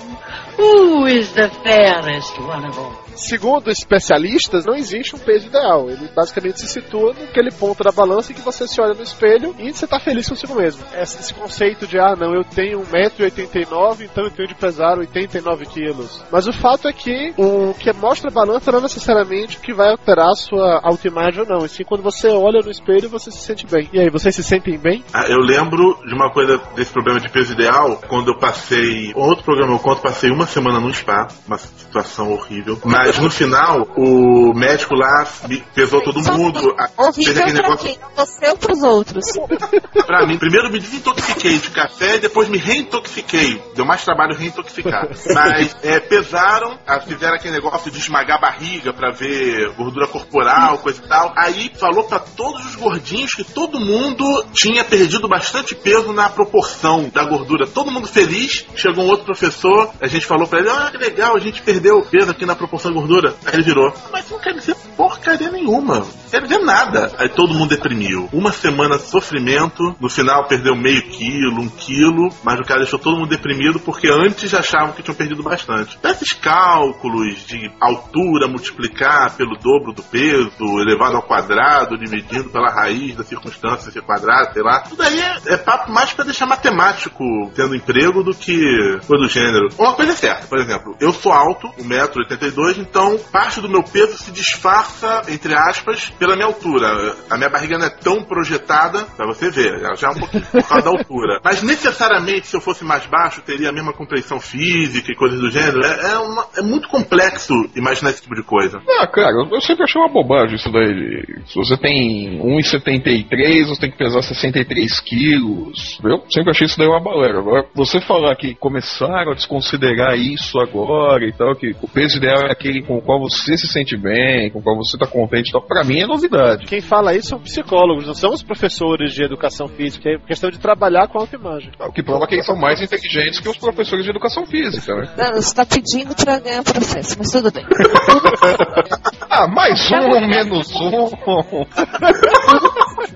Who 0.57 1.07
is 1.07 1.31
the 1.33 1.49
fairest 1.63 2.37
one 2.39 2.65
of 2.65 2.77
all? 2.77 3.04
Segundo 3.15 3.71
especialistas, 3.71 4.65
não 4.65 4.75
existe 4.75 5.15
um 5.15 5.19
peso 5.19 5.47
ideal. 5.47 5.89
Ele 5.89 6.09
basicamente 6.15 6.59
se 6.59 6.67
situa 6.67 7.13
naquele 7.13 7.51
ponto 7.51 7.83
da 7.83 7.91
balança 7.91 8.31
em 8.31 8.35
que 8.35 8.41
você 8.41 8.67
se 8.67 8.79
olha 8.81 8.93
no 8.93 9.03
espelho 9.03 9.55
e 9.57 9.71
você 9.71 9.87
tá 9.87 9.99
feliz 9.99 10.27
consigo 10.27 10.55
mesmo. 10.55 10.83
Esse, 10.93 11.33
conceito 11.33 11.87
de, 11.87 11.99
ah, 11.99 12.15
não, 12.15 12.33
eu 12.33 12.43
tenho 12.43 12.81
1,89m, 12.81 14.01
então 14.01 14.23
eu 14.23 14.31
tenho 14.31 14.47
de 14.47 14.55
pesar 14.55 14.97
89 14.97 15.65
quilos. 15.65 16.23
Mas 16.31 16.47
o 16.47 16.53
fato 16.53 16.87
é 16.87 16.93
que 16.93 17.33
o 17.37 17.73
que 17.73 17.91
mostra 17.93 18.29
a 18.29 18.33
balança 18.33 18.71
não 18.71 18.79
é 18.79 18.83
necessariamente 18.83 19.57
o 19.57 19.61
que 19.61 19.73
vai 19.73 19.91
alterar 19.91 20.29
a 20.29 20.35
sua 20.35 20.81
autoimagem 20.83 21.41
ou 21.41 21.47
não. 21.47 21.65
E 21.65 21.69
sim, 21.69 21.83
quando 21.83 22.03
você 22.03 22.27
olha 22.27 22.61
no 22.61 22.71
espelho, 22.71 23.09
você 23.09 23.31
se 23.31 23.39
sente 23.39 23.65
bem. 23.65 23.89
E 23.93 23.99
aí, 23.99 24.09
vocês 24.09 24.35
se 24.35 24.43
sentem 24.43 24.77
bem? 24.77 25.03
Ah, 25.13 25.25
eu 25.27 25.39
lembro 25.39 25.99
de 26.05 26.13
uma 26.13 26.31
coisa 26.31 26.57
desse 26.75 26.91
problema 26.91 27.19
de 27.19 27.29
peso 27.29 27.53
ideal, 27.53 28.01
quando 28.07 28.31
eu 28.31 28.37
passei. 28.37 29.11
Outro 29.15 29.43
programa 29.43 29.73
eu 29.73 29.79
conto, 29.79 30.01
passei 30.01 30.29
uma 30.31 30.45
semana 30.45 30.79
no 30.79 30.93
spa, 30.93 31.27
uma 31.47 31.57
situação 31.57 32.31
horrível. 32.31 32.79
Mas 32.83 33.04
no 33.13 33.29
final, 33.29 33.87
o 33.95 34.53
médico 34.53 34.95
lá 34.95 35.27
pesou 35.73 36.01
todo 36.01 36.21
mundo. 36.21 36.75
Horrível 36.97 37.43
aquele 37.43 37.61
pra 37.61 37.69
negócio 37.69 37.87
quem? 37.87 37.97
Você 38.15 38.49
ou 38.49 38.57
pros 38.57 38.83
outros? 38.83 39.25
pra 40.05 40.25
mim. 40.25 40.37
Primeiro 40.37 40.71
me 40.71 40.79
desintoxiquei 40.79 41.59
de 41.59 41.69
café, 41.71 42.17
depois 42.17 42.49
me 42.49 42.57
reintoxiquei. 42.57 43.61
Deu 43.75 43.85
mais 43.85 44.03
trabalho 44.03 44.35
reintoxicar. 44.35 45.07
Mas 45.33 45.75
é, 45.83 45.99
pesaram, 45.99 46.77
fizeram 47.07 47.35
aquele 47.35 47.53
negócio 47.53 47.91
de 47.91 47.99
esmagar 47.99 48.37
a 48.37 48.41
barriga 48.41 48.93
pra 48.93 49.11
ver 49.11 49.73
gordura 49.75 50.07
corporal, 50.07 50.77
coisa 50.79 51.01
e 51.03 51.07
tal. 51.07 51.33
Aí 51.37 51.71
falou 51.77 52.03
pra 52.05 52.19
todos 52.19 52.65
os 52.65 52.75
gordinhos 52.75 53.33
que 53.33 53.43
todo 53.43 53.79
mundo 53.79 54.45
tinha 54.53 54.83
perdido 54.83 55.27
bastante 55.27 55.75
peso 55.75 56.13
na 56.13 56.29
proporção 56.29 57.09
da 57.09 57.23
gordura. 57.25 57.67
Todo 57.67 57.91
mundo 57.91 58.07
feliz. 58.07 58.65
Chegou 58.75 59.05
um 59.05 59.07
outro 59.07 59.25
professor, 59.25 59.91
a 60.01 60.07
gente 60.07 60.25
falou 60.25 60.47
pra 60.47 60.59
ele: 60.59 60.69
Ah, 60.69 60.89
que 60.91 60.97
legal, 60.97 61.35
a 61.35 61.39
gente 61.39 61.61
perdeu 61.61 62.01
peso 62.01 62.31
aqui 62.31 62.45
na 62.45 62.55
proporção 62.55 62.91
gordura. 62.95 63.35
Aí 63.45 63.55
ele 63.55 63.63
virou: 63.63 63.93
Mas 64.11 64.29
não 64.29 64.39
quer 64.39 64.53
dizer 64.53 64.75
porcaria 64.95 65.51
nenhuma. 65.51 65.99
Não 65.99 66.29
quer 66.31 66.41
dizer 66.41 66.59
nada. 66.59 67.11
Aí 67.17 67.29
todo 67.29 67.53
mundo 67.53 67.69
deprimiu. 67.69 68.29
Uma 68.31 68.51
semana 68.51 68.97
de 68.97 69.03
sofrimento. 69.03 69.95
No 69.99 70.09
final 70.09 70.47
perdeu 70.47 70.75
meio 70.75 71.01
quilo, 71.09 71.61
um 71.61 71.69
quilo. 71.69 72.29
Mas 72.43 72.59
o 72.59 72.63
cara 72.63 72.81
deixou 72.81 72.99
todo 72.99 73.17
mundo 73.17 73.29
deprimido 73.29 73.79
porque 73.79 74.07
antes 74.09 74.49
já 74.49 74.59
achavam 74.59 74.93
que 74.93 75.03
tinham 75.03 75.15
perdido 75.15 75.43
bastante. 75.43 75.97
Esses 76.03 76.33
cálculos 76.33 77.45
de 77.45 77.71
altura 77.79 78.47
multiplicar 78.47 79.35
pelo 79.35 79.57
dobro 79.57 79.93
do 79.93 80.03
peso, 80.03 80.79
elevado 80.79 81.17
ao 81.17 81.23
quadrado, 81.23 81.97
dividindo 81.97 82.49
pela 82.49 82.69
raiz 82.69 83.15
da 83.15 83.23
circunstância 83.23 83.91
ser 83.91 84.01
quadrado, 84.01 84.53
sei 84.53 84.63
lá. 84.63 84.81
Tudo 84.81 85.01
aí 85.01 85.19
é, 85.19 85.53
é 85.53 85.57
papo 85.57 85.91
mais 85.91 86.13
pra 86.13 86.23
deixar 86.23 86.45
matemático 86.45 87.23
tendo 87.55 87.75
emprego 87.75 88.23
do 88.23 88.33
que 88.33 88.59
coisa 89.07 89.23
do 89.23 89.29
gênero. 89.29 89.67
Uma 89.77 89.93
coisa 89.93 90.11
é 90.11 90.15
certa, 90.15 90.47
por 90.47 90.59
exemplo, 90.59 90.95
eu 90.99 91.11
sou 91.11 91.31
alto, 91.31 91.67
1,82m, 91.79 92.84
então 92.87 93.17
parte 93.31 93.59
do 93.61 93.69
meu 93.69 93.83
peso 93.83 94.17
se 94.17 94.31
disfarça, 94.31 95.21
entre 95.29 95.53
aspas, 95.55 96.09
pela 96.19 96.35
minha 96.35 96.47
altura. 96.47 97.15
A 97.29 97.37
minha 97.37 97.49
barriga 97.49 97.77
não 97.77 97.85
é 97.85 97.89
tão 97.89 98.23
projetada, 98.23 99.03
pra 99.15 99.25
você 99.25 99.49
ver, 99.49 99.81
ela 99.83 99.95
já 99.95 100.07
é 100.07 100.11
um 100.11 100.19
pouquinho 100.19 100.45
por 100.45 100.63
causa 100.67 100.83
da 100.83 100.89
altura. 100.91 101.39
Mas 101.43 101.61
necessariamente, 101.63 102.47
se 102.47 102.55
eu 102.55 102.61
fosse 102.61 102.83
mais 102.83 103.05
baixo, 103.05 103.41
teria 103.41 103.69
a 103.69 103.73
mesma 103.73 103.93
compreensão 103.93 104.39
física 104.39 105.11
e 105.11 105.15
coisas 105.15 105.39
do 105.39 105.49
gênero. 105.51 105.83
É, 105.85 106.13
é, 106.13 106.17
uma- 106.17 106.45
é 106.57 106.61
muito 106.61 106.87
complexo 106.89 107.53
imaginar 107.75 108.11
esse 108.11 108.21
tipo 108.21 108.35
de 108.35 108.43
coisa. 108.43 108.81
Ah, 108.99 109.07
cara, 109.07 109.31
eu- 109.51 109.61
sempre 109.61 109.83
achei 109.83 109.99
uma 110.01 110.11
bobagem 110.11 110.55
isso 110.55 110.71
daí. 110.71 111.25
Se 111.47 111.55
você 111.55 111.75
tem 111.77 112.39
1,73, 112.41 113.67
você 113.67 113.81
tem 113.81 113.91
que 113.91 113.97
pesar 113.97 114.21
63 114.21 114.99
quilos. 114.99 115.99
Eu 116.03 116.23
sempre 116.31 116.51
achei 116.51 116.65
isso 116.67 116.77
daí 116.77 116.87
uma 116.87 116.99
balela. 117.01 117.39
Agora, 117.39 117.65
você 117.73 117.99
falar 118.01 118.35
que 118.35 118.53
começaram 118.55 119.31
a 119.31 119.35
desconsiderar 119.35 120.17
isso 120.17 120.59
agora 120.59 121.25
e 121.25 121.33
tal, 121.33 121.55
que 121.55 121.71
o 121.81 121.87
peso 121.87 122.17
ideal 122.17 122.47
é 122.47 122.51
aquele 122.51 122.74
com 122.81 122.97
o 122.97 123.01
qual 123.01 123.19
você 123.19 123.57
se 123.57 123.67
sente 123.67 123.97
bem, 123.97 124.49
com 124.51 124.59
o 124.59 124.61
qual 124.61 124.75
você 124.77 124.97
tá 124.97 125.07
contente 125.07 125.49
e 125.49 125.51
tal, 125.51 125.61
pra 125.61 125.83
mim 125.83 125.99
é 125.99 126.07
novidade. 126.07 126.65
Quem 126.65 126.81
fala 126.81 127.15
isso 127.15 127.29
são 127.29 127.39
psicólogos, 127.39 128.05
não 128.05 128.13
são 128.13 128.31
os 128.31 128.43
professores 128.43 129.13
de 129.13 129.23
educação 129.23 129.67
física. 129.67 130.09
É 130.09 130.17
questão 130.17 130.49
de 130.49 130.59
trabalhar 130.59 131.07
com 131.07 131.17
a 131.17 131.21
autoimagem. 131.21 131.71
O 131.79 131.91
que 131.91 132.03
prova 132.03 132.27
que 132.27 132.35
eles 132.35 132.45
são 132.45 132.55
mais 132.55 132.81
inteligentes 132.81 133.39
que 133.39 133.49
os 133.49 133.57
professores 133.57 134.03
de 134.03 134.11
educação 134.11 134.45
física, 134.45 134.95
né? 134.95 135.13
Não, 135.17 135.33
você 135.41 135.55
tá 135.55 135.65
pedindo 135.65 136.15
pra 136.15 136.39
ganhar 136.39 136.63
processo, 136.63 137.15
mas 137.17 137.31
tudo 137.31 137.51
bem. 137.51 137.65
Ah, 139.37 139.47
mais 139.47 139.91
um, 139.91 140.27
menos 140.27 140.71
um. 140.79 141.09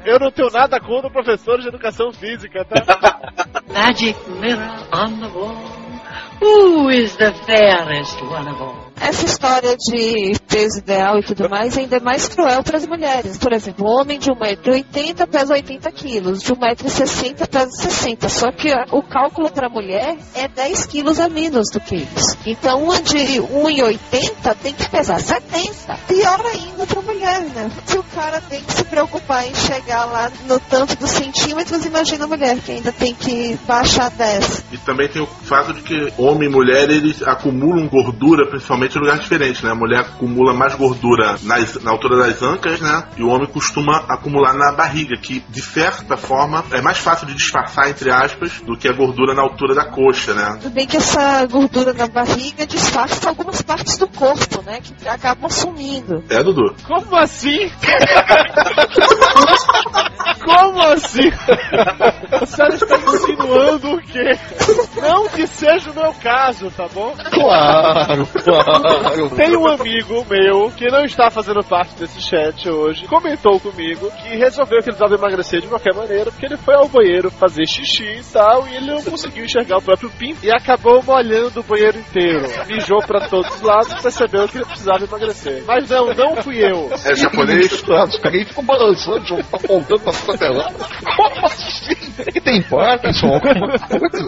Eu 0.05 0.20
não 0.20 0.30
tenho 0.32 0.49
nada 0.51 0.78
contra 0.80 1.10
professores 1.10 1.64
de 1.64 1.70
educação 1.70 2.12
física, 2.12 2.66
tá? 2.66 3.32
Magic 3.74 4.18
mirror 4.41 4.88
on 4.93 5.20
the 5.20 5.28
wall. 5.28 5.80
Who 6.41 6.89
is 6.89 7.16
the 7.16 7.32
fairest 7.45 8.22
one 8.22 8.47
of 8.49 8.62
all? 8.62 8.79
Essa 9.02 9.26
história 9.26 9.76
de 9.78 10.34
peso 10.47 10.80
ideal 10.80 11.20
e 11.20 11.24
tudo 11.24 11.50
mais 11.50 11.78
ainda 11.78 11.97
é 11.97 12.00
mais 12.00 12.28
cruel 12.28 12.64
para 12.64 12.78
as 12.78 12.86
mulheres. 12.86 13.38
Por 13.38 13.54
exemplo, 13.54 13.86
um 13.86 13.89
homem 13.89 14.20
de 14.20 14.30
1,80m 14.30 15.28
pesa 15.28 15.54
80 15.54 15.91
quilos, 15.91 16.41
de 16.41 16.54
1,60m 16.54 17.47
pesa 17.47 17.70
60 17.72 18.30
Só 18.30 18.52
que 18.52 18.70
o 18.91 19.02
cálculo 19.04 19.50
para 19.52 19.68
a 19.68 19.70
mulher 19.70 20.18
é 20.36 20.47
10 20.47 20.86
quilos 20.88 21.20
a 21.20 21.30
menos 21.30 21.70
do 21.72 21.80
que 21.80 21.95
isso. 21.95 22.38
Então, 22.45 22.84
uma 22.84 23.02
de 23.02 23.18
1,80 23.18 24.56
tem 24.62 24.74
que 24.74 24.89
pesar 24.89 25.20
70. 25.20 25.97
Pior 26.08 26.41
ainda 26.45 26.86
para 26.86 27.00
a 27.00 27.04
mulher, 27.04 27.41
né? 27.41 27.72
Se 27.86 27.97
o 27.97 28.04
cara 28.04 28.41
tem 28.41 28.62
que 28.62 28.74
se 28.74 28.84
preocupar 28.84 29.47
em 29.47 29.54
chegar 29.56 30.06
lá 30.06 30.32
no 30.47 30.60
tanto 30.60 30.95
dos 30.97 31.12
centímetros, 31.12 31.86
imagina 31.86 32.26
a 32.26 32.28
mulher 32.28 32.58
que 32.60 32.72
ainda 32.72 32.91
tem 32.91 33.14
que 33.14 33.58
baixar 33.68 34.10
10. 34.10 34.66
E 34.72 34.78
também 34.80 35.10
tem 35.10 35.22
o 35.22 35.28
fato 35.28 35.74
de 35.74 35.82
que 35.82 36.14
homem 36.18 36.50
e 36.50 36.52
mulher 36.52 36.89
eles 36.89 37.22
acumulam 37.24 37.88
gordura 37.88 38.50
principalmente 38.50 38.89
em 38.98 39.02
lugares 39.02 39.22
diferentes, 39.22 39.62
né? 39.62 39.72
A 39.72 39.76
mulher 39.76 40.00
acumula 40.02 40.54
mais 40.54 40.76
gordura 40.76 41.36
nas- 41.44 41.82
na 41.84 41.92
altura 41.92 42.18
das 42.18 42.42
ancas, 42.42 42.80
né? 42.80 43.04
E 43.18 43.24
o 43.24 43.28
homem 43.30 43.48
costuma 43.48 43.98
acumular 44.10 44.54
na 44.54 44.72
barriga, 44.72 45.16
que 45.22 45.40
de 45.50 45.62
certa 45.62 46.16
forma 46.18 46.64
é 46.72 46.82
mais 46.82 46.98
fácil 46.98 47.28
de 47.28 47.34
disfarçar, 47.34 47.90
entre 47.90 48.10
aspas, 48.12 48.62
do 48.62 48.78
que 48.78 48.88
a 48.88 48.94
gordura 48.94 49.34
na 49.34 49.42
altura 49.42 49.74
da 49.76 49.86
coxa, 49.86 50.34
né? 50.34 50.58
Tudo 50.62 50.74
bem 50.74 50.86
que 50.88 50.98
essa 50.98 51.46
gordura 51.46 51.94
na 51.94 52.08
barriga 52.08 52.66
disfarça 52.66 53.30
algumas 53.30 53.62
partes 53.62 53.98
do 53.98 54.08
corpo, 54.08 54.62
né? 54.64 54.80
Que 54.82 55.08
acabam 55.08 55.50
sumindo. 55.50 56.24
É, 56.30 56.44
Dudu? 56.44 56.76
Como 56.88 57.16
assim? 57.16 57.70
Como 60.50 60.82
assim? 60.82 61.30
A 62.32 62.45
senhora 62.45 62.74
está 62.74 62.97
insinuando 62.97 63.91
o 63.91 64.02
quê? 64.02 64.32
Não 65.00 65.28
que 65.30 65.45
seja 65.45 65.91
o 65.91 65.95
meu 65.95 66.14
caso, 66.16 66.72
tá 66.72 66.88
bom? 66.91 67.14
Claro, 67.32 68.28
claro. 68.43 69.30
Tem 69.38 69.56
um 69.56 69.68
amigo 69.68 70.26
meu 70.28 70.72
que 70.72 70.88
não 70.88 71.06
está 71.06 71.30
fazendo 71.30 71.64
parte 71.64 71.95
desse 71.95 72.22
chat 72.22 72.68
hoje, 72.68 73.08
comentou 73.08 73.60
comigo 73.60 74.10
que 74.12 74.38
resolveu 74.38 74.82
que 74.82 74.89
ele 74.89 74.97
precisava 74.97 75.16
emagrecer 75.16 75.62
de 75.62 75.68
qualquer 75.68 75.93
maneira, 75.93 76.32
porque 76.32 76.45
ele 76.45 76.58
foi 76.58 76.76
ao 76.76 76.88
banheiro 76.88 77.30
fazer 77.30 77.68
xixi 77.68 78.04
e 78.04 78.24
tal, 78.34 78.68
e 78.68 78.76
ele 78.76 78.91
não 78.91 79.04
conseguiu 79.04 79.45
enxergar 79.45 79.78
o 79.78 79.82
próprio 79.82 80.10
pinto 80.12 80.43
e 80.43 80.52
acabou 80.52 81.04
molhando 81.04 81.60
o 81.60 81.64
banheiro 81.64 82.00
inteiro. 82.00 82.47
Mijou 82.68 83.00
pra 83.06 83.28
todos 83.28 83.56
os 83.56 83.62
lados 83.62 83.91
e 83.91 84.02
percebeu 84.02 84.47
que 84.47 84.58
ele 84.58 84.66
precisava 84.66 85.04
emagrecer. 85.04 85.64
Mas 85.68 85.89
não, 85.89 86.08
não 86.14 86.36
fui 86.41 86.58
eu. 86.64 86.89
É 87.06 87.16
japonês? 87.16 87.72
Os 87.72 87.82
caras 87.82 88.47
ficam 88.47 88.66
balançando, 88.66 89.39
apontando 89.52 90.00
pra 90.02 90.14
tela. 90.40 90.64
Como 91.16 91.46
assim? 91.46 92.09
Ele 92.28 92.42
tem 92.42 92.62
Parkinson, 92.64 93.28
alguma 93.28 93.80
coisa? 93.80 94.26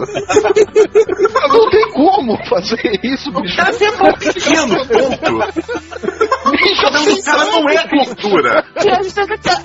Não 1.48 1.70
tem 1.70 1.92
como 1.92 2.36
fazer 2.48 3.00
isso, 3.02 3.30
bicho. 3.32 3.56
cara 3.56 3.70
é 3.70 3.90
um 3.90 4.14
pequeno 4.14 4.86
ponto. 4.86 5.52
O 6.42 7.24
cara 7.24 7.44
não 7.44 7.68
é. 7.68 7.86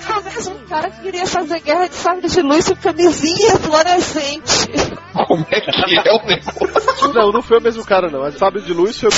Talvez 0.08 0.48
um 0.48 0.66
cara 0.68 0.90
que 0.90 1.02
queria 1.02 1.26
fazer 1.26 1.60
guerra 1.62 1.88
de 1.88 1.96
sabre 1.96 2.28
de 2.28 2.42
luz 2.42 2.70
com 2.70 2.76
camisinha 2.76 3.58
fluorescente. 3.58 4.68
Como 5.28 5.46
é 5.50 5.62
que 5.62 5.70
é 5.70 6.14
o 6.14 6.26
negócio? 6.26 7.14
Não, 7.14 7.32
não 7.32 7.42
foi 7.42 7.58
o 7.58 7.62
mesmo 7.62 7.86
cara, 7.86 8.10
não. 8.10 8.24
A 8.24 8.32
sabre 8.32 8.62
de 8.62 8.74
luz 8.74 9.00
foi 9.00 9.10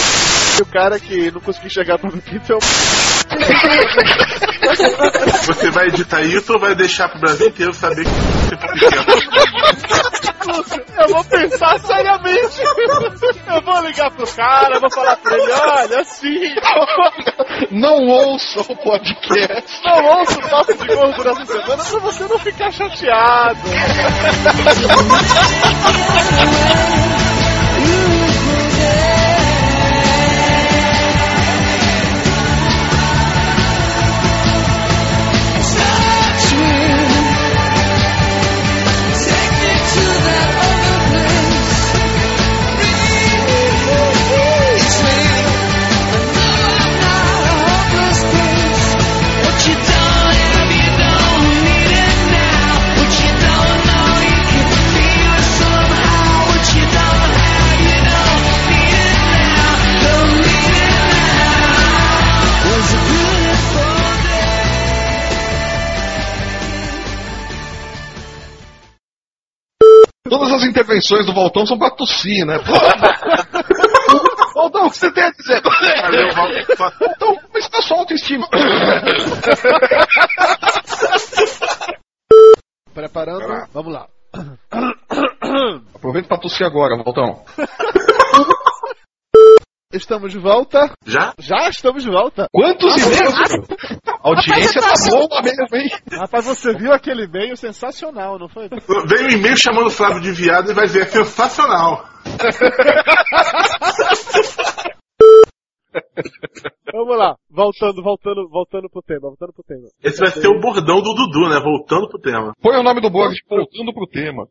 o 0.61 0.65
cara 0.65 0.99
que 0.99 1.31
não 1.31 1.41
conseguiu 1.41 1.67
enxergar 1.67 1.95
o 1.95 1.99
próprio 1.99 2.21
pinto. 2.21 2.45
Foi 2.45 2.55
o... 2.55 2.59
Você 5.45 5.69
vai 5.71 5.87
editar 5.87 6.21
isso 6.21 6.53
ou 6.53 6.59
vai 6.59 6.75
deixar 6.75 7.09
pro 7.09 7.19
Brasil 7.19 7.47
inteiro 7.47 7.73
saber 7.73 8.05
que 8.05 8.09
você 8.09 8.57
foi 8.57 8.57
pequeno? 8.57 8.89
Lúcio, 8.89 8.98
eu 10.97 11.07
vou 11.09 11.23
pensar 11.23 11.79
seriamente. 11.79 12.61
Eu 13.47 13.61
vou 13.61 13.79
ligar 13.81 14.11
pro 14.11 14.27
cara, 14.27 14.79
vou 14.79 14.91
falar 14.91 15.15
pra 15.17 15.37
ele, 15.37 15.51
olha, 15.51 15.95
é 15.95 15.99
assim. 15.99 16.55
Não 17.71 18.07
ouço 18.07 18.61
o 18.61 18.75
podcast. 18.75 19.81
Não 19.83 20.05
ouço 20.05 20.39
o 20.39 20.49
papo 20.49 20.73
de 20.73 20.95
gordo 20.95 21.23
nessa 21.23 21.45
semana 21.45 21.83
pra 21.83 21.99
você 21.99 22.27
não 22.27 22.39
ficar 22.39 22.71
chateado. 22.71 23.59
as 70.99 71.05
intervenções 71.05 71.25
do 71.25 71.33
Voltão 71.33 71.65
são 71.65 71.77
pra 71.77 71.89
tossir, 71.91 72.45
né? 72.45 72.59
Voltão, 74.53 74.87
o 74.87 74.91
que 74.91 74.97
você 74.97 75.11
tem 75.11 75.23
a 75.23 75.31
dizer? 75.31 75.61
Valeu, 75.61 76.33
Voltão. 76.33 76.91
Voltão, 76.99 77.35
como 77.37 77.57
está 77.57 77.81
sua 77.81 77.97
autoestima? 77.99 78.47
Preparando, 82.93 83.67
vamos 83.73 83.93
lá. 83.93 84.07
Aproveita 85.95 86.27
pra 86.27 86.37
tossir 86.37 86.67
agora, 86.67 87.01
Voltão. 87.01 87.43
Estamos 89.99 90.31
de 90.31 90.39
volta. 90.39 90.89
Já? 91.05 91.33
Já 91.37 91.67
estamos 91.67 92.03
de 92.03 92.09
volta. 92.09 92.47
Quantos 92.53 92.95
e-mails? 92.95 93.35
A 94.07 94.29
audiência 94.29 94.81
tá 94.81 94.93
boa 95.09 95.41
mesmo, 95.41 95.67
hein? 95.73 95.89
Rapaz, 96.13 96.45
você 96.45 96.73
viu 96.73 96.93
aquele 96.93 97.25
e-mail 97.25 97.57
sensacional, 97.57 98.39
não 98.39 98.47
foi? 98.47 98.69
Veio 99.05 99.27
um 99.27 99.31
e-mail 99.31 99.57
chamando 99.57 99.87
o 99.87 99.91
Flávio 99.91 100.21
de 100.21 100.31
viado 100.31 100.71
e 100.71 100.73
vai 100.73 100.87
ver, 100.87 101.03
é 101.03 101.05
sensacional. 101.05 102.07
Vamos 106.91 107.17
lá, 107.17 107.35
voltando, 107.49 108.01
voltando, 108.01 108.49
voltando 108.49 108.89
pro 108.89 109.01
tema, 109.01 109.21
voltando 109.21 109.53
pro 109.53 109.63
tema. 109.63 109.87
Esse 110.03 110.19
vai 110.19 110.29
ser 110.29 110.47
o 110.47 110.59
bordão 110.59 111.01
do 111.01 111.13
Dudu, 111.13 111.49
né? 111.49 111.59
Voltando 111.59 112.09
pro 112.09 112.19
tema. 112.19 112.53
Põe 112.61 112.77
o 112.77 112.83
nome 112.83 113.01
do 113.01 113.09
blog 113.09 113.33
voltando 113.49 113.93
pro 113.93 114.07
tema. 114.07 114.47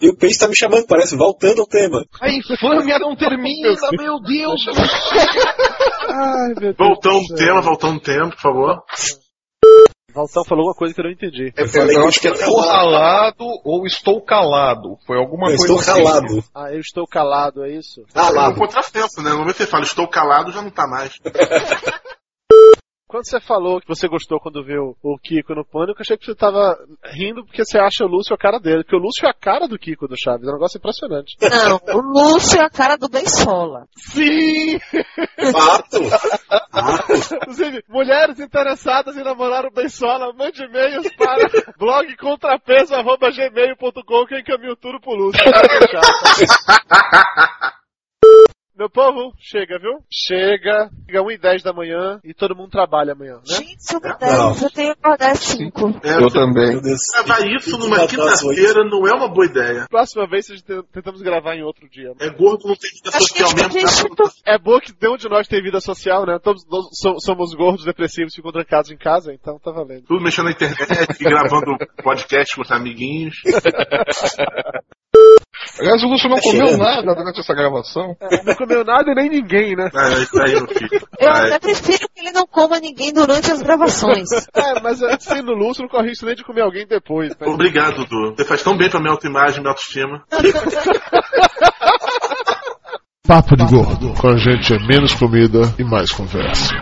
E 0.00 0.10
o 0.10 0.16
Pace 0.16 0.38
tá 0.38 0.48
me 0.48 0.56
chamando, 0.56 0.86
parece, 0.86 1.16
voltando 1.16 1.60
ao 1.60 1.66
tema. 1.66 2.04
A 2.20 2.28
infâmia 2.30 2.98
não 2.98 3.16
termina, 3.16 3.70
meu 3.92 4.20
Deus! 4.20 4.60
Ai, 6.10 6.48
meu 6.48 6.74
Deus. 6.74 6.76
Voltando 6.76 7.26
céu. 7.26 7.36
tema, 7.36 7.60
voltando 7.60 7.94
no 7.94 8.00
tema, 8.00 8.30
por 8.30 8.40
favor. 8.40 8.82
Valtão 10.14 10.44
falou 10.44 10.66
uma 10.66 10.74
coisa 10.74 10.94
que 10.94 11.00
eu 11.00 11.04
não 11.04 11.10
entendi. 11.10 11.52
Eu 11.56 11.64
Eu, 11.64 11.68
falei 11.68 11.96
acho 11.96 12.20
que 12.20 12.28
é 12.28 12.32
tô 12.32 12.60
ralado 12.60 13.44
ou 13.64 13.84
estou 13.86 14.22
calado. 14.22 14.96
Foi 15.06 15.18
alguma 15.18 15.50
Eu 15.50 15.56
coisa 15.56 15.74
estou 15.74 15.78
assim. 15.94 16.04
calado. 16.04 16.44
Ah, 16.54 16.72
eu 16.72 16.80
estou 16.80 17.06
calado, 17.06 17.64
é 17.64 17.70
isso? 17.70 18.00
É 18.14 18.20
um 18.20 18.24
Calado. 18.26 18.54
contrassenso, 18.56 19.20
né? 19.22 19.30
No 19.30 19.38
momento 19.38 19.56
que 19.56 19.64
você 19.64 19.70
fala, 19.70 19.82
estou 19.82 20.06
calado, 20.08 20.52
já 20.52 20.62
não 20.62 20.70
tá 20.70 20.86
mais. 20.86 21.12
Quando 23.14 23.30
você 23.30 23.38
falou 23.38 23.80
que 23.80 23.86
você 23.86 24.08
gostou 24.08 24.40
quando 24.40 24.64
viu 24.64 24.96
o 25.00 25.16
Kiko 25.16 25.54
no 25.54 25.64
Pânico, 25.64 26.00
eu 26.00 26.02
achei 26.02 26.16
que 26.16 26.26
você 26.26 26.34
tava 26.34 26.76
rindo 27.12 27.44
porque 27.44 27.64
você 27.64 27.78
acha 27.78 28.04
o 28.04 28.08
Lúcio 28.08 28.34
a 28.34 28.36
cara 28.36 28.58
dele. 28.58 28.82
Porque 28.82 28.96
o 28.96 28.98
Lúcio 28.98 29.24
é 29.24 29.30
a 29.30 29.32
cara 29.32 29.68
do 29.68 29.78
Kiko 29.78 30.08
do 30.08 30.16
Chaves. 30.18 30.48
É 30.48 30.50
um 30.50 30.54
negócio 30.54 30.78
impressionante. 30.78 31.36
Não, 31.40 31.80
o 31.94 32.00
Lúcio 32.00 32.60
é 32.60 32.64
a 32.64 32.70
cara 32.70 32.96
do 32.96 33.08
Bensola. 33.08 33.86
Sim! 33.96 34.80
Fato. 35.52 36.00
Inclusive, 37.38 37.84
mulheres 37.88 38.40
interessadas 38.40 39.16
em 39.16 39.22
namorar 39.22 39.64
o 39.64 39.70
Bensola, 39.70 40.32
mande 40.32 40.64
e-mails 40.64 41.06
para 41.16 41.48
blogcontrapeso.gmail.com 41.78 44.26
que 44.26 44.34
eu 44.34 44.40
encaminho 44.40 44.74
tudo 44.74 45.00
pro 45.00 45.14
Lúcio. 45.14 45.40
Meu 48.76 48.90
povo, 48.90 49.32
chega, 49.38 49.78
viu? 49.78 50.00
Chega. 50.10 50.90
Chega 51.06 51.22
1 51.22 51.30
e 51.30 51.38
10 51.38 51.62
da 51.62 51.72
manhã 51.72 52.18
e 52.24 52.34
todo 52.34 52.56
mundo 52.56 52.70
trabalha 52.70 53.12
amanhã, 53.12 53.34
né? 53.36 53.42
Gente, 53.56 53.86
sobre 53.88 54.12
10, 54.18 54.62
eu 54.62 54.70
tenho 54.70 54.92
que 54.94 55.00
acordar 55.00 55.30
às 55.30 55.38
5. 55.38 55.88
É, 56.02 56.14
Eu 56.16 56.28
também. 56.28 56.72
Meu 56.72 56.80
Deus. 56.82 57.00
Gravar 57.14 57.46
isso 57.46 57.78
numa 57.78 58.04
quinta-feira 58.08 58.82
não 58.84 59.06
é 59.06 59.14
uma 59.14 59.28
boa 59.28 59.46
ideia. 59.46 59.86
Próxima 59.88 60.26
vez 60.26 60.50
a 60.50 60.54
gente 60.56 60.64
te- 60.64 60.82
tentamos 60.92 61.22
gravar 61.22 61.54
em 61.54 61.62
outro 61.62 61.88
dia. 61.88 62.14
É 62.18 62.28
gordo, 62.30 62.66
não 62.66 62.74
tem 62.74 62.90
vida 62.90 63.10
Acho 63.16 63.28
social 63.28 63.50
mesmo. 63.54 64.16
pra- 64.16 64.30
É 64.44 64.58
bom 64.58 64.80
que 64.80 64.92
nenhum 65.00 65.16
de 65.16 65.28
nós 65.28 65.46
tem 65.46 65.62
vida 65.62 65.80
social, 65.80 66.26
né? 66.26 66.40
Todos 66.42 66.66
nós 66.68 66.84
so- 67.00 67.20
somos 67.20 67.54
gordos, 67.54 67.84
depressivos, 67.84 68.34
ficam 68.34 68.50
trancados 68.50 68.90
em 68.90 68.96
casa, 68.96 69.32
então 69.32 69.56
tá 69.60 69.70
valendo. 69.70 70.02
Tudo 70.08 70.20
mexendo 70.20 70.46
na 70.46 70.50
internet, 70.50 70.76
gravando 71.22 71.76
podcast 72.02 72.56
com 72.56 72.62
os 72.62 72.72
amiguinhos. 72.72 73.36
Aliás, 75.78 76.02
o 76.02 76.08
Lúcio 76.08 76.28
não 76.28 76.36
Tá 76.36 76.42
comeu 76.42 76.76
nada 76.76 77.14
durante 77.14 77.40
essa 77.40 77.54
gravação. 77.54 78.16
Não 78.20 78.63
comeu 78.66 78.84
nada 78.84 79.10
e 79.10 79.14
nem 79.14 79.28
ninguém, 79.28 79.76
né? 79.76 79.90
Ah, 79.94 80.08
isso 80.20 80.40
aí, 80.40 80.54
meu 80.54 80.66
filho. 80.68 81.00
Eu 81.18 81.28
Vai. 81.30 81.46
até 81.46 81.58
prefiro 81.58 82.08
que 82.14 82.20
ele 82.20 82.32
não 82.32 82.46
coma 82.46 82.80
ninguém 82.80 83.12
durante 83.12 83.50
as 83.52 83.62
gravações. 83.62 84.28
É, 84.54 84.80
mas 84.80 85.02
é, 85.02 85.18
sendo 85.18 85.52
Lúcio, 85.52 85.82
não 85.82 85.88
corre 85.88 86.08
risco 86.08 86.24
nem 86.24 86.34
de 86.34 86.44
comer 86.44 86.62
alguém 86.62 86.86
depois. 86.86 87.30
Né? 87.30 87.46
Obrigado, 87.46 88.04
Dudu. 88.04 88.34
Você 88.36 88.44
faz 88.44 88.62
tão 88.62 88.76
bem 88.76 88.88
pra 88.88 89.00
minha 89.00 89.12
autoimagem, 89.12 89.60
minha 89.60 89.70
autoestima. 89.70 90.22
Papo 93.26 93.56
de 93.56 93.64
Gordo. 93.66 94.14
Com 94.14 94.28
a 94.28 94.36
gente 94.36 94.72
é 94.74 94.78
menos 94.86 95.12
comida 95.14 95.60
e 95.78 95.84
mais 95.84 96.12
conversa. 96.12 96.72